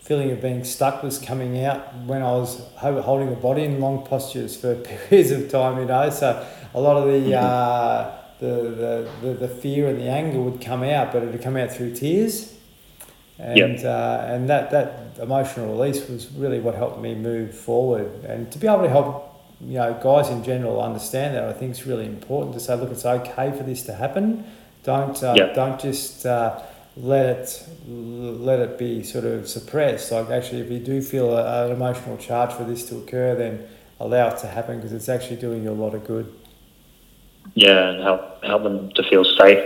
feeling 0.05 0.29
of 0.31 0.39
being 0.39 0.63
stuck 0.63 1.01
was 1.03 1.17
coming 1.17 1.63
out 1.65 1.93
when 2.05 2.21
I 2.21 2.31
was 2.31 2.61
holding 2.77 3.29
the 3.31 3.35
body 3.35 3.63
in 3.63 3.79
long 3.81 4.05
postures 4.05 4.55
for 4.55 4.75
periods 5.09 5.31
of 5.31 5.49
time. 5.49 5.79
You 5.79 5.85
know, 5.85 6.09
so 6.11 6.47
a 6.73 6.79
lot 6.79 6.95
of 6.97 7.05
the 7.11 7.35
uh, 7.35 8.11
the, 8.39 8.45
the, 8.45 9.11
the 9.27 9.33
the 9.33 9.47
fear 9.47 9.87
and 9.87 9.99
the 9.99 10.09
anger 10.09 10.39
would 10.41 10.61
come 10.61 10.83
out, 10.83 11.11
but 11.11 11.23
it 11.23 11.31
would 11.31 11.41
come 11.41 11.57
out 11.57 11.71
through 11.71 11.95
tears. 11.95 12.53
And 13.37 13.83
uh, 13.83 14.25
and 14.29 14.47
that 14.49 14.71
that 14.71 15.17
emotional 15.21 15.75
release 15.75 16.07
was 16.07 16.31
really 16.31 16.59
what 16.61 16.75
helped 16.75 16.99
me 17.01 17.15
move 17.15 17.53
forward. 17.53 18.23
And 18.25 18.49
to 18.51 18.57
be 18.59 18.67
able 18.67 18.83
to 18.83 18.89
help 18.89 19.31
you 19.59 19.77
know 19.77 19.99
guys 20.01 20.29
in 20.29 20.43
general 20.43 20.81
understand 20.81 21.35
that 21.35 21.43
I 21.45 21.53
think 21.53 21.71
is 21.71 21.85
really 21.85 22.05
important 22.05 22.53
to 22.53 22.59
say 22.59 22.75
look 22.75 22.91
it's 22.91 23.05
okay 23.05 23.51
for 23.57 23.63
this 23.63 23.81
to 23.83 23.93
happen. 23.93 24.45
Don't 24.83 25.21
uh, 25.23 25.33
Yeah. 25.35 25.53
don't 25.53 25.79
just 25.81 26.25
uh, 26.25 26.61
let 26.97 27.25
it 27.25 27.67
let 27.87 28.59
it 28.59 28.77
be 28.77 29.03
sort 29.03 29.25
of 29.25 29.47
suppressed 29.49 30.11
like 30.11 30.29
actually 30.29 30.61
if 30.61 30.71
you 30.71 30.79
do 30.79 31.01
feel 31.01 31.35
a, 31.37 31.65
an 31.65 31.71
emotional 31.71 32.17
charge 32.17 32.53
for 32.53 32.63
this 32.63 32.87
to 32.87 32.97
occur 32.97 33.35
then 33.35 33.67
allow 33.99 34.29
it 34.29 34.37
to 34.37 34.47
happen 34.47 34.77
because 34.77 34.93
it's 34.93 35.09
actually 35.09 35.35
doing 35.35 35.63
you 35.63 35.71
a 35.71 35.73
lot 35.73 35.93
of 35.93 36.05
good 36.05 36.33
Yeah, 37.55 37.89
and 37.89 38.01
help 38.01 38.43
help 38.43 38.63
them 38.63 38.91
to 38.97 39.03
feel 39.09 39.23
safe 39.23 39.63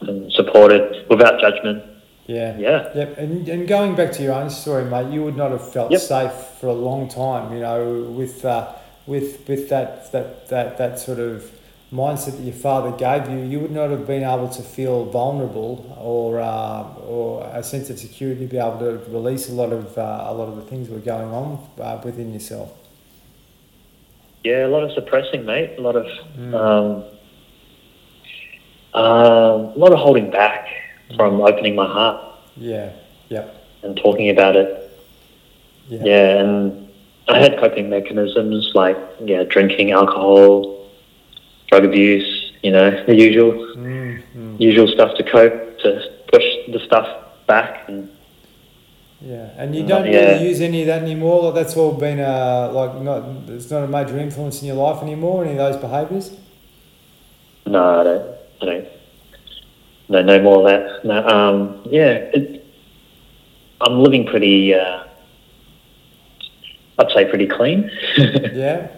and 0.00 0.32
supported 0.32 1.06
without 1.08 1.40
judgment. 1.40 1.84
yeah 2.26 2.56
Yeah, 2.58 2.90
Yep, 2.94 3.18
and, 3.18 3.48
and 3.48 3.68
going 3.68 3.94
back 3.94 4.10
to 4.12 4.22
your 4.22 4.34
own 4.34 4.50
story, 4.50 4.84
mate, 4.84 5.12
you 5.12 5.22
would 5.24 5.36
not 5.36 5.50
have 5.50 5.72
felt 5.72 5.90
Yep. 5.92 6.00
safe 6.00 6.32
for 6.60 6.68
a 6.68 6.78
long 6.88 7.08
time, 7.08 7.52
you 7.54 7.60
know, 7.60 8.02
with 8.18 8.44
uh, 8.44 8.72
with 9.06 9.46
with 9.48 9.68
that, 9.68 10.10
that 10.12 10.48
that 10.48 10.78
that 10.78 10.98
sort 10.98 11.18
of 11.18 11.50
mindset 11.92 12.36
that 12.38 12.42
your 12.42 12.54
father 12.54 12.90
gave 12.96 13.30
you. 13.30 13.44
You 13.44 13.60
would 13.60 13.70
not 13.70 13.90
have 13.90 14.06
been 14.06 14.22
able 14.22 14.48
to 14.48 14.62
feel 14.62 15.04
vulnerable 15.04 15.94
or 16.00 16.40
uh, 16.40 16.84
or 17.06 17.44
a 17.52 17.62
sense 17.62 17.90
of 17.90 17.98
security 17.98 18.40
to 18.46 18.50
be 18.50 18.58
able 18.58 18.78
to 18.78 18.92
release 19.10 19.48
a 19.50 19.52
lot 19.52 19.72
of 19.72 19.96
uh, 19.98 20.24
a 20.28 20.32
lot 20.34 20.48
of 20.48 20.56
the 20.56 20.62
things 20.62 20.88
that 20.88 20.94
were 20.94 21.00
going 21.00 21.30
on 21.32 21.58
uh, 21.80 22.00
within 22.04 22.32
yourself. 22.32 22.72
yeah, 24.44 24.66
a 24.66 24.68
lot 24.74 24.82
of 24.82 24.92
suppressing, 24.92 25.44
mate. 25.44 25.70
A 25.78 25.80
lot 25.80 25.96
of 25.96 26.06
Mm. 26.38 26.54
um, 26.54 27.04
uh, 28.94 29.72
a 29.74 29.78
lot 29.78 29.92
of 29.92 29.98
holding 29.98 30.30
back 30.30 30.68
from 31.16 31.40
opening 31.40 31.74
my 31.74 31.86
heart 31.86 32.20
Yeah, 32.56 32.90
yep, 33.28 33.54
and 33.82 33.96
talking 33.96 34.28
about 34.30 34.56
it. 34.56 34.90
yeah, 35.88 36.04
Yeah, 36.04 36.40
and 36.40 36.88
I 37.28 37.38
had 37.38 37.58
coping 37.58 37.88
mechanisms 37.88 38.72
like 38.74 38.98
yeah, 39.24 39.44
drinking, 39.44 39.92
alcohol, 39.92 40.81
drug 41.72 41.84
abuse. 41.86 42.28
You 42.62 42.70
know, 42.70 43.04
the 43.06 43.14
usual 43.16 43.52
Mm, 43.76 44.22
mm. 44.36 44.60
usual 44.60 44.86
stuff 44.86 45.16
to 45.16 45.22
cope 45.24 45.78
to 45.82 45.88
push 46.32 46.44
the 46.74 46.78
stuff 46.86 47.08
back 47.46 47.88
and 47.88 48.08
Yeah, 49.24 49.48
and 49.60 49.74
you 49.74 49.82
Uh, 49.84 49.88
don't 49.92 50.06
yeah. 50.06 50.32
really 50.32 50.48
use 50.50 50.60
any 50.60 50.80
of 50.82 50.86
that 50.88 51.02
anymore. 51.02 51.38
Like 51.44 51.54
that's 51.54 51.76
all 51.76 51.92
been 52.06 52.20
uh, 52.20 52.70
like 52.78 52.92
not. 53.08 53.20
It's 53.48 53.70
not 53.70 53.82
a 53.84 53.90
major 53.98 54.18
influence 54.18 54.60
in 54.60 54.66
your 54.70 54.76
life 54.86 55.00
anymore. 55.02 55.44
Any 55.44 55.52
of 55.58 55.58
those 55.66 55.80
behaviours. 55.86 56.26
No, 57.66 57.82
I 58.00 58.02
don't. 58.08 58.26
I 58.60 58.64
don't. 58.66 58.86
No, 60.08 60.22
no 60.22 60.36
more 60.46 60.58
of 60.60 60.64
that. 60.70 61.04
No, 61.10 61.16
um, 61.34 61.56
yeah, 61.98 62.10
it, 62.36 62.64
I'm 63.80 63.96
living 64.06 64.24
pretty. 64.26 64.74
Uh, 64.74 65.04
I'd 66.98 67.10
say 67.14 67.24
pretty 67.32 67.46
clean. 67.46 67.90
Yeah. 68.64 68.88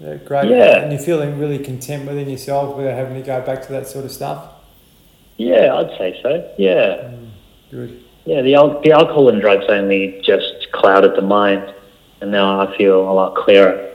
Yeah, 0.00 0.14
great. 0.16 0.48
Yeah. 0.48 0.78
And 0.82 0.92
you're 0.92 1.00
feeling 1.00 1.38
really 1.38 1.58
content 1.58 2.06
within 2.08 2.28
yourself 2.28 2.76
without 2.76 2.94
having 2.96 3.14
to 3.20 3.26
go 3.26 3.40
back 3.42 3.62
to 3.66 3.72
that 3.72 3.86
sort 3.86 4.04
of 4.06 4.10
stuff. 4.12 4.48
yeah, 5.36 5.74
I'd 5.74 5.90
say 5.98 6.18
so. 6.22 6.30
Yeah, 6.58 7.10
Good. 7.70 8.02
yeah. 8.24 8.40
The 8.42 8.54
al- 8.54 8.80
the 8.80 8.92
alcohol 8.92 9.28
and 9.28 9.40
drugs 9.40 9.64
only 9.68 10.20
just 10.24 10.70
clouded 10.72 11.14
the 11.16 11.22
mind, 11.22 11.74
and 12.20 12.30
now 12.30 12.60
I 12.60 12.76
feel 12.76 13.00
a 13.00 13.12
lot 13.12 13.34
clearer 13.34 13.88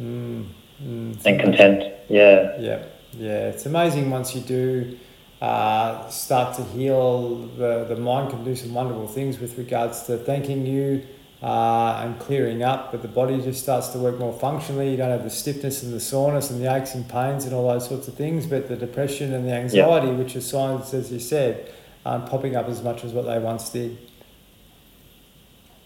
Mm, 0.00 0.46
mm, 0.82 1.26
and 1.26 1.40
content. 1.40 1.80
Yeah, 2.08 2.56
Yeah, 2.58 2.82
yeah. 3.16 3.48
It's 3.50 3.66
amazing 3.66 4.10
once 4.10 4.34
you 4.34 4.40
do 4.40 4.98
uh, 5.40 6.08
start 6.08 6.56
to 6.56 6.62
heal. 6.64 7.36
The 7.58 7.84
the 7.88 7.96
mind 7.96 8.30
can 8.30 8.42
do 8.44 8.54
some 8.56 8.72
wonderful 8.74 9.06
things 9.06 9.38
with 9.38 9.58
regards 9.58 10.02
to 10.04 10.16
thanking 10.18 10.66
you. 10.66 11.02
Uh, 11.42 12.02
and 12.04 12.20
clearing 12.20 12.62
up, 12.62 12.92
but 12.92 13.02
the 13.02 13.08
body 13.08 13.42
just 13.42 13.60
starts 13.60 13.88
to 13.88 13.98
work 13.98 14.16
more 14.16 14.32
functionally. 14.32 14.92
You 14.92 14.96
don't 14.96 15.10
have 15.10 15.24
the 15.24 15.30
stiffness 15.30 15.82
and 15.82 15.92
the 15.92 15.98
soreness 15.98 16.50
and 16.52 16.62
the 16.62 16.72
aches 16.72 16.94
and 16.94 17.08
pains 17.08 17.44
and 17.46 17.52
all 17.52 17.66
those 17.66 17.88
sorts 17.88 18.06
of 18.06 18.14
things. 18.14 18.46
But 18.46 18.68
the 18.68 18.76
depression 18.76 19.34
and 19.34 19.44
the 19.44 19.52
anxiety, 19.52 20.12
which 20.12 20.36
are 20.36 20.40
signs, 20.40 20.94
as 20.94 21.10
you 21.10 21.18
said, 21.18 21.68
aren't 22.06 22.26
popping 22.26 22.54
up 22.54 22.68
as 22.68 22.80
much 22.80 23.02
as 23.02 23.12
what 23.12 23.26
they 23.26 23.40
once 23.40 23.70
did. 23.70 23.98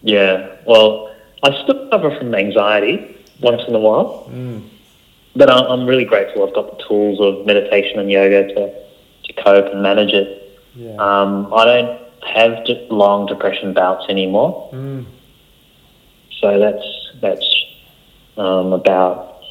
yeah. 0.03 0.57
Well, 0.67 1.15
I 1.43 1.51
still 1.63 1.89
suffer 1.91 2.15
from 2.19 2.35
anxiety 2.35 3.17
once 3.41 3.63
in 3.67 3.75
a 3.75 3.79
while. 3.79 4.29
Mm. 4.31 4.69
But 5.35 5.51
I'm 5.51 5.65
I'm 5.67 5.87
really 5.87 6.05
grateful 6.05 6.47
I've 6.47 6.55
got 6.55 6.77
the 6.79 6.85
tools 6.85 7.19
of 7.21 7.47
meditation 7.47 7.99
and 7.99 8.11
yoga 8.11 8.47
to, 8.55 8.73
to 9.25 9.43
cope 9.43 9.73
and 9.73 9.83
manage 9.83 10.13
it. 10.13 10.61
Yeah. 10.75 10.97
Um, 10.97 11.53
I 11.55 11.65
don't 11.65 12.01
have 12.27 12.59
long 12.91 13.27
depression 13.27 13.73
bouts 13.73 14.07
anymore, 14.09 14.69
Mm. 14.73 15.07
So 16.41 16.59
that's 16.59 17.11
that's 17.21 17.65
um, 18.37 18.73
about 18.73 19.43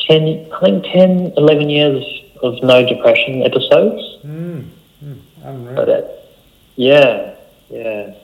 10, 0.00 0.50
I 0.52 0.60
think 0.60 0.84
10, 0.84 1.32
11 1.36 1.70
years 1.70 2.04
of 2.42 2.62
no 2.62 2.86
depression 2.86 3.42
episodes. 3.42 4.18
Mm. 4.24 4.68
Mm. 5.04 5.86
That, 5.86 6.28
yeah, 6.76 7.34
yeah. 7.70 8.14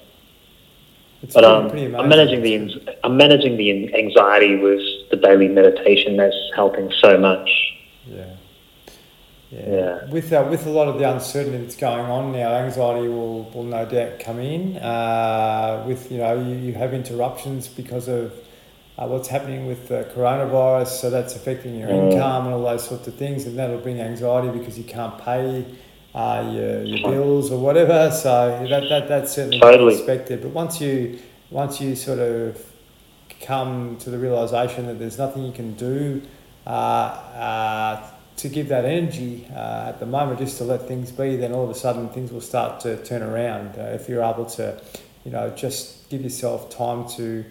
It's 1.23 1.33
But 1.35 1.45
um. 1.45 1.71
I'm 1.71 2.09
managing 2.09 2.43
the 2.43 2.99
I'm 3.03 3.17
managing 3.17 3.57
the 3.57 3.95
anxiety 3.95 4.57
with 4.57 4.83
the 5.11 5.17
daily 5.17 5.49
meditation. 5.49 6.19
That's 6.19 6.37
helping 6.55 6.93
so 7.01 7.19
much. 7.19 7.49
Yeah. 9.55 10.05
With 10.11 10.33
uh, 10.33 10.47
with 10.51 10.67
a 10.67 10.71
lot 10.71 10.89
of 10.89 10.99
the 10.99 11.11
uncertainty 11.11 11.59
that's 11.59 11.77
going 11.77 12.07
on 12.07 12.33
now, 12.33 12.53
anxiety 12.55 13.09
will, 13.09 13.45
will 13.51 13.63
no 13.63 13.85
doubt 13.87 14.19
come 14.19 14.41
in. 14.41 14.77
Uh, 14.79 15.85
with 15.87 16.11
you 16.11 16.19
know 16.19 16.35
you, 16.41 16.57
you 16.57 16.73
have 16.75 16.93
interruptions 16.93 17.69
because 17.69 18.09
of 18.09 18.33
uh, 18.99 19.07
what's 19.07 19.29
happening 19.29 19.67
with 19.67 19.89
the 19.89 20.11
coronavirus, 20.15 20.89
so 20.89 21.11
that's 21.11 21.37
affecting 21.37 21.79
your 21.79 21.89
Mm. 21.89 22.13
income 22.13 22.47
and 22.47 22.55
all 22.55 22.63
those 22.65 22.87
sorts 22.89 23.07
of 23.07 23.15
things, 23.15 23.47
and 23.47 23.57
that'll 23.59 23.79
bring 23.79 24.01
anxiety 24.01 24.49
because 24.59 24.77
you 24.79 24.85
can't 24.85 25.19
pay 25.19 25.65
uh, 26.15 26.51
your, 26.53 26.83
your 26.85 27.11
bills 27.11 27.51
or 27.53 27.59
whatever. 27.59 28.11
So 28.11 28.67
that, 28.69 28.89
that 28.89 29.09
that's 29.09 29.33
certainly 29.33 29.61
Totally. 29.61 29.95
expected. 29.95 30.43
But 30.43 30.51
once 30.51 30.81
you 30.81 31.19
once 31.51 31.81
you 31.81 31.95
sort 31.95 32.19
of 32.19 32.61
come 33.41 33.97
to 33.99 34.11
the 34.11 34.19
realization 34.19 34.87
that 34.87 34.99
there's 34.99 35.19
nothing 35.19 35.45
you 35.45 35.53
can 35.53 35.75
do 35.75 36.23
uh, 36.67 36.71
uh, 36.71 38.11
to 38.37 38.49
give 38.49 38.69
that 38.69 38.85
energy 38.85 39.47
uh, 39.55 39.87
at 39.89 40.01
the 40.01 40.07
moment, 40.07 40.41
just 40.41 40.59
to 40.59 40.65
let 40.65 40.89
things 40.89 41.13
be, 41.13 41.37
then 41.37 41.53
all 41.53 41.65
of 41.65 41.71
a 41.71 41.75
sudden 41.75 42.09
things 42.09 42.33
will 42.33 42.41
start 42.41 42.81
to 42.81 43.03
turn 43.05 43.23
around. 43.23 43.79
Uh, 43.79 43.83
if 43.99 44.09
you're 44.09 44.23
able 44.23 44.45
to, 44.45 44.81
you 45.25 45.31
know, 45.31 45.51
just 45.51 46.09
give 46.11 46.23
yourself 46.23 46.71
time 46.71 47.09
to 47.11 47.45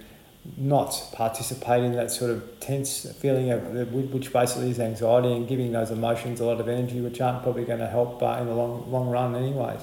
not 0.57 1.09
participate 1.13 1.83
in 1.83 1.93
that 1.93 2.11
sort 2.11 2.29
of 2.29 2.59
tense 2.59 3.09
feeling 3.19 3.49
of 3.49 3.93
which 3.93 4.33
basically 4.33 4.69
is 4.69 4.79
anxiety 4.79 5.31
and 5.31 5.47
giving 5.47 5.71
those 5.71 5.89
emotions 5.89 6.41
a 6.41 6.45
lot 6.45 6.59
of 6.59 6.67
energy, 6.67 6.99
which 6.99 7.21
aren't 7.21 7.41
probably 7.43 7.63
going 7.63 7.79
to 7.79 7.87
help 7.87 8.21
uh, 8.21 8.37
in 8.41 8.47
the 8.47 8.53
long 8.53 8.91
long 8.91 9.09
run, 9.09 9.35
anyways. 9.35 9.79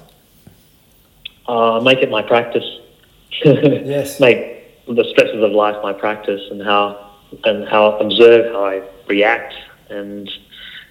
Uh, 1.49 1.81
make 1.81 1.99
it 1.99 2.11
my 2.11 2.23
practice. 2.23 2.65
Yes. 3.43 4.21
Make 4.21 4.85
the 4.87 5.05
stresses 5.13 5.43
of 5.43 5.53
life 5.53 5.77
my 5.83 5.95
practice 5.95 6.43
and 6.51 6.63
how 6.63 7.11
and 7.45 7.67
how 7.67 7.93
observe 7.99 8.53
how 8.53 8.67
I 8.67 8.83
react. 9.07 9.55
And 9.89 10.31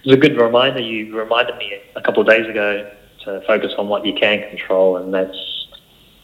it's 0.03 0.13
a 0.13 0.17
good 0.17 0.37
reminder. 0.37 0.79
You 0.79 1.15
reminded 1.17 1.57
me 1.57 1.79
a 1.95 2.01
couple 2.01 2.21
of 2.21 2.27
days 2.27 2.47
ago 2.47 2.91
to 3.25 3.41
focus 3.41 3.73
on 3.77 3.89
what 3.89 4.05
you 4.05 4.13
can 4.13 4.47
control, 4.49 4.97
and 4.97 5.13
that's 5.13 5.67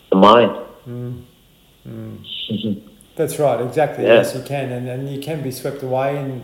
the 0.09 0.15
mind. 0.15 0.57
Mm. 0.87 1.23
Mm. 1.87 2.81
That's 3.15 3.39
right, 3.39 3.61
exactly. 3.61 4.05
Yeah. 4.05 4.15
Yes, 4.15 4.35
you 4.35 4.41
can, 4.43 4.71
and, 4.71 4.87
and 4.87 5.09
you 5.09 5.21
can 5.21 5.41
be 5.41 5.51
swept 5.51 5.83
away 5.83 6.17
in 6.17 6.43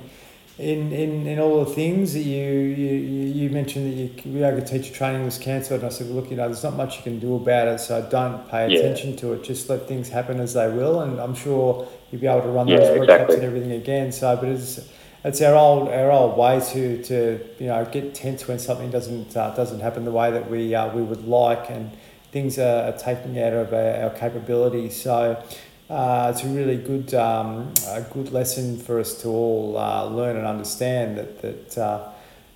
in, 0.57 0.91
in, 0.91 1.25
in 1.25 1.39
all 1.39 1.65
the 1.65 1.71
things 1.73 2.13
that 2.13 2.21
you 2.21 2.51
you, 2.51 2.93
you 2.93 3.49
mentioned 3.49 3.85
that 3.91 4.25
your 4.25 4.51
yoga 4.51 4.63
teacher 4.63 4.93
training 4.93 5.25
was 5.25 5.37
cancelled. 5.37 5.79
And 5.79 5.87
I 5.87 5.91
said, 5.91 6.07
well, 6.07 6.17
look, 6.17 6.29
you 6.29 6.37
know, 6.37 6.47
there's 6.47 6.63
not 6.63 6.75
much 6.75 6.97
you 6.97 7.03
can 7.03 7.19
do 7.19 7.35
about 7.35 7.67
it, 7.67 7.79
so 7.79 8.07
don't 8.11 8.47
pay 8.49 8.69
yeah. 8.69 8.79
attention 8.79 9.15
to 9.17 9.33
it. 9.33 9.43
Just 9.43 9.69
let 9.69 9.87
things 9.87 10.09
happen 10.09 10.39
as 10.39 10.53
they 10.53 10.69
will, 10.69 11.01
and 11.01 11.19
I'm 11.19 11.33
sure 11.33 11.87
you'll 12.11 12.21
be 12.21 12.27
able 12.27 12.41
to 12.41 12.49
run 12.49 12.67
yeah, 12.67 12.77
those 12.77 12.99
workshops 12.99 13.21
exactly. 13.21 13.35
and 13.35 13.43
everything 13.45 13.71
again. 13.71 14.11
So, 14.11 14.35
but 14.35 14.49
it's 14.49 14.87
it's 15.23 15.41
our 15.41 15.55
old 15.55 15.89
our 15.89 16.11
old 16.11 16.37
way 16.37 16.59
to, 16.59 17.03
to 17.03 17.39
you 17.59 17.67
know 17.67 17.85
get 17.85 18.15
tense 18.15 18.47
when 18.47 18.59
something 18.59 18.89
doesn't 18.89 19.35
uh, 19.37 19.53
doesn't 19.55 19.79
happen 19.79 20.05
the 20.05 20.11
way 20.11 20.31
that 20.31 20.49
we 20.49 20.73
uh, 20.73 20.93
we 20.93 21.01
would 21.01 21.27
like 21.27 21.69
and 21.69 21.91
things 22.31 22.57
are, 22.57 22.89
are 22.89 22.97
taking 22.97 23.39
out 23.39 23.53
of 23.53 23.73
our, 23.73 24.03
our 24.03 24.09
capabilities. 24.11 24.99
So 24.99 25.43
uh, 25.89 26.31
it's 26.33 26.43
a 26.43 26.47
really 26.47 26.77
good 26.77 27.13
um, 27.13 27.73
a 27.87 28.01
good 28.01 28.31
lesson 28.31 28.79
for 28.79 28.99
us 28.99 29.21
to 29.21 29.27
all 29.27 29.77
uh, 29.77 30.05
learn 30.05 30.37
and 30.37 30.47
understand 30.47 31.17
that 31.17 31.41
that. 31.41 31.77
Uh, 31.77 32.07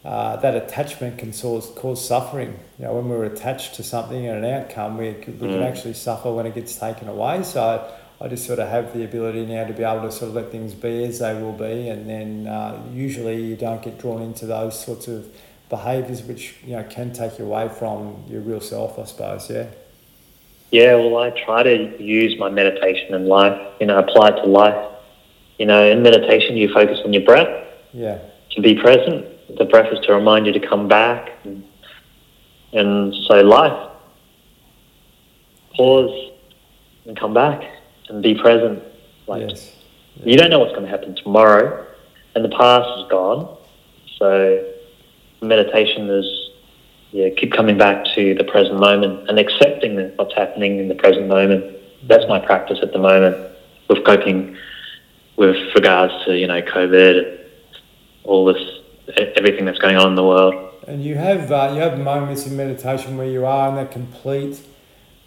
uh, 0.04 0.36
that 0.36 0.54
attachment 0.54 1.18
can 1.18 1.34
cause, 1.34 1.72
cause 1.76 2.08
suffering. 2.08 2.60
You 2.78 2.86
know, 2.86 2.94
when 2.94 3.10
we're 3.10 3.26
attached 3.26 3.74
to 3.78 3.84
something 3.84 4.28
and 4.28 4.46
an 4.46 4.54
outcome, 4.54 5.00
we, 5.00 5.10
we 5.10 5.16
mm. 5.16 5.40
can 5.40 5.64
actually 5.64 5.96
suffer 5.96 6.32
when 6.32 6.46
it 6.46 6.54
gets 6.54 6.76
taken 6.76 7.08
away. 7.08 7.42
So 7.42 7.92
I 8.22 8.30
just 8.30 8.46
sort 8.46 8.60
of 8.60 8.70
have 8.70 8.94
the 8.94 9.04
ability 9.04 9.46
now 9.46 9.66
to 9.66 9.74
be 9.74 9.84
able 9.84 10.04
to 10.04 10.12
sort 10.12 10.30
of 10.30 10.36
let 10.36 10.50
things 10.50 10.74
be 10.74 11.04
as 11.04 11.20
they 11.20 11.34
will 11.34 11.52
be, 11.52 11.90
and 11.90 12.10
then 12.10 12.48
uh, 12.48 12.82
usually 12.94 13.44
you 13.44 13.58
don't 13.58 13.82
get 13.82 14.00
drawn 14.00 14.22
into 14.22 14.46
those 14.46 14.84
sorts 14.84 15.08
of 15.08 15.28
behaviours 15.70 16.22
which 16.22 16.56
you 16.64 16.76
know 16.76 16.84
can 16.84 17.12
take 17.12 17.40
you 17.40 17.46
away 17.46 17.68
from 17.68 18.24
your 18.30 18.40
real 18.40 18.62
self, 18.62 18.98
I 18.98 19.04
suppose. 19.04 19.50
Yeah. 19.50 19.68
Yeah, 20.72 20.96
well, 20.96 21.18
I 21.18 21.30
try 21.30 21.64
to 21.64 22.04
use 22.04 22.40
my 22.40 22.50
meditation 22.50 23.14
in 23.14 23.28
life, 23.28 23.62
you 23.80 23.88
know, 23.88 24.00
apply 24.00 24.30
it 24.30 24.42
to 24.42 24.46
life. 24.46 24.92
You 25.60 25.66
know, 25.66 25.84
in 25.90 26.02
meditation, 26.02 26.58
you 26.58 26.74
focus 26.74 27.00
on 27.06 27.14
your 27.14 27.24
breath. 27.24 27.68
Yeah. 27.94 28.20
To 28.52 28.62
be 28.62 28.76
present. 28.76 29.26
The 29.58 29.66
breath 29.66 29.94
is 29.94 30.00
to 30.06 30.14
remind 30.14 30.48
you 30.48 30.54
to 30.54 30.60
come 30.60 30.88
back. 30.88 31.32
And, 31.44 31.64
and 32.74 33.14
so, 33.28 33.42
life. 33.42 33.92
Pause 35.78 36.32
and 37.06 37.18
come 37.18 37.34
back 37.34 37.64
and 38.10 38.22
be 38.22 38.36
present. 38.36 38.84
Like 39.28 39.50
yes. 39.50 39.76
yes. 40.16 40.26
you 40.26 40.38
don't 40.38 40.50
know 40.50 40.60
what's 40.60 40.74
going 40.74 40.86
to 40.86 40.90
happen 40.90 41.16
tomorrow, 41.16 41.86
and 42.36 42.46
the 42.46 42.50
past 42.50 42.88
is 43.00 43.10
gone. 43.10 43.58
So 44.18 44.64
meditation 45.42 46.10
is 46.10 46.26
yeah, 47.12 47.30
keep 47.30 47.54
coming 47.54 47.78
back 47.78 48.04
to 48.16 48.36
the 48.36 48.44
present 48.44 48.80
moment 48.80 49.30
and 49.30 49.40
accepting 49.40 49.96
what's 50.18 50.36
happening 50.36 50.80
in 50.80 50.90
the 50.90 50.96
present 50.96 51.28
moment. 51.28 51.78
That's 52.04 52.28
my 52.28 52.40
practice 52.40 52.80
at 52.82 52.92
the 52.92 53.00
moment 53.00 53.38
with 53.88 54.04
coping 54.04 54.58
with 55.38 55.56
regards 55.76 56.14
to 56.26 56.38
you 56.38 56.48
know 56.48 56.62
COVID, 56.62 57.18
and 57.18 57.40
all 58.26 58.46
this, 58.46 58.62
everything 59.38 59.66
that's 59.66 59.80
going 59.80 59.96
on 59.96 60.10
in 60.10 60.16
the 60.16 60.24
world. 60.26 60.56
And 60.88 61.04
you 61.04 61.16
have 61.16 61.52
uh, 61.52 61.72
you 61.74 61.82
have 61.82 61.98
moments 61.98 62.46
in 62.46 62.58
meditation 62.58 63.18
where 63.18 63.28
you 63.30 63.46
are 63.46 63.70
in 63.70 63.76
that 63.76 63.92
complete 63.92 64.62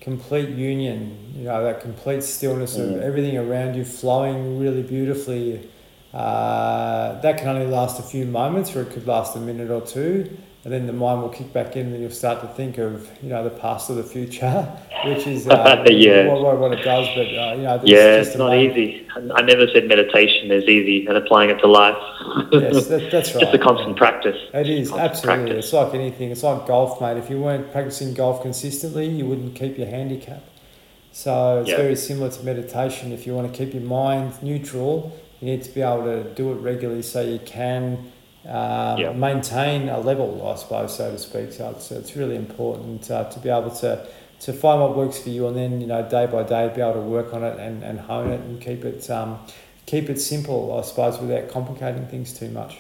complete 0.01 0.51
union, 0.51 1.35
you 1.37 1.45
know, 1.45 1.63
that 1.65 1.81
complete 1.81 2.23
stillness 2.23 2.77
mm. 2.77 2.97
of 2.97 3.03
everything 3.03 3.37
around 3.37 3.75
you 3.75 3.85
flowing 3.85 4.59
really 4.59 4.83
beautifully. 4.83 5.69
Uh, 6.13 7.21
that 7.21 7.39
can 7.39 7.49
only 7.49 7.67
last 7.67 8.01
a 8.01 8.03
few 8.03 8.25
moments, 8.25 8.75
or 8.75 8.83
it 8.83 8.91
could 8.91 9.07
last 9.07 9.37
a 9.37 9.41
minute 9.41 9.71
or 9.71 9.81
two 9.81 10.39
and 10.65 10.73
then 10.73 10.87
the 10.87 10.93
mind 10.93 11.23
will 11.23 11.29
kick 11.29 11.53
back 11.53 11.77
in 11.77 11.93
and 11.93 12.01
you'll 12.01 12.11
start 12.11 12.41
to 12.41 12.49
think 12.49 12.79
of 12.79 13.09
you 13.23 13.29
know 13.29 13.45
the 13.45 13.51
past 13.51 13.89
or 13.91 13.95
the 13.95 14.03
future 14.03 14.63
which 15.05 15.27
is 15.27 15.47
uh, 15.47 15.85
yeah. 15.91 16.27
what, 16.27 16.59
what, 16.59 16.73
it 16.73 16.83
does 16.83 17.07
but 17.15 17.27
uh, 17.27 17.55
you 17.55 17.63
know 17.63 17.81
yeah 17.85 18.17
it's 18.17 18.37
not 18.37 18.55
easy. 18.57 19.07
I 19.35 19.43
never 19.43 19.67
said 19.69 19.89
meditation 19.89 20.51
is 20.51 20.65
easy 20.65 21.07
and 21.07 21.17
applying 21.17 21.51
it 21.51 21.59
to 21.61 21.67
life. 21.67 21.97
Yes 22.53 22.87
that, 22.89 23.11
that's 23.11 23.31
right. 23.35 23.41
Just 23.43 23.55
a 23.55 23.59
constant 23.59 23.97
practice. 23.97 24.37
It 24.53 24.69
is 24.69 24.93
absolutely. 24.93 25.45
practice. 25.47 25.65
it's 25.67 25.73
like 25.73 25.95
anything 25.95 26.31
it's 26.31 26.43
like 26.43 26.67
golf 26.67 27.01
mate. 27.01 27.17
If 27.17 27.31
you 27.31 27.41
weren't 27.41 27.71
practicing 27.73 28.15
golf 28.15 28.43
consistently 28.43 29.07
you 29.07 29.27
wouldn't 29.27 29.55
keep 29.55 29.79
your 29.79 29.89
handicap. 29.89 30.43
So 31.13 31.61
it's 31.61 31.71
yeah. 31.71 31.77
very 31.77 31.97
similar 31.97 32.31
to 32.31 32.43
meditation. 32.43 33.13
If 33.13 33.27
you 33.27 33.35
want 33.35 33.53
to 33.53 33.57
keep 33.57 33.75
your 33.75 33.83
mind 33.83 34.43
neutral 34.43 35.17
you 35.41 35.47
need 35.47 35.63
to 35.63 35.71
be 35.71 35.83
able 35.83 36.03
to 36.03 36.25
do 36.35 36.51
it 36.53 36.57
regularly 36.57 37.03
so 37.03 37.21
you 37.21 37.39
can 37.39 38.11
um, 38.49 39.21
maintain 39.21 39.89
a 39.89 40.01
level, 40.01 40.47
I 40.49 40.57
suppose, 40.57 40.97
so 40.97 41.11
to 41.13 41.19
speak. 41.19 41.53
So 41.53 41.71
it's, 41.71 41.91
it's 41.91 42.17
really 42.17 42.37
important 42.37 43.11
uh, 43.11 43.25
to 43.31 43.41
be 43.41 43.51
able 43.51 43.71
to, 43.77 44.07
to 44.41 44.53
find 44.53 44.81
what 44.81 44.97
works 44.97 45.19
for 45.19 45.29
you 45.29 45.47
and 45.47 45.57
then, 45.57 45.81
you 45.81 45.87
know, 45.87 46.09
day 46.09 46.27
by 46.27 46.43
day 46.43 46.73
be 46.75 46.81
able 46.81 46.95
to 46.95 47.01
work 47.01 47.35
on 47.35 47.45
it 47.45 47.59
and, 47.59 47.83
and 47.83 48.01
hone 48.01 48.31
it 48.31 48.41
and 48.41 48.61
keep 48.61 48.85
it, 48.85 49.09
um, 49.11 49.39
keep 49.87 50.09
it 50.09 50.21
simple, 50.21 50.79
I 50.79 50.83
suppose, 50.83 51.19
without 51.19 51.51
complicating 51.51 52.07
things 52.07 52.33
too 52.39 52.49
much. 52.49 52.79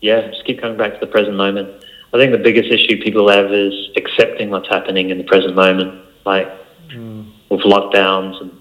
Yeah, 0.00 0.28
just 0.28 0.44
keep 0.44 0.60
coming 0.60 0.78
back 0.78 0.94
to 0.94 1.00
the 1.00 1.06
present 1.06 1.36
moment. 1.36 1.84
I 2.14 2.18
think 2.18 2.32
the 2.32 2.38
biggest 2.38 2.70
issue 2.70 3.02
people 3.02 3.30
have 3.30 3.52
is 3.52 3.90
accepting 3.96 4.50
what's 4.50 4.68
happening 4.68 5.10
in 5.10 5.18
the 5.18 5.24
present 5.24 5.54
moment, 5.54 6.02
like 6.26 6.48
mm. 6.88 7.30
with 7.50 7.60
lockdowns 7.60 8.40
and 8.40 8.52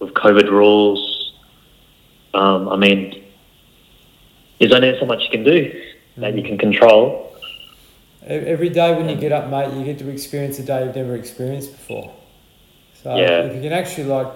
with 0.00 0.12
COVID 0.14 0.50
rules. 0.50 1.32
Um, 2.34 2.68
I 2.68 2.76
mean, 2.76 3.25
there's 4.58 4.72
only 4.72 4.98
so 4.98 5.06
much 5.06 5.22
you 5.22 5.30
can 5.30 5.44
do 5.44 5.82
that 6.16 6.36
you 6.36 6.42
can 6.42 6.58
control. 6.58 7.34
Every 8.22 8.70
day 8.70 8.94
when 8.94 9.08
you 9.08 9.16
get 9.16 9.30
up, 9.32 9.50
mate, 9.50 9.72
you 9.74 9.84
get 9.84 9.98
to 10.00 10.08
experience 10.08 10.58
a 10.58 10.64
day 10.64 10.84
you've 10.84 10.96
never 10.96 11.14
experienced 11.14 11.72
before. 11.72 12.12
So 13.02 13.16
yeah. 13.16 13.42
if 13.42 13.54
you 13.54 13.62
can 13.62 13.72
actually 13.72 14.08
like 14.08 14.28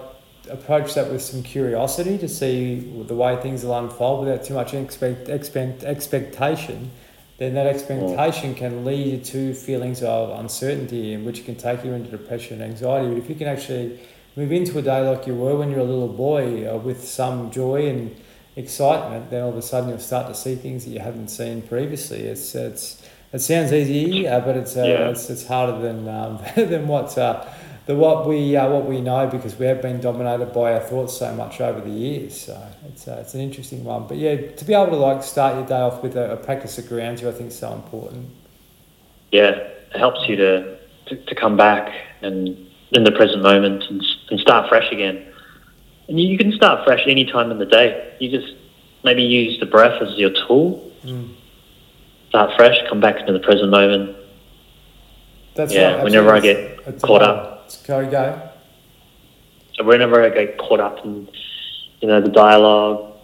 approach 0.49 0.93
that 0.93 1.11
with 1.11 1.21
some 1.21 1.43
curiosity 1.43 2.17
to 2.17 2.27
see 2.27 2.79
the 3.07 3.15
way 3.15 3.35
things 3.41 3.63
will 3.63 3.77
unfold 3.77 4.25
without 4.25 4.43
too 4.45 4.53
much 4.53 4.73
expect, 4.73 5.27
expect, 5.27 5.83
expectation, 5.83 6.91
then 7.37 7.53
that 7.55 7.67
expectation 7.67 8.55
can 8.55 8.85
lead 8.85 9.25
to 9.25 9.53
feelings 9.53 10.03
of 10.03 10.39
uncertainty, 10.39 11.13
and 11.13 11.25
which 11.25 11.43
can 11.43 11.55
take 11.55 11.83
you 11.83 11.91
into 11.91 12.11
depression 12.11 12.61
and 12.61 12.71
anxiety. 12.71 13.09
But 13.09 13.17
if 13.17 13.29
you 13.29 13.35
can 13.35 13.47
actually 13.47 13.99
move 14.35 14.51
into 14.51 14.77
a 14.77 14.81
day 14.81 15.01
like 15.01 15.27
you 15.27 15.35
were 15.35 15.57
when 15.57 15.69
you 15.71 15.77
were 15.77 15.81
a 15.81 15.85
little 15.85 16.07
boy, 16.07 16.69
uh, 16.69 16.77
with 16.77 17.03
some 17.05 17.51
joy 17.51 17.89
and 17.89 18.15
excitement, 18.55 19.29
then 19.29 19.43
all 19.43 19.49
of 19.49 19.57
a 19.57 19.61
sudden 19.61 19.89
you'll 19.89 19.99
start 19.99 20.27
to 20.27 20.35
see 20.35 20.55
things 20.55 20.85
that 20.85 20.91
you 20.91 20.99
haven't 20.99 21.29
seen 21.29 21.61
previously. 21.61 22.21
It's 22.21 22.53
it's 22.55 23.01
it 23.33 23.39
sounds 23.39 23.71
easy, 23.71 24.27
uh, 24.27 24.41
but 24.41 24.57
it's, 24.57 24.75
uh, 24.75 24.83
yeah. 24.83 25.09
it's 25.09 25.29
it's 25.29 25.45
harder 25.45 25.79
than 25.79 26.07
um, 26.07 26.39
than 26.55 26.87
what 26.87 27.17
uh, 27.17 27.45
the 27.85 27.95
what 27.95 28.27
we 28.27 28.55
uh, 28.55 28.69
what 28.69 28.85
we 28.85 29.01
know 29.01 29.27
because 29.27 29.57
we 29.57 29.65
have 29.65 29.81
been 29.81 30.01
dominated 30.01 30.53
by 30.53 30.73
our 30.73 30.79
thoughts 30.79 31.17
so 31.17 31.33
much 31.33 31.61
over 31.61 31.79
the 31.79 31.89
years. 31.89 32.41
So 32.41 32.61
it's 32.87 33.07
uh, 33.07 33.19
it's 33.21 33.33
an 33.33 33.41
interesting 33.41 33.83
one. 33.83 34.07
But 34.07 34.17
yeah, 34.17 34.51
to 34.51 34.65
be 34.65 34.73
able 34.73 34.87
to 34.87 34.97
like 34.97 35.23
start 35.23 35.55
your 35.55 35.65
day 35.65 35.79
off 35.79 36.03
with 36.03 36.15
a, 36.15 36.33
a 36.33 36.37
practice 36.37 36.75
that 36.75 36.89
grounds 36.89 37.21
you, 37.21 37.29
I 37.29 37.31
think 37.31 37.49
is 37.49 37.59
so 37.59 37.73
important. 37.73 38.29
Yeah, 39.31 39.49
it 39.51 39.97
helps 39.97 40.27
you 40.27 40.35
to 40.35 40.77
to, 41.07 41.15
to 41.15 41.35
come 41.35 41.55
back 41.55 41.93
and 42.21 42.49
in 42.91 43.05
the 43.05 43.11
present 43.11 43.41
moment 43.41 43.83
and, 43.89 44.03
and 44.29 44.39
start 44.39 44.67
fresh 44.67 44.91
again. 44.91 45.25
And 46.11 46.19
you 46.19 46.37
can 46.37 46.51
start 46.51 46.83
fresh 46.83 47.03
any 47.07 47.23
time 47.23 47.51
in 47.51 47.57
the 47.57 47.65
day. 47.65 48.17
You 48.19 48.29
just 48.29 48.53
maybe 49.01 49.23
use 49.23 49.57
the 49.61 49.65
breath 49.65 50.01
as 50.01 50.17
your 50.17 50.31
tool. 50.45 50.91
Mm. 51.05 51.35
Start 52.27 52.51
fresh, 52.57 52.75
come 52.89 52.99
back 52.99 53.21
into 53.21 53.31
the 53.31 53.39
present 53.39 53.71
moment. 53.71 54.17
That's 55.55 55.73
yeah, 55.73 55.95
right. 55.95 56.03
whenever 56.03 56.33
I 56.33 56.41
get 56.41 56.81
it's 56.85 57.01
caught 57.01 57.21
up. 57.21 57.69
Go, 57.87 58.11
go. 58.11 58.49
So 59.75 59.85
whenever 59.85 60.21
I 60.21 60.27
get 60.27 60.57
caught 60.57 60.81
up 60.81 60.99
in, 61.05 61.29
you 62.01 62.09
know, 62.09 62.19
the 62.19 62.27
dialogue, 62.27 63.15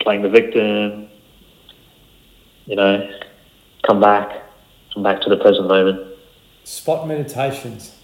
playing 0.00 0.22
the 0.22 0.30
victim, 0.30 1.10
you 2.64 2.76
know, 2.76 3.10
come 3.86 4.00
back, 4.00 4.42
come 4.94 5.02
back 5.02 5.20
to 5.20 5.28
the 5.28 5.36
present 5.36 5.68
moment. 5.68 6.16
Spot 6.64 7.06
meditations. 7.06 7.99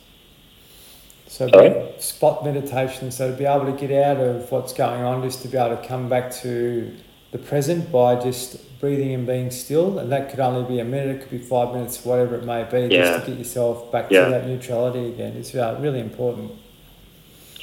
So 1.28 1.48
Sorry? 1.48 1.92
spot 1.98 2.44
meditation, 2.44 3.10
so 3.10 3.30
to 3.30 3.36
be 3.36 3.44
able 3.44 3.66
to 3.66 3.72
get 3.72 3.90
out 3.90 4.18
of 4.18 4.50
what's 4.50 4.72
going 4.72 5.02
on, 5.02 5.22
just 5.22 5.42
to 5.42 5.48
be 5.48 5.58
able 5.58 5.76
to 5.76 5.86
come 5.86 6.08
back 6.08 6.32
to 6.42 6.96
the 7.32 7.38
present 7.38 7.90
by 7.90 8.14
just 8.20 8.78
breathing 8.80 9.12
and 9.12 9.26
being 9.26 9.50
still, 9.50 9.98
and 9.98 10.10
that 10.12 10.30
could 10.30 10.40
only 10.40 10.66
be 10.68 10.78
a 10.78 10.84
minute, 10.84 11.16
it 11.16 11.20
could 11.22 11.30
be 11.30 11.38
five 11.38 11.74
minutes, 11.74 12.04
whatever 12.04 12.36
it 12.36 12.44
may 12.44 12.62
be, 12.64 12.94
yeah. 12.94 13.02
just 13.02 13.24
to 13.24 13.30
get 13.32 13.38
yourself 13.38 13.90
back 13.90 14.10
yeah. 14.10 14.26
to 14.26 14.30
that 14.30 14.46
neutrality 14.46 15.08
again. 15.08 15.36
It's 15.36 15.54
uh, 15.54 15.76
really 15.80 16.00
important. 16.00 16.52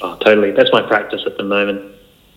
Oh, 0.02 0.18
totally. 0.18 0.52
That's 0.52 0.72
my 0.74 0.82
practice 0.82 1.22
at 1.26 1.38
the 1.38 1.44
moment, 1.44 1.96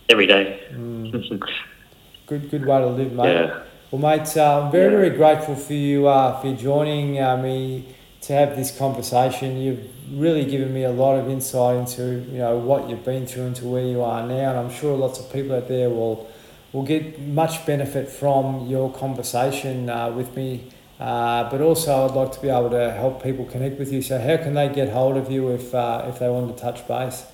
every 0.09 0.27
day. 0.27 0.63
Mm. 0.71 1.11
good, 2.27 2.51
good 2.51 2.65
way 2.65 2.79
to 2.79 2.87
live, 2.87 3.13
mate. 3.13 3.33
Yeah. 3.33 3.63
Well, 3.91 4.01
mate, 4.01 4.37
uh, 4.37 4.63
I'm 4.63 4.73
very, 4.73 4.93
yeah. 4.93 4.99
very 4.99 5.11
grateful 5.11 5.57
for 5.57 5.75
you 5.75 6.07
uh, 6.07 6.41
for 6.41 6.55
joining 6.55 7.21
uh, 7.21 7.37
me 7.37 7.95
to 8.23 8.33
have 8.33 8.57
this 8.57 8.77
conversation. 8.77 9.59
You've 9.59 9.91
really 10.13 10.45
given 10.45 10.73
me 10.73 10.85
a 10.85 10.91
lot 10.91 11.19
of 11.19 11.29
insight 11.29 11.77
into 11.77 12.25
you 12.31 12.39
know 12.39 12.57
what 12.57 12.89
you've 12.89 13.05
been 13.05 13.27
through 13.27 13.45
and 13.47 13.57
to 13.57 13.67
where 13.67 13.85
you 13.85 14.03
are 14.03 14.27
now, 14.27 14.51
and 14.51 14.59
I'm 14.59 14.71
sure 14.71 14.97
lots 14.97 15.19
of 15.21 15.33
people 15.33 15.55
out 15.57 15.69
there 15.69 15.91
will 15.91 16.29
will 16.73 16.85
get 16.85 17.21
much 17.21 17.65
benefit 17.67 18.09
from 18.09 18.67
your 18.67 18.93
conversation 18.93 19.89
uh, 19.89 20.11
with 20.11 20.35
me. 20.37 20.71
Uh, 20.99 21.49
but 21.51 21.61
also, 21.61 22.07
I'd 22.07 22.15
like 22.15 22.33
to 22.33 22.41
be 22.41 22.49
able 22.49 22.71
to 22.71 22.91
help 22.91 23.23
people 23.23 23.45
connect 23.45 23.79
with 23.79 23.93
you. 23.93 24.01
So, 24.01 24.19
how 24.19 24.39
can 24.39 24.55
they 24.55 24.69
get 24.69 24.89
hold 24.89 25.17
of 25.17 25.31
you 25.31 25.49
if 25.51 25.75
uh, 25.75 26.07
if 26.09 26.19
they 26.19 26.29
want 26.29 26.57
to 26.57 26.63
touch 26.63 26.87
base? 26.89 27.25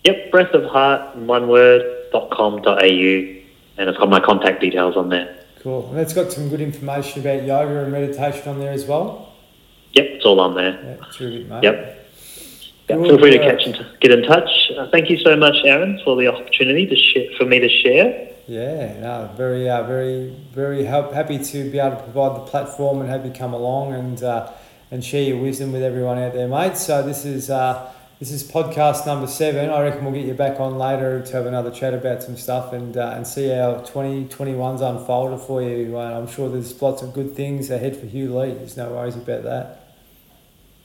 Yep, 0.03 0.31
breath 0.31 0.53
of 0.53 0.63
heart, 0.65 1.15
one 1.15 1.47
word. 1.47 1.97
.com.au, 2.11 2.77
and 2.81 3.41
it's 3.77 3.97
got 3.97 4.09
my 4.09 4.19
contact 4.19 4.59
details 4.59 4.97
on 4.97 5.07
there. 5.07 5.33
Cool. 5.61 5.87
And 5.91 5.99
it's 5.99 6.11
got 6.13 6.29
some 6.29 6.49
good 6.49 6.59
information 6.59 7.21
about 7.21 7.43
yoga 7.43 7.83
and 7.83 7.91
meditation 7.93 8.49
on 8.49 8.59
there 8.59 8.73
as 8.73 8.85
well. 8.85 9.31
Yep, 9.93 10.05
it's 10.09 10.25
all 10.25 10.41
on 10.41 10.55
there. 10.55 10.73
Yeah, 10.73 10.95
terrific, 11.13 11.47
mate. 11.47 11.63
Yep. 11.63 11.97
Feel 12.87 13.17
free 13.17 13.31
to 13.31 13.37
catch 13.37 13.65
and 13.65 13.77
get 14.01 14.11
in 14.11 14.23
touch. 14.23 14.49
Uh, 14.77 14.89
thank 14.91 15.09
you 15.09 15.15
so 15.19 15.37
much, 15.37 15.55
Aaron, 15.63 16.01
for 16.03 16.17
the 16.17 16.27
opportunity 16.27 16.85
to 16.85 16.97
share, 16.97 17.29
for 17.37 17.45
me 17.45 17.59
to 17.59 17.69
share. 17.69 18.27
Yeah, 18.52 18.99
no, 18.99 19.30
very, 19.38 19.70
uh, 19.70 19.84
very, 19.84 20.36
very 20.52 20.84
help, 20.84 21.14
happy 21.14 21.41
to 21.41 21.72
be 21.72 21.80
able 21.80 21.95
to 21.95 22.04
provide 22.04 22.36
the 22.36 22.45
platform 22.47 22.99
and 22.99 23.10
have 23.10 23.26
you 23.26 23.32
come 23.32 23.54
along 23.54 23.93
and 23.93 24.22
uh, 24.22 24.52
and 24.91 25.06
share 25.06 25.24
your 25.24 25.38
wisdom 25.38 25.72
with 25.72 25.82
everyone 25.82 26.18
out 26.18 26.34
there, 26.34 26.49
mate. 26.49 26.76
So 26.76 27.02
this 27.02 27.24
is 27.24 27.49
uh, 27.49 27.89
this 28.20 28.30
is 28.30 28.43
podcast 28.43 29.06
number 29.06 29.28
seven. 29.28 29.70
I 29.70 29.82
reckon 29.84 30.04
we'll 30.04 30.14
get 30.14 30.26
you 30.26 30.34
back 30.34 30.60
on 30.60 30.78
later 30.78 31.22
to 31.22 31.32
have 31.32 31.45
another 31.45 31.72
chat 31.72 31.93
about 31.93 32.24
some 32.24 32.36
stuff 32.36 32.74
and 32.74 32.97
uh, 32.97 33.14
and 33.16 33.26
see 33.26 33.47
how 33.47 33.76
2021's 33.86 34.82
unfolded 34.82 35.39
for 35.47 35.62
you. 35.62 35.97
Uh, 35.97 36.20
I'm 36.20 36.28
sure 36.28 36.49
there's 36.49 36.82
lots 36.82 37.02
of 37.04 37.14
good 37.14 37.34
things 37.34 37.70
ahead 37.70 37.95
for 37.95 38.06
Hugh 38.06 38.38
Lee. 38.38 38.54
There's 38.54 38.76
no 38.76 38.91
worries 38.91 39.16
about 39.16 39.43
that. 39.43 39.95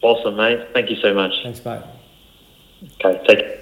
Awesome, 0.02 0.36
mate. 0.36 0.68
Thank 0.72 0.88
you 0.88 0.96
so 1.02 1.12
much. 1.12 1.32
Thanks, 1.42 1.64
mate. 1.64 1.82
Okay, 3.04 3.26
take 3.26 3.38
care. 3.40 3.55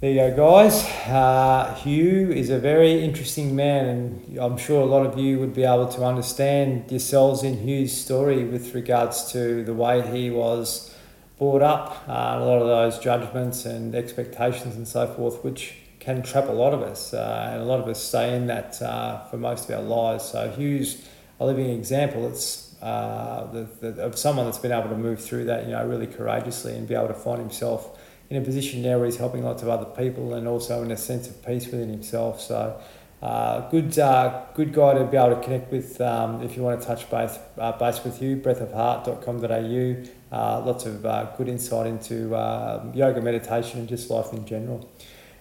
There 0.00 0.12
you 0.12 0.36
go, 0.36 0.62
guys. 0.62 0.84
Uh, 1.08 1.74
Hugh 1.74 2.30
is 2.30 2.50
a 2.50 2.58
very 2.60 3.02
interesting 3.02 3.56
man, 3.56 3.86
and 3.86 4.38
I'm 4.38 4.56
sure 4.56 4.80
a 4.80 4.84
lot 4.84 5.04
of 5.04 5.18
you 5.18 5.40
would 5.40 5.52
be 5.52 5.64
able 5.64 5.88
to 5.88 6.04
understand 6.04 6.88
yourselves 6.88 7.42
in 7.42 7.58
Hugh's 7.58 7.94
story 7.94 8.44
with 8.44 8.76
regards 8.76 9.32
to 9.32 9.64
the 9.64 9.74
way 9.74 10.08
he 10.08 10.30
was 10.30 10.94
brought 11.36 11.62
up, 11.62 12.04
uh, 12.08 12.12
a 12.12 12.44
lot 12.44 12.62
of 12.62 12.68
those 12.68 13.00
judgments 13.00 13.64
and 13.64 13.92
expectations 13.96 14.76
and 14.76 14.86
so 14.86 15.08
forth, 15.08 15.42
which 15.42 15.74
can 15.98 16.22
trap 16.22 16.46
a 16.46 16.52
lot 16.52 16.72
of 16.72 16.80
us, 16.80 17.12
uh, 17.12 17.50
and 17.54 17.62
a 17.62 17.64
lot 17.64 17.80
of 17.80 17.88
us 17.88 18.00
stay 18.00 18.36
in 18.36 18.46
that 18.46 18.80
uh, 18.80 19.24
for 19.24 19.36
most 19.36 19.68
of 19.68 19.80
our 19.80 19.82
lives. 19.82 20.26
So 20.26 20.48
Hugh's 20.48 21.08
a 21.40 21.44
living 21.44 21.70
example. 21.70 22.28
It's 22.28 22.76
uh, 22.80 23.48
the, 23.52 23.90
the, 23.90 24.04
of 24.04 24.16
someone 24.16 24.44
that's 24.44 24.58
been 24.58 24.70
able 24.70 24.90
to 24.90 24.96
move 24.96 25.20
through 25.20 25.46
that, 25.46 25.64
you 25.64 25.72
know, 25.72 25.84
really 25.84 26.06
courageously 26.06 26.76
and 26.76 26.86
be 26.86 26.94
able 26.94 27.08
to 27.08 27.14
find 27.14 27.40
himself 27.40 27.97
in 28.30 28.36
a 28.36 28.40
position 28.40 28.82
now 28.82 28.98
where 28.98 29.06
he's 29.06 29.16
helping 29.16 29.42
lots 29.42 29.62
of 29.62 29.68
other 29.68 29.86
people 29.86 30.34
and 30.34 30.46
also 30.46 30.82
in 30.82 30.90
a 30.90 30.96
sense 30.96 31.28
of 31.28 31.44
peace 31.44 31.66
within 31.66 31.88
himself. 31.88 32.40
So, 32.40 32.80
uh, 33.22 33.68
good, 33.70 33.98
uh, 33.98 34.44
good 34.54 34.72
guy 34.72 34.94
to 34.94 35.04
be 35.04 35.16
able 35.16 35.36
to 35.36 35.42
connect 35.42 35.72
with 35.72 36.00
um, 36.00 36.42
if 36.42 36.56
you 36.56 36.62
want 36.62 36.80
to 36.80 36.86
touch 36.86 37.10
base, 37.10 37.38
uh, 37.58 37.72
base 37.72 38.02
with 38.04 38.22
you. 38.22 38.36
Breathofheart.com.au. 38.36 40.10
Uh, 40.30 40.60
lots 40.60 40.86
of 40.86 41.04
uh, 41.04 41.24
good 41.36 41.48
insight 41.48 41.86
into 41.86 42.34
uh, 42.34 42.84
yoga, 42.94 43.20
meditation, 43.20 43.80
and 43.80 43.88
just 43.88 44.10
life 44.10 44.32
in 44.32 44.46
general. 44.46 44.88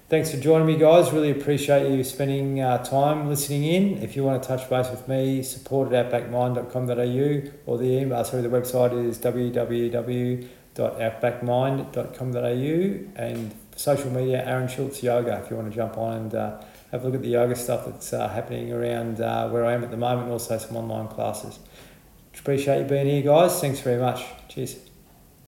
Thanks 0.10 0.32
for 0.32 0.38
joining 0.38 0.66
me, 0.66 0.78
guys. 0.78 1.12
Really 1.12 1.32
appreciate 1.32 1.92
you 1.92 2.02
spending 2.02 2.62
uh, 2.62 2.82
time 2.82 3.28
listening 3.28 3.66
in. 3.66 4.02
If 4.02 4.16
you 4.16 4.24
want 4.24 4.42
to 4.42 4.48
touch 4.48 4.70
base 4.70 4.90
with 4.90 5.06
me, 5.10 5.44
support 5.44 5.92
at 5.92 6.10
backmind.com.au 6.10 7.52
or 7.66 7.78
the 7.78 7.86
email, 7.86 8.24
sorry, 8.24 8.42
the 8.42 8.48
website 8.48 9.06
is 9.06 9.18
www.outbackmind.com.au 10.78 13.22
and 13.22 13.54
social 13.76 14.12
media, 14.12 14.46
Aaron 14.46 14.68
Schultz 14.68 15.04
Yoga, 15.04 15.42
if 15.44 15.50
you 15.50 15.56
want 15.56 15.70
to 15.70 15.76
jump 15.76 15.98
on 15.98 16.18
and 16.18 16.36
uh, 16.36 16.62
have 16.92 17.04
a 17.04 17.06
look 17.06 17.16
at 17.16 17.22
the 17.22 17.30
yoga 17.30 17.56
stuff 17.56 17.86
that's 17.86 18.14
uh, 18.14 18.28
happening 18.30 18.72
around 18.72 19.20
uh, 19.20 19.50
where 19.50 19.66
I 19.66 19.74
am 19.74 19.84
at 19.84 19.92
the 19.92 19.98
moment, 19.98 20.32
also 20.32 20.58
some 20.58 20.78
online 20.78 21.08
classes. 21.08 21.60
Appreciate 22.38 22.80
you 22.80 22.86
being 22.86 23.08
here, 23.08 23.24
guys. 23.24 23.60
Thanks 23.60 23.80
very 23.80 24.00
much. 24.00 24.24
Cheers. 24.48 24.87